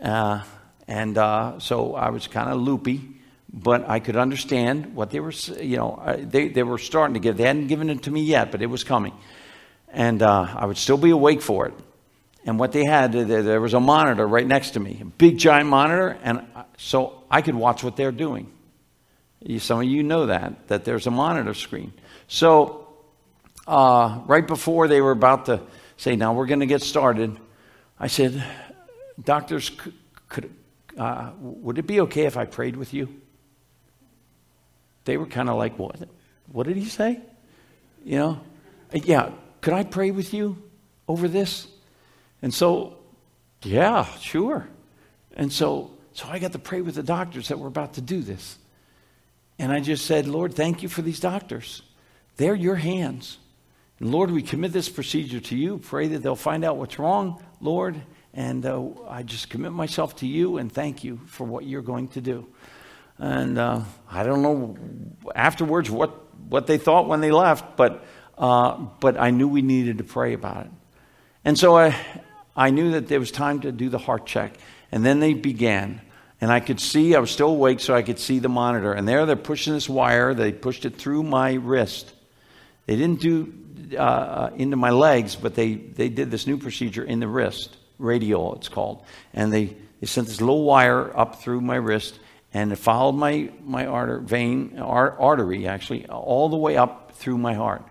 Uh, 0.00 0.42
and 0.88 1.16
uh, 1.16 1.58
so 1.58 1.94
I 1.94 2.10
was 2.10 2.26
kind 2.26 2.50
of 2.50 2.60
loopy, 2.60 3.15
but 3.56 3.88
I 3.88 4.00
could 4.00 4.16
understand 4.16 4.94
what 4.94 5.10
they 5.10 5.18
were, 5.18 5.32
you 5.60 5.78
know, 5.78 6.16
they, 6.18 6.48
they 6.48 6.62
were 6.62 6.76
starting 6.76 7.14
to 7.14 7.20
give. 7.20 7.38
They 7.38 7.44
hadn't 7.44 7.68
given 7.68 7.88
it 7.88 8.02
to 8.02 8.10
me 8.10 8.22
yet, 8.22 8.52
but 8.52 8.60
it 8.60 8.66
was 8.66 8.84
coming. 8.84 9.14
And 9.88 10.22
uh, 10.22 10.46
I 10.54 10.66
would 10.66 10.76
still 10.76 10.98
be 10.98 11.10
awake 11.10 11.40
for 11.40 11.66
it. 11.66 11.74
And 12.44 12.60
what 12.60 12.72
they 12.72 12.84
had, 12.84 13.12
there 13.12 13.60
was 13.60 13.72
a 13.72 13.80
monitor 13.80 14.26
right 14.26 14.46
next 14.46 14.72
to 14.72 14.80
me, 14.80 14.98
a 15.00 15.04
big 15.06 15.38
giant 15.38 15.68
monitor, 15.68 16.16
and 16.22 16.46
so 16.76 17.24
I 17.30 17.40
could 17.40 17.54
watch 17.54 17.82
what 17.82 17.96
they're 17.96 18.12
doing. 18.12 18.52
Some 19.58 19.80
of 19.80 19.86
you 19.86 20.02
know 20.02 20.26
that, 20.26 20.68
that 20.68 20.84
there's 20.84 21.06
a 21.06 21.10
monitor 21.10 21.54
screen. 21.54 21.92
So 22.28 22.88
uh, 23.66 24.20
right 24.26 24.46
before 24.46 24.86
they 24.86 25.00
were 25.00 25.12
about 25.12 25.46
to 25.46 25.62
say, 25.96 26.14
now 26.14 26.34
we're 26.34 26.46
going 26.46 26.60
to 26.60 26.66
get 26.66 26.82
started, 26.82 27.36
I 27.98 28.08
said, 28.08 28.44
doctors, 29.20 29.70
could, 29.70 29.94
could 30.28 30.54
uh, 30.96 31.32
would 31.40 31.78
it 31.78 31.86
be 31.86 32.00
okay 32.02 32.26
if 32.26 32.36
I 32.36 32.44
prayed 32.44 32.76
with 32.76 32.94
you? 32.94 33.08
They 35.06 35.16
were 35.16 35.26
kind 35.26 35.48
of 35.48 35.56
like, 35.56 35.78
what? 35.78 35.96
What 36.52 36.66
did 36.66 36.76
he 36.76 36.84
say? 36.84 37.20
You 38.04 38.18
know, 38.18 38.40
yeah, 38.92 39.30
could 39.62 39.72
I 39.72 39.84
pray 39.84 40.10
with 40.10 40.34
you 40.34 40.62
over 41.08 41.26
this? 41.28 41.66
And 42.42 42.52
so, 42.52 42.98
yeah, 43.62 44.04
sure. 44.18 44.68
And 45.34 45.52
so, 45.52 45.92
so 46.12 46.28
I 46.28 46.38
got 46.38 46.52
to 46.52 46.58
pray 46.58 46.82
with 46.82 46.96
the 46.96 47.02
doctors 47.02 47.48
that 47.48 47.58
were 47.58 47.68
about 47.68 47.94
to 47.94 48.00
do 48.00 48.20
this. 48.20 48.58
And 49.58 49.72
I 49.72 49.80
just 49.80 50.06
said, 50.06 50.26
Lord, 50.26 50.54
thank 50.54 50.82
you 50.82 50.88
for 50.88 51.02
these 51.02 51.20
doctors. 51.20 51.82
They're 52.36 52.54
your 52.54 52.76
hands. 52.76 53.38
And 53.98 54.12
Lord, 54.12 54.30
we 54.30 54.42
commit 54.42 54.72
this 54.72 54.88
procedure 54.88 55.40
to 55.40 55.56
you. 55.56 55.78
Pray 55.78 56.08
that 56.08 56.22
they'll 56.22 56.36
find 56.36 56.64
out 56.64 56.76
what's 56.76 56.98
wrong, 56.98 57.42
Lord. 57.60 58.00
And 58.34 58.66
uh, 58.66 58.88
I 59.08 59.22
just 59.22 59.48
commit 59.48 59.72
myself 59.72 60.16
to 60.16 60.26
you 60.26 60.58
and 60.58 60.70
thank 60.70 61.02
you 61.02 61.20
for 61.26 61.44
what 61.44 61.64
you're 61.64 61.80
going 61.80 62.08
to 62.08 62.20
do. 62.20 62.46
And 63.18 63.58
uh, 63.58 63.80
I 64.10 64.22
don't 64.22 64.42
know 64.42 64.76
afterwards 65.34 65.90
what, 65.90 66.10
what 66.48 66.66
they 66.66 66.78
thought 66.78 67.08
when 67.08 67.20
they 67.20 67.30
left, 67.30 67.76
but, 67.76 68.04
uh, 68.36 68.76
but 69.00 69.18
I 69.18 69.30
knew 69.30 69.48
we 69.48 69.62
needed 69.62 69.98
to 69.98 70.04
pray 70.04 70.34
about 70.34 70.66
it. 70.66 70.72
And 71.44 71.58
so 71.58 71.76
I, 71.76 71.96
I 72.54 72.70
knew 72.70 72.92
that 72.92 73.08
there 73.08 73.20
was 73.20 73.30
time 73.30 73.60
to 73.60 73.72
do 73.72 73.88
the 73.88 73.98
heart 73.98 74.26
check. 74.26 74.54
And 74.92 75.04
then 75.04 75.20
they 75.20 75.34
began. 75.34 76.00
And 76.40 76.52
I 76.52 76.60
could 76.60 76.80
see, 76.80 77.14
I 77.14 77.18
was 77.18 77.30
still 77.30 77.50
awake, 77.50 77.80
so 77.80 77.94
I 77.94 78.02
could 78.02 78.18
see 78.18 78.38
the 78.38 78.48
monitor. 78.48 78.92
And 78.92 79.08
there 79.08 79.24
they're 79.26 79.36
pushing 79.36 79.72
this 79.72 79.88
wire. 79.88 80.34
They 80.34 80.52
pushed 80.52 80.84
it 80.84 80.96
through 80.96 81.22
my 81.22 81.54
wrist. 81.54 82.12
They 82.86 82.96
didn't 82.96 83.20
do 83.20 83.52
uh, 83.92 83.96
uh, 83.96 84.50
into 84.56 84.76
my 84.76 84.90
legs, 84.90 85.36
but 85.36 85.54
they, 85.54 85.74
they 85.74 86.08
did 86.08 86.30
this 86.30 86.46
new 86.46 86.58
procedure 86.58 87.04
in 87.04 87.20
the 87.20 87.28
wrist, 87.28 87.76
radial 87.98 88.54
it's 88.56 88.68
called. 88.68 89.04
And 89.32 89.52
they, 89.52 89.76
they 90.00 90.06
sent 90.06 90.26
this 90.26 90.40
little 90.40 90.64
wire 90.64 91.16
up 91.16 91.40
through 91.40 91.60
my 91.60 91.76
wrist, 91.76 92.18
and 92.56 92.72
it 92.72 92.76
followed 92.76 93.12
my, 93.12 93.50
my 93.66 93.84
arter, 93.84 94.18
vein, 94.18 94.78
artery, 94.78 95.68
actually, 95.68 96.06
all 96.06 96.48
the 96.48 96.56
way 96.56 96.78
up 96.78 97.12
through 97.12 97.36
my 97.36 97.52
heart. 97.52 97.82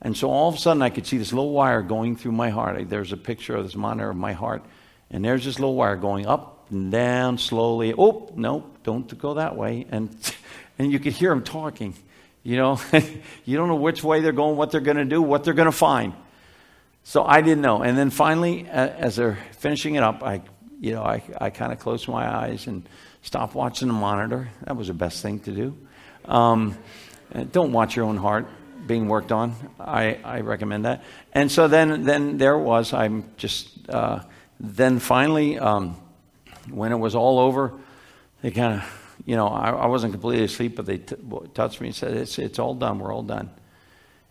And 0.00 0.16
so 0.16 0.30
all 0.30 0.48
of 0.48 0.54
a 0.54 0.58
sudden, 0.58 0.80
I 0.80 0.88
could 0.88 1.06
see 1.06 1.18
this 1.18 1.34
little 1.34 1.50
wire 1.50 1.82
going 1.82 2.16
through 2.16 2.32
my 2.32 2.48
heart. 2.48 2.88
There's 2.88 3.12
a 3.12 3.18
picture 3.18 3.54
of 3.54 3.64
this 3.64 3.74
monitor 3.74 4.08
of 4.08 4.16
my 4.16 4.32
heart. 4.32 4.64
And 5.10 5.22
there's 5.22 5.44
this 5.44 5.58
little 5.58 5.74
wire 5.74 5.96
going 5.96 6.26
up 6.26 6.70
and 6.70 6.90
down 6.90 7.36
slowly. 7.36 7.92
Oh, 7.92 8.32
no, 8.34 8.64
don't 8.82 9.06
go 9.18 9.34
that 9.34 9.56
way. 9.56 9.84
And, 9.90 10.16
and 10.78 10.90
you 10.90 10.98
could 11.00 11.12
hear 11.12 11.28
them 11.28 11.44
talking. 11.44 11.92
You 12.42 12.56
know, 12.56 12.80
you 13.44 13.58
don't 13.58 13.68
know 13.68 13.76
which 13.76 14.02
way 14.02 14.22
they're 14.22 14.32
going, 14.32 14.56
what 14.56 14.70
they're 14.70 14.80
going 14.80 14.96
to 14.96 15.04
do, 15.04 15.20
what 15.20 15.44
they're 15.44 15.52
going 15.52 15.66
to 15.66 15.72
find. 15.72 16.14
So 17.02 17.24
I 17.24 17.42
didn't 17.42 17.60
know. 17.60 17.82
And 17.82 17.98
then 17.98 18.08
finally, 18.08 18.66
as 18.68 19.16
they're 19.16 19.36
finishing 19.58 19.96
it 19.96 20.02
up, 20.02 20.22
I, 20.22 20.40
you 20.80 20.92
know, 20.92 21.02
I, 21.02 21.22
I 21.38 21.50
kind 21.50 21.74
of 21.74 21.78
closed 21.78 22.08
my 22.08 22.26
eyes 22.26 22.66
and 22.66 22.88
stopped 23.24 23.54
watching 23.54 23.88
the 23.88 23.94
monitor. 23.94 24.50
That 24.64 24.76
was 24.76 24.88
the 24.88 24.94
best 24.94 25.22
thing 25.22 25.40
to 25.40 25.50
do. 25.50 25.76
Um, 26.26 26.76
don't 27.52 27.72
watch 27.72 27.96
your 27.96 28.04
own 28.04 28.18
heart 28.18 28.46
being 28.86 29.08
worked 29.08 29.32
on. 29.32 29.54
I, 29.80 30.18
I 30.22 30.40
recommend 30.40 30.84
that. 30.84 31.02
And 31.32 31.50
so 31.50 31.66
then, 31.66 32.04
then 32.04 32.36
there 32.36 32.58
was, 32.58 32.92
I'm 32.92 33.30
just, 33.38 33.88
uh, 33.88 34.20
then 34.60 34.98
finally, 34.98 35.58
um, 35.58 35.96
when 36.70 36.92
it 36.92 36.98
was 36.98 37.14
all 37.14 37.38
over, 37.38 37.72
they 38.42 38.50
kind 38.50 38.74
of, 38.74 39.16
you 39.24 39.36
know, 39.36 39.48
I, 39.48 39.70
I, 39.70 39.86
wasn't 39.86 40.12
completely 40.12 40.44
asleep, 40.44 40.76
but 40.76 40.84
they 40.84 40.98
t- 40.98 41.16
touched 41.54 41.80
me 41.80 41.88
and 41.88 41.96
said, 41.96 42.14
it's, 42.14 42.38
it's 42.38 42.58
all 42.58 42.74
done, 42.74 42.98
we're 42.98 43.12
all 43.12 43.22
done. 43.22 43.50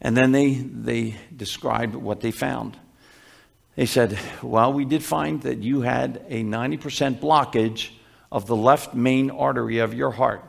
And 0.02 0.16
then 0.16 0.32
they, 0.32 0.54
they 0.54 1.16
described 1.36 1.96
what 1.96 2.22
they 2.22 2.32
found. 2.32 2.78
They 3.76 3.88
said, 3.88 4.20
well, 4.44 4.72
we 4.72 4.86
did 4.86 5.04
find 5.04 5.42
that 5.42 5.64
you 5.64 5.82
had 5.82 6.24
a 6.30 6.44
90% 6.44 7.20
blockage 7.20 7.90
of 8.34 8.48
the 8.48 8.56
left 8.56 8.94
main 8.94 9.32
artery 9.32 9.78
of 9.78 9.94
your 9.94 10.12
heart 10.12 10.44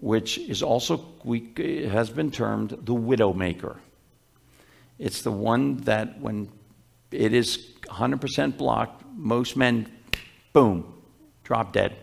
which 0.00 0.38
is 0.38 0.62
also 0.62 1.04
we, 1.24 1.52
has 1.90 2.08
been 2.08 2.30
termed 2.30 2.70
the 2.70 2.94
widowmaker. 2.94 3.76
It's 4.98 5.22
the 5.22 5.30
one 5.30 5.76
that 5.78 6.20
when 6.20 6.48
it 7.10 7.34
is 7.34 7.58
100% 7.84 8.56
blocked, 8.56 9.04
most 9.14 9.56
men, 9.56 9.90
boom, 10.52 11.02
drop 11.44 11.72
dead. 11.72 11.96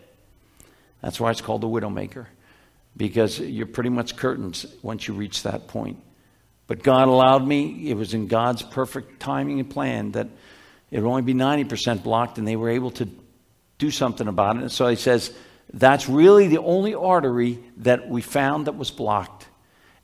That's 1.02 1.20
why 1.20 1.32
it's 1.32 1.42
called 1.42 1.62
the 1.62 1.68
widowmaker. 1.68 2.28
because 2.96 3.40
you're 3.40 3.68
pretty 3.68 3.90
much 3.90 4.16
curtains 4.16 4.66
once 4.82 5.08
you 5.08 5.14
reach 5.14 5.44
that 5.44 5.68
point. 5.68 6.02
But 6.66 6.82
God 6.82 7.08
allowed 7.08 7.48
me, 7.48 7.90
it 7.92 7.94
was 7.94 8.16
in 8.16 8.28
God's 8.28 8.64
perfect 8.64 9.20
timing 9.20 9.60
and 9.60 9.70
plan 9.70 10.14
that 10.14 10.28
it 10.90 11.00
would 11.00 11.08
only 11.08 11.22
be 11.22 11.36
90% 11.36 12.02
blocked, 12.02 12.40
and 12.40 12.48
they 12.48 12.56
were 12.56 12.70
able 12.70 12.90
to 12.92 13.08
do 13.78 13.92
something 13.92 14.28
about 14.28 14.58
it. 14.58 14.62
And 14.64 14.72
so 14.72 14.88
he 14.88 14.96
says, 14.96 15.34
that's 15.74 16.08
really 16.08 16.48
the 16.48 16.60
only 16.60 16.96
artery 16.96 17.60
that 17.78 18.10
we 18.10 18.22
found 18.22 18.68
that 18.68 18.78
was 18.78 18.92
blocked. 18.92 19.48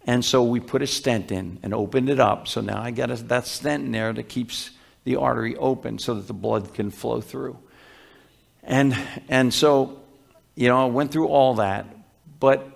And 0.06 0.24
so 0.24 0.44
we 0.44 0.60
put 0.60 0.82
a 0.82 0.88
stent 0.88 1.32
in 1.32 1.60
and 1.64 1.74
opened 1.74 2.10
it 2.10 2.20
up. 2.20 2.48
So 2.48 2.62
now 2.62 2.82
I 2.82 2.92
got 2.92 3.10
a, 3.10 3.16
that 3.16 3.48
stent 3.48 3.86
in 3.86 3.92
there 3.92 4.12
that 4.12 4.28
keeps 4.28 4.72
the 5.06 5.16
artery 5.16 5.56
open 5.56 5.98
so 6.00 6.16
that 6.16 6.28
the 6.28 6.34
blood 6.34 6.74
can 6.74 6.92
flow 6.92 7.22
through. 7.22 7.58
And, 8.64 8.98
and 9.30 9.54
so, 9.54 10.02
you 10.56 10.68
know, 10.68 10.84
I 10.84 10.86
went 10.86 11.12
through 11.12 11.28
all 11.28 11.56
that. 11.56 11.88
But, 12.40 12.70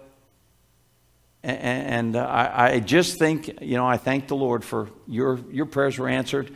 and, 1.43 2.15
I, 2.15 2.71
I 2.73 2.79
just 2.79 3.19
think, 3.19 3.61
you 3.61 3.75
know, 3.75 3.85
I 3.85 3.97
thank 3.97 4.27
the 4.27 4.35
Lord 4.35 4.63
for 4.63 4.89
your, 5.07 5.39
your 5.51 5.65
prayers 5.65 5.97
were 5.97 6.07
answered. 6.07 6.53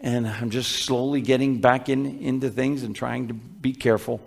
And 0.00 0.26
I'm 0.26 0.50
just 0.50 0.84
slowly 0.84 1.20
getting 1.20 1.60
back 1.60 1.88
in, 1.88 2.20
into 2.20 2.50
things 2.50 2.82
and 2.82 2.96
trying 2.96 3.28
to 3.28 3.34
be 3.34 3.72
careful. 3.72 4.20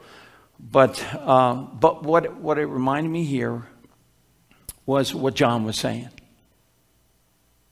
But, 0.60 1.04
uh, 1.14 1.56
but 1.56 2.04
what, 2.04 2.36
what 2.38 2.58
it 2.58 2.66
reminded 2.66 3.10
me 3.10 3.24
here 3.24 3.68
was 4.86 5.14
what 5.14 5.34
John 5.34 5.66
was 5.66 5.78
saying. 5.78 6.10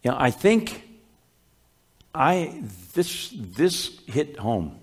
You 0.03 0.11
know, 0.11 0.17
I 0.19 0.31
think 0.31 0.83
I 2.13 2.63
this 2.93 3.33
this 3.33 3.99
hit 4.07 4.37
home 4.37 4.79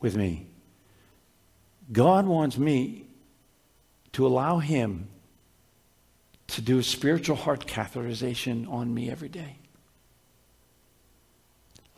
with 0.00 0.16
me. 0.16 0.46
God 1.90 2.26
wants 2.26 2.58
me 2.58 3.06
to 4.12 4.26
allow 4.26 4.58
him 4.58 5.08
to 6.48 6.60
do 6.60 6.78
a 6.78 6.82
spiritual 6.82 7.36
heart 7.36 7.66
catheterization 7.66 8.70
on 8.70 8.92
me 8.92 9.10
every 9.10 9.28
day. 9.28 9.56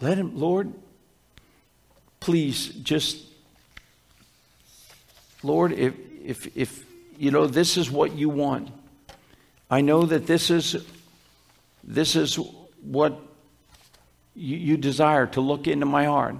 Let 0.05 0.19
him, 0.19 0.39
Lord, 0.39 0.71
please 2.21 2.67
just, 2.67 3.25
Lord, 5.43 5.73
if, 5.73 5.95
if, 6.23 6.55
if, 6.55 6.85
you 7.17 7.31
know, 7.31 7.47
this 7.47 7.79
is 7.79 7.91
what 7.91 8.13
you 8.13 8.29
want. 8.29 8.69
I 9.71 9.81
know 9.81 10.05
that 10.05 10.27
this 10.27 10.51
is, 10.51 10.85
this 11.83 12.17
is 12.17 12.39
what 12.83 13.19
you, 14.35 14.59
you 14.59 14.77
desire 14.77 15.27
to 15.29 15.41
look 15.41 15.67
into 15.67 15.87
my 15.87 16.05
heart. 16.05 16.37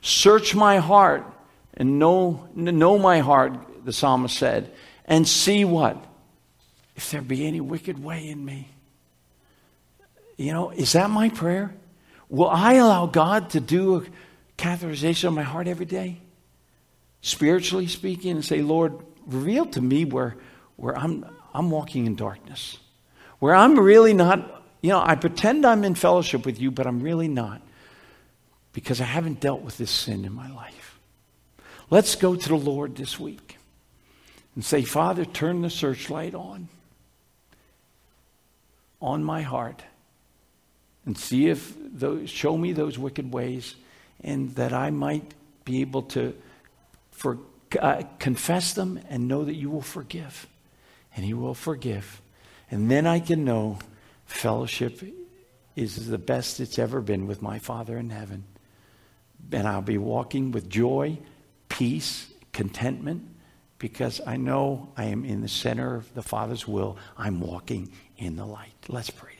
Search 0.00 0.54
my 0.54 0.76
heart 0.76 1.26
and 1.74 1.98
know, 1.98 2.48
know 2.54 3.00
my 3.00 3.18
heart, 3.18 3.84
the 3.84 3.92
psalmist 3.92 4.38
said, 4.38 4.72
and 5.06 5.26
see 5.26 5.64
what? 5.64 5.96
If 6.94 7.10
there 7.10 7.20
be 7.20 7.48
any 7.48 7.60
wicked 7.60 8.00
way 8.00 8.28
in 8.28 8.44
me. 8.44 8.68
You 10.36 10.52
know, 10.52 10.70
is 10.70 10.92
that 10.92 11.10
my 11.10 11.30
prayer? 11.30 11.74
Will 12.32 12.48
I 12.48 12.74
allow 12.74 13.04
God 13.04 13.50
to 13.50 13.60
do 13.60 13.96
a 13.96 14.04
catheterization 14.56 15.24
of 15.24 15.34
my 15.34 15.42
heart 15.42 15.68
every 15.68 15.84
day? 15.84 16.16
Spiritually 17.20 17.86
speaking, 17.86 18.30
and 18.30 18.42
say, 18.44 18.62
Lord, 18.62 18.94
reveal 19.26 19.66
to 19.66 19.82
me 19.82 20.06
where, 20.06 20.36
where 20.76 20.96
I'm, 20.96 21.26
I'm 21.52 21.70
walking 21.70 22.06
in 22.06 22.14
darkness, 22.14 22.78
where 23.38 23.54
I'm 23.54 23.78
really 23.78 24.14
not, 24.14 24.64
you 24.80 24.88
know, 24.88 25.02
I 25.04 25.14
pretend 25.14 25.66
I'm 25.66 25.84
in 25.84 25.94
fellowship 25.94 26.46
with 26.46 26.58
you, 26.58 26.70
but 26.70 26.86
I'm 26.86 27.02
really 27.02 27.28
not 27.28 27.60
because 28.72 29.02
I 29.02 29.04
haven't 29.04 29.40
dealt 29.40 29.60
with 29.60 29.76
this 29.76 29.90
sin 29.90 30.24
in 30.24 30.32
my 30.32 30.50
life. 30.50 30.98
Let's 31.90 32.16
go 32.16 32.34
to 32.34 32.48
the 32.48 32.56
Lord 32.56 32.96
this 32.96 33.20
week 33.20 33.58
and 34.54 34.64
say, 34.64 34.80
Father, 34.84 35.26
turn 35.26 35.60
the 35.60 35.68
searchlight 35.68 36.34
on, 36.34 36.70
on 39.02 39.22
my 39.22 39.42
heart 39.42 39.82
and 41.04 41.18
see 41.18 41.48
if 41.48 41.74
those, 41.92 42.30
show 42.30 42.56
me 42.56 42.72
those 42.72 42.98
wicked 42.98 43.32
ways 43.32 43.74
and 44.22 44.54
that 44.54 44.72
I 44.72 44.90
might 44.90 45.34
be 45.64 45.80
able 45.80 46.02
to 46.02 46.34
for, 47.10 47.38
uh, 47.80 48.02
confess 48.18 48.74
them 48.74 49.00
and 49.08 49.28
know 49.28 49.44
that 49.44 49.54
you 49.54 49.70
will 49.70 49.82
forgive. 49.82 50.46
And 51.14 51.24
He 51.24 51.34
will 51.34 51.54
forgive. 51.54 52.20
And 52.70 52.90
then 52.90 53.06
I 53.06 53.20
can 53.20 53.44
know 53.44 53.78
fellowship 54.26 55.02
is 55.76 56.08
the 56.08 56.18
best 56.18 56.60
it's 56.60 56.78
ever 56.78 57.00
been 57.00 57.26
with 57.26 57.42
my 57.42 57.58
Father 57.58 57.96
in 57.98 58.10
heaven. 58.10 58.44
And 59.50 59.66
I'll 59.66 59.82
be 59.82 59.98
walking 59.98 60.52
with 60.52 60.68
joy, 60.68 61.18
peace, 61.68 62.28
contentment, 62.52 63.28
because 63.78 64.20
I 64.26 64.36
know 64.36 64.92
I 64.96 65.06
am 65.06 65.24
in 65.24 65.40
the 65.40 65.48
center 65.48 65.96
of 65.96 66.12
the 66.14 66.22
Father's 66.22 66.68
will. 66.68 66.96
I'm 67.16 67.40
walking 67.40 67.90
in 68.16 68.36
the 68.36 68.46
light. 68.46 68.72
Let's 68.88 69.10
pray 69.10 69.31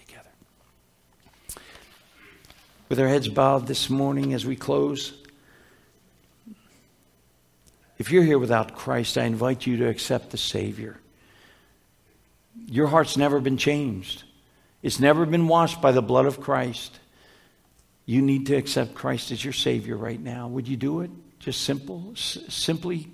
with 2.92 3.00
our 3.00 3.08
heads 3.08 3.26
bowed 3.26 3.66
this 3.66 3.88
morning 3.88 4.34
as 4.34 4.44
we 4.44 4.54
close. 4.54 5.14
If 7.96 8.10
you're 8.10 8.22
here 8.22 8.38
without 8.38 8.76
Christ, 8.76 9.16
I 9.16 9.24
invite 9.24 9.66
you 9.66 9.78
to 9.78 9.88
accept 9.88 10.28
the 10.28 10.36
Savior. 10.36 10.98
Your 12.66 12.88
heart's 12.88 13.16
never 13.16 13.40
been 13.40 13.56
changed, 13.56 14.24
it's 14.82 15.00
never 15.00 15.24
been 15.24 15.48
washed 15.48 15.80
by 15.80 15.92
the 15.92 16.02
blood 16.02 16.26
of 16.26 16.38
Christ. 16.42 17.00
You 18.04 18.20
need 18.20 18.48
to 18.48 18.56
accept 18.56 18.92
Christ 18.92 19.30
as 19.30 19.42
your 19.42 19.54
Savior 19.54 19.96
right 19.96 20.20
now. 20.20 20.48
Would 20.48 20.68
you 20.68 20.76
do 20.76 21.00
it? 21.00 21.10
Just 21.38 21.62
simple, 21.62 22.10
S- 22.12 22.36
simply 22.50 23.08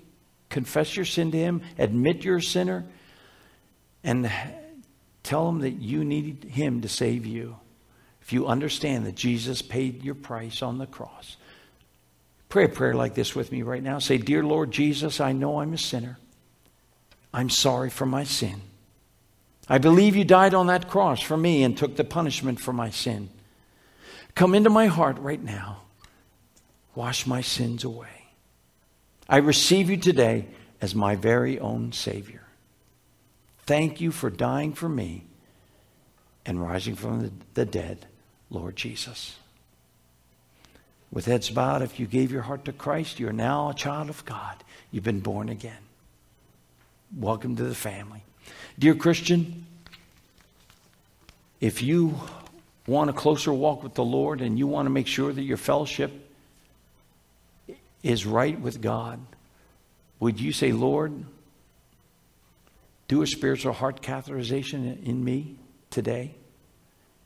confess 0.49 0.97
your 0.97 1.05
sin 1.05 1.31
to 1.31 1.37
Him, 1.37 1.61
admit 1.77 2.25
you're 2.25 2.39
a 2.39 2.41
sinner, 2.41 2.85
and 4.03 4.29
tell 5.23 5.47
Him 5.47 5.59
that 5.59 5.81
you 5.81 6.03
need 6.03 6.43
Him 6.43 6.81
to 6.81 6.89
save 6.89 7.25
you 7.25 7.55
if 8.29 8.33
you 8.33 8.45
understand 8.45 9.07
that 9.07 9.15
Jesus 9.15 9.63
paid 9.63 10.03
your 10.03 10.13
price 10.13 10.61
on 10.61 10.77
the 10.77 10.85
cross. 10.85 11.35
Pray 12.47 12.65
a 12.65 12.69
prayer 12.69 12.93
like 12.93 13.15
this 13.15 13.35
with 13.35 13.51
me 13.51 13.63
right 13.63 13.81
now. 13.81 13.97
Say, 13.97 14.19
Dear 14.19 14.43
Lord 14.43 14.69
Jesus, 14.69 15.19
I 15.19 15.31
know 15.31 15.59
I'm 15.59 15.73
a 15.73 15.79
sinner. 15.79 16.19
I'm 17.33 17.49
sorry 17.49 17.89
for 17.89 18.05
my 18.05 18.23
sin. 18.23 18.61
I 19.67 19.79
believe 19.79 20.15
you 20.15 20.25
died 20.25 20.53
on 20.53 20.67
that 20.67 20.87
cross 20.87 21.19
for 21.21 21.35
me 21.35 21.63
and 21.63 21.75
took 21.75 21.95
the 21.95 22.03
punishment 22.03 22.59
for 22.59 22.71
my 22.71 22.91
sin. 22.91 23.29
Come 24.35 24.53
into 24.53 24.69
my 24.69 24.85
heart 24.85 25.17
right 25.17 25.43
now. 25.43 25.81
Wash 26.93 27.25
my 27.25 27.41
sins 27.41 27.83
away. 27.83 28.27
I 29.27 29.37
receive 29.37 29.89
you 29.89 29.97
today 29.97 30.45
as 30.81 30.93
my 30.93 31.15
very 31.15 31.57
own 31.59 31.93
Savior. 31.93 32.43
Thank 33.65 33.99
you 33.99 34.11
for 34.11 34.29
dying 34.29 34.73
for 34.73 34.87
me 34.87 35.23
and 36.45 36.61
rising 36.61 36.95
from 36.95 37.21
the, 37.21 37.31
the 37.55 37.65
dead 37.65 38.05
Lord 38.49 38.75
Jesus. 38.75 39.35
With 41.11 41.25
heads 41.25 41.49
bowed, 41.49 41.81
if 41.81 41.99
you 41.99 42.05
gave 42.05 42.31
your 42.31 42.43
heart 42.43 42.65
to 42.65 42.71
Christ, 42.71 43.19
you're 43.19 43.33
now 43.33 43.69
a 43.69 43.73
child 43.73 44.09
of 44.09 44.23
God. 44.25 44.55
You've 44.91 45.03
been 45.03 45.21
born 45.21 45.49
again. 45.49 45.81
Welcome 47.17 47.55
to 47.55 47.63
the 47.63 47.75
family. 47.75 48.23
Dear 48.77 48.95
Christian, 48.95 49.65
if 51.59 51.81
you 51.81 52.19
want 52.85 53.09
a 53.09 53.13
closer 53.13 53.51
walk 53.51 53.83
with 53.83 53.95
the 53.95 54.03
Lord 54.03 54.41
and 54.41 54.57
you 54.57 54.67
want 54.67 54.85
to 54.85 54.89
make 54.91 55.07
sure 55.07 55.33
that 55.33 55.41
your 55.41 55.57
fellowship 55.57 56.11
is 58.03 58.25
right 58.25 58.59
with 58.59 58.81
God, 58.81 59.19
would 60.19 60.39
you 60.39 60.51
say, 60.51 60.71
Lord, 60.71 61.25
do 63.07 63.21
a 63.21 63.27
spiritual 63.27 63.73
heart 63.73 64.01
catheterization 64.01 65.03
in 65.03 65.23
me 65.23 65.55
today? 65.89 66.35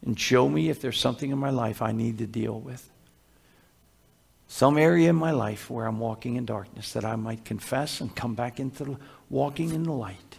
And 0.05 0.19
show 0.19 0.49
me 0.49 0.69
if 0.69 0.81
there's 0.81 0.99
something 0.99 1.31
in 1.31 1.37
my 1.37 1.49
life 1.49 1.81
I 1.81 1.91
need 1.91 2.17
to 2.17 2.27
deal 2.27 2.59
with. 2.59 2.89
Some 4.47 4.77
area 4.77 5.09
in 5.09 5.15
my 5.15 5.31
life 5.31 5.69
where 5.69 5.85
I'm 5.85 5.99
walking 5.99 6.35
in 6.35 6.45
darkness 6.45 6.93
that 6.93 7.05
I 7.05 7.15
might 7.15 7.45
confess 7.45 8.01
and 8.01 8.15
come 8.15 8.35
back 8.35 8.59
into 8.59 8.97
walking 9.29 9.73
in 9.73 9.83
the 9.83 9.93
light, 9.93 10.37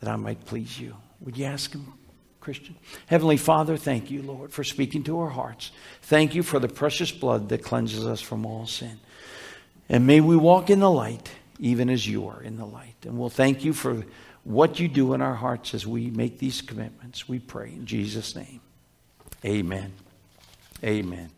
that 0.00 0.10
I 0.10 0.16
might 0.16 0.44
please 0.44 0.80
you. 0.80 0.96
Would 1.20 1.36
you 1.36 1.44
ask 1.44 1.72
him, 1.72 1.92
Christian? 2.40 2.76
Heavenly 3.06 3.36
Father, 3.36 3.76
thank 3.76 4.10
you, 4.10 4.22
Lord, 4.22 4.52
for 4.52 4.64
speaking 4.64 5.04
to 5.04 5.20
our 5.20 5.28
hearts. 5.30 5.70
Thank 6.02 6.34
you 6.34 6.42
for 6.42 6.58
the 6.58 6.68
precious 6.68 7.12
blood 7.12 7.48
that 7.50 7.62
cleanses 7.62 8.06
us 8.06 8.20
from 8.20 8.44
all 8.44 8.66
sin. 8.66 8.98
And 9.88 10.06
may 10.06 10.20
we 10.20 10.36
walk 10.36 10.68
in 10.68 10.80
the 10.80 10.90
light, 10.90 11.30
even 11.60 11.88
as 11.88 12.08
you 12.08 12.26
are 12.26 12.42
in 12.42 12.56
the 12.56 12.66
light. 12.66 12.96
And 13.04 13.18
we'll 13.18 13.30
thank 13.30 13.64
you 13.64 13.72
for 13.72 14.04
what 14.46 14.78
you 14.78 14.86
do 14.86 15.12
in 15.12 15.20
our 15.20 15.34
hearts 15.34 15.74
as 15.74 15.86
we 15.86 16.08
make 16.08 16.38
these 16.38 16.62
commitments. 16.62 17.28
We 17.28 17.40
pray 17.40 17.70
in 17.70 17.84
Jesus' 17.84 18.36
name. 18.36 18.60
Amen. 19.44 19.92
Amen. 20.84 21.30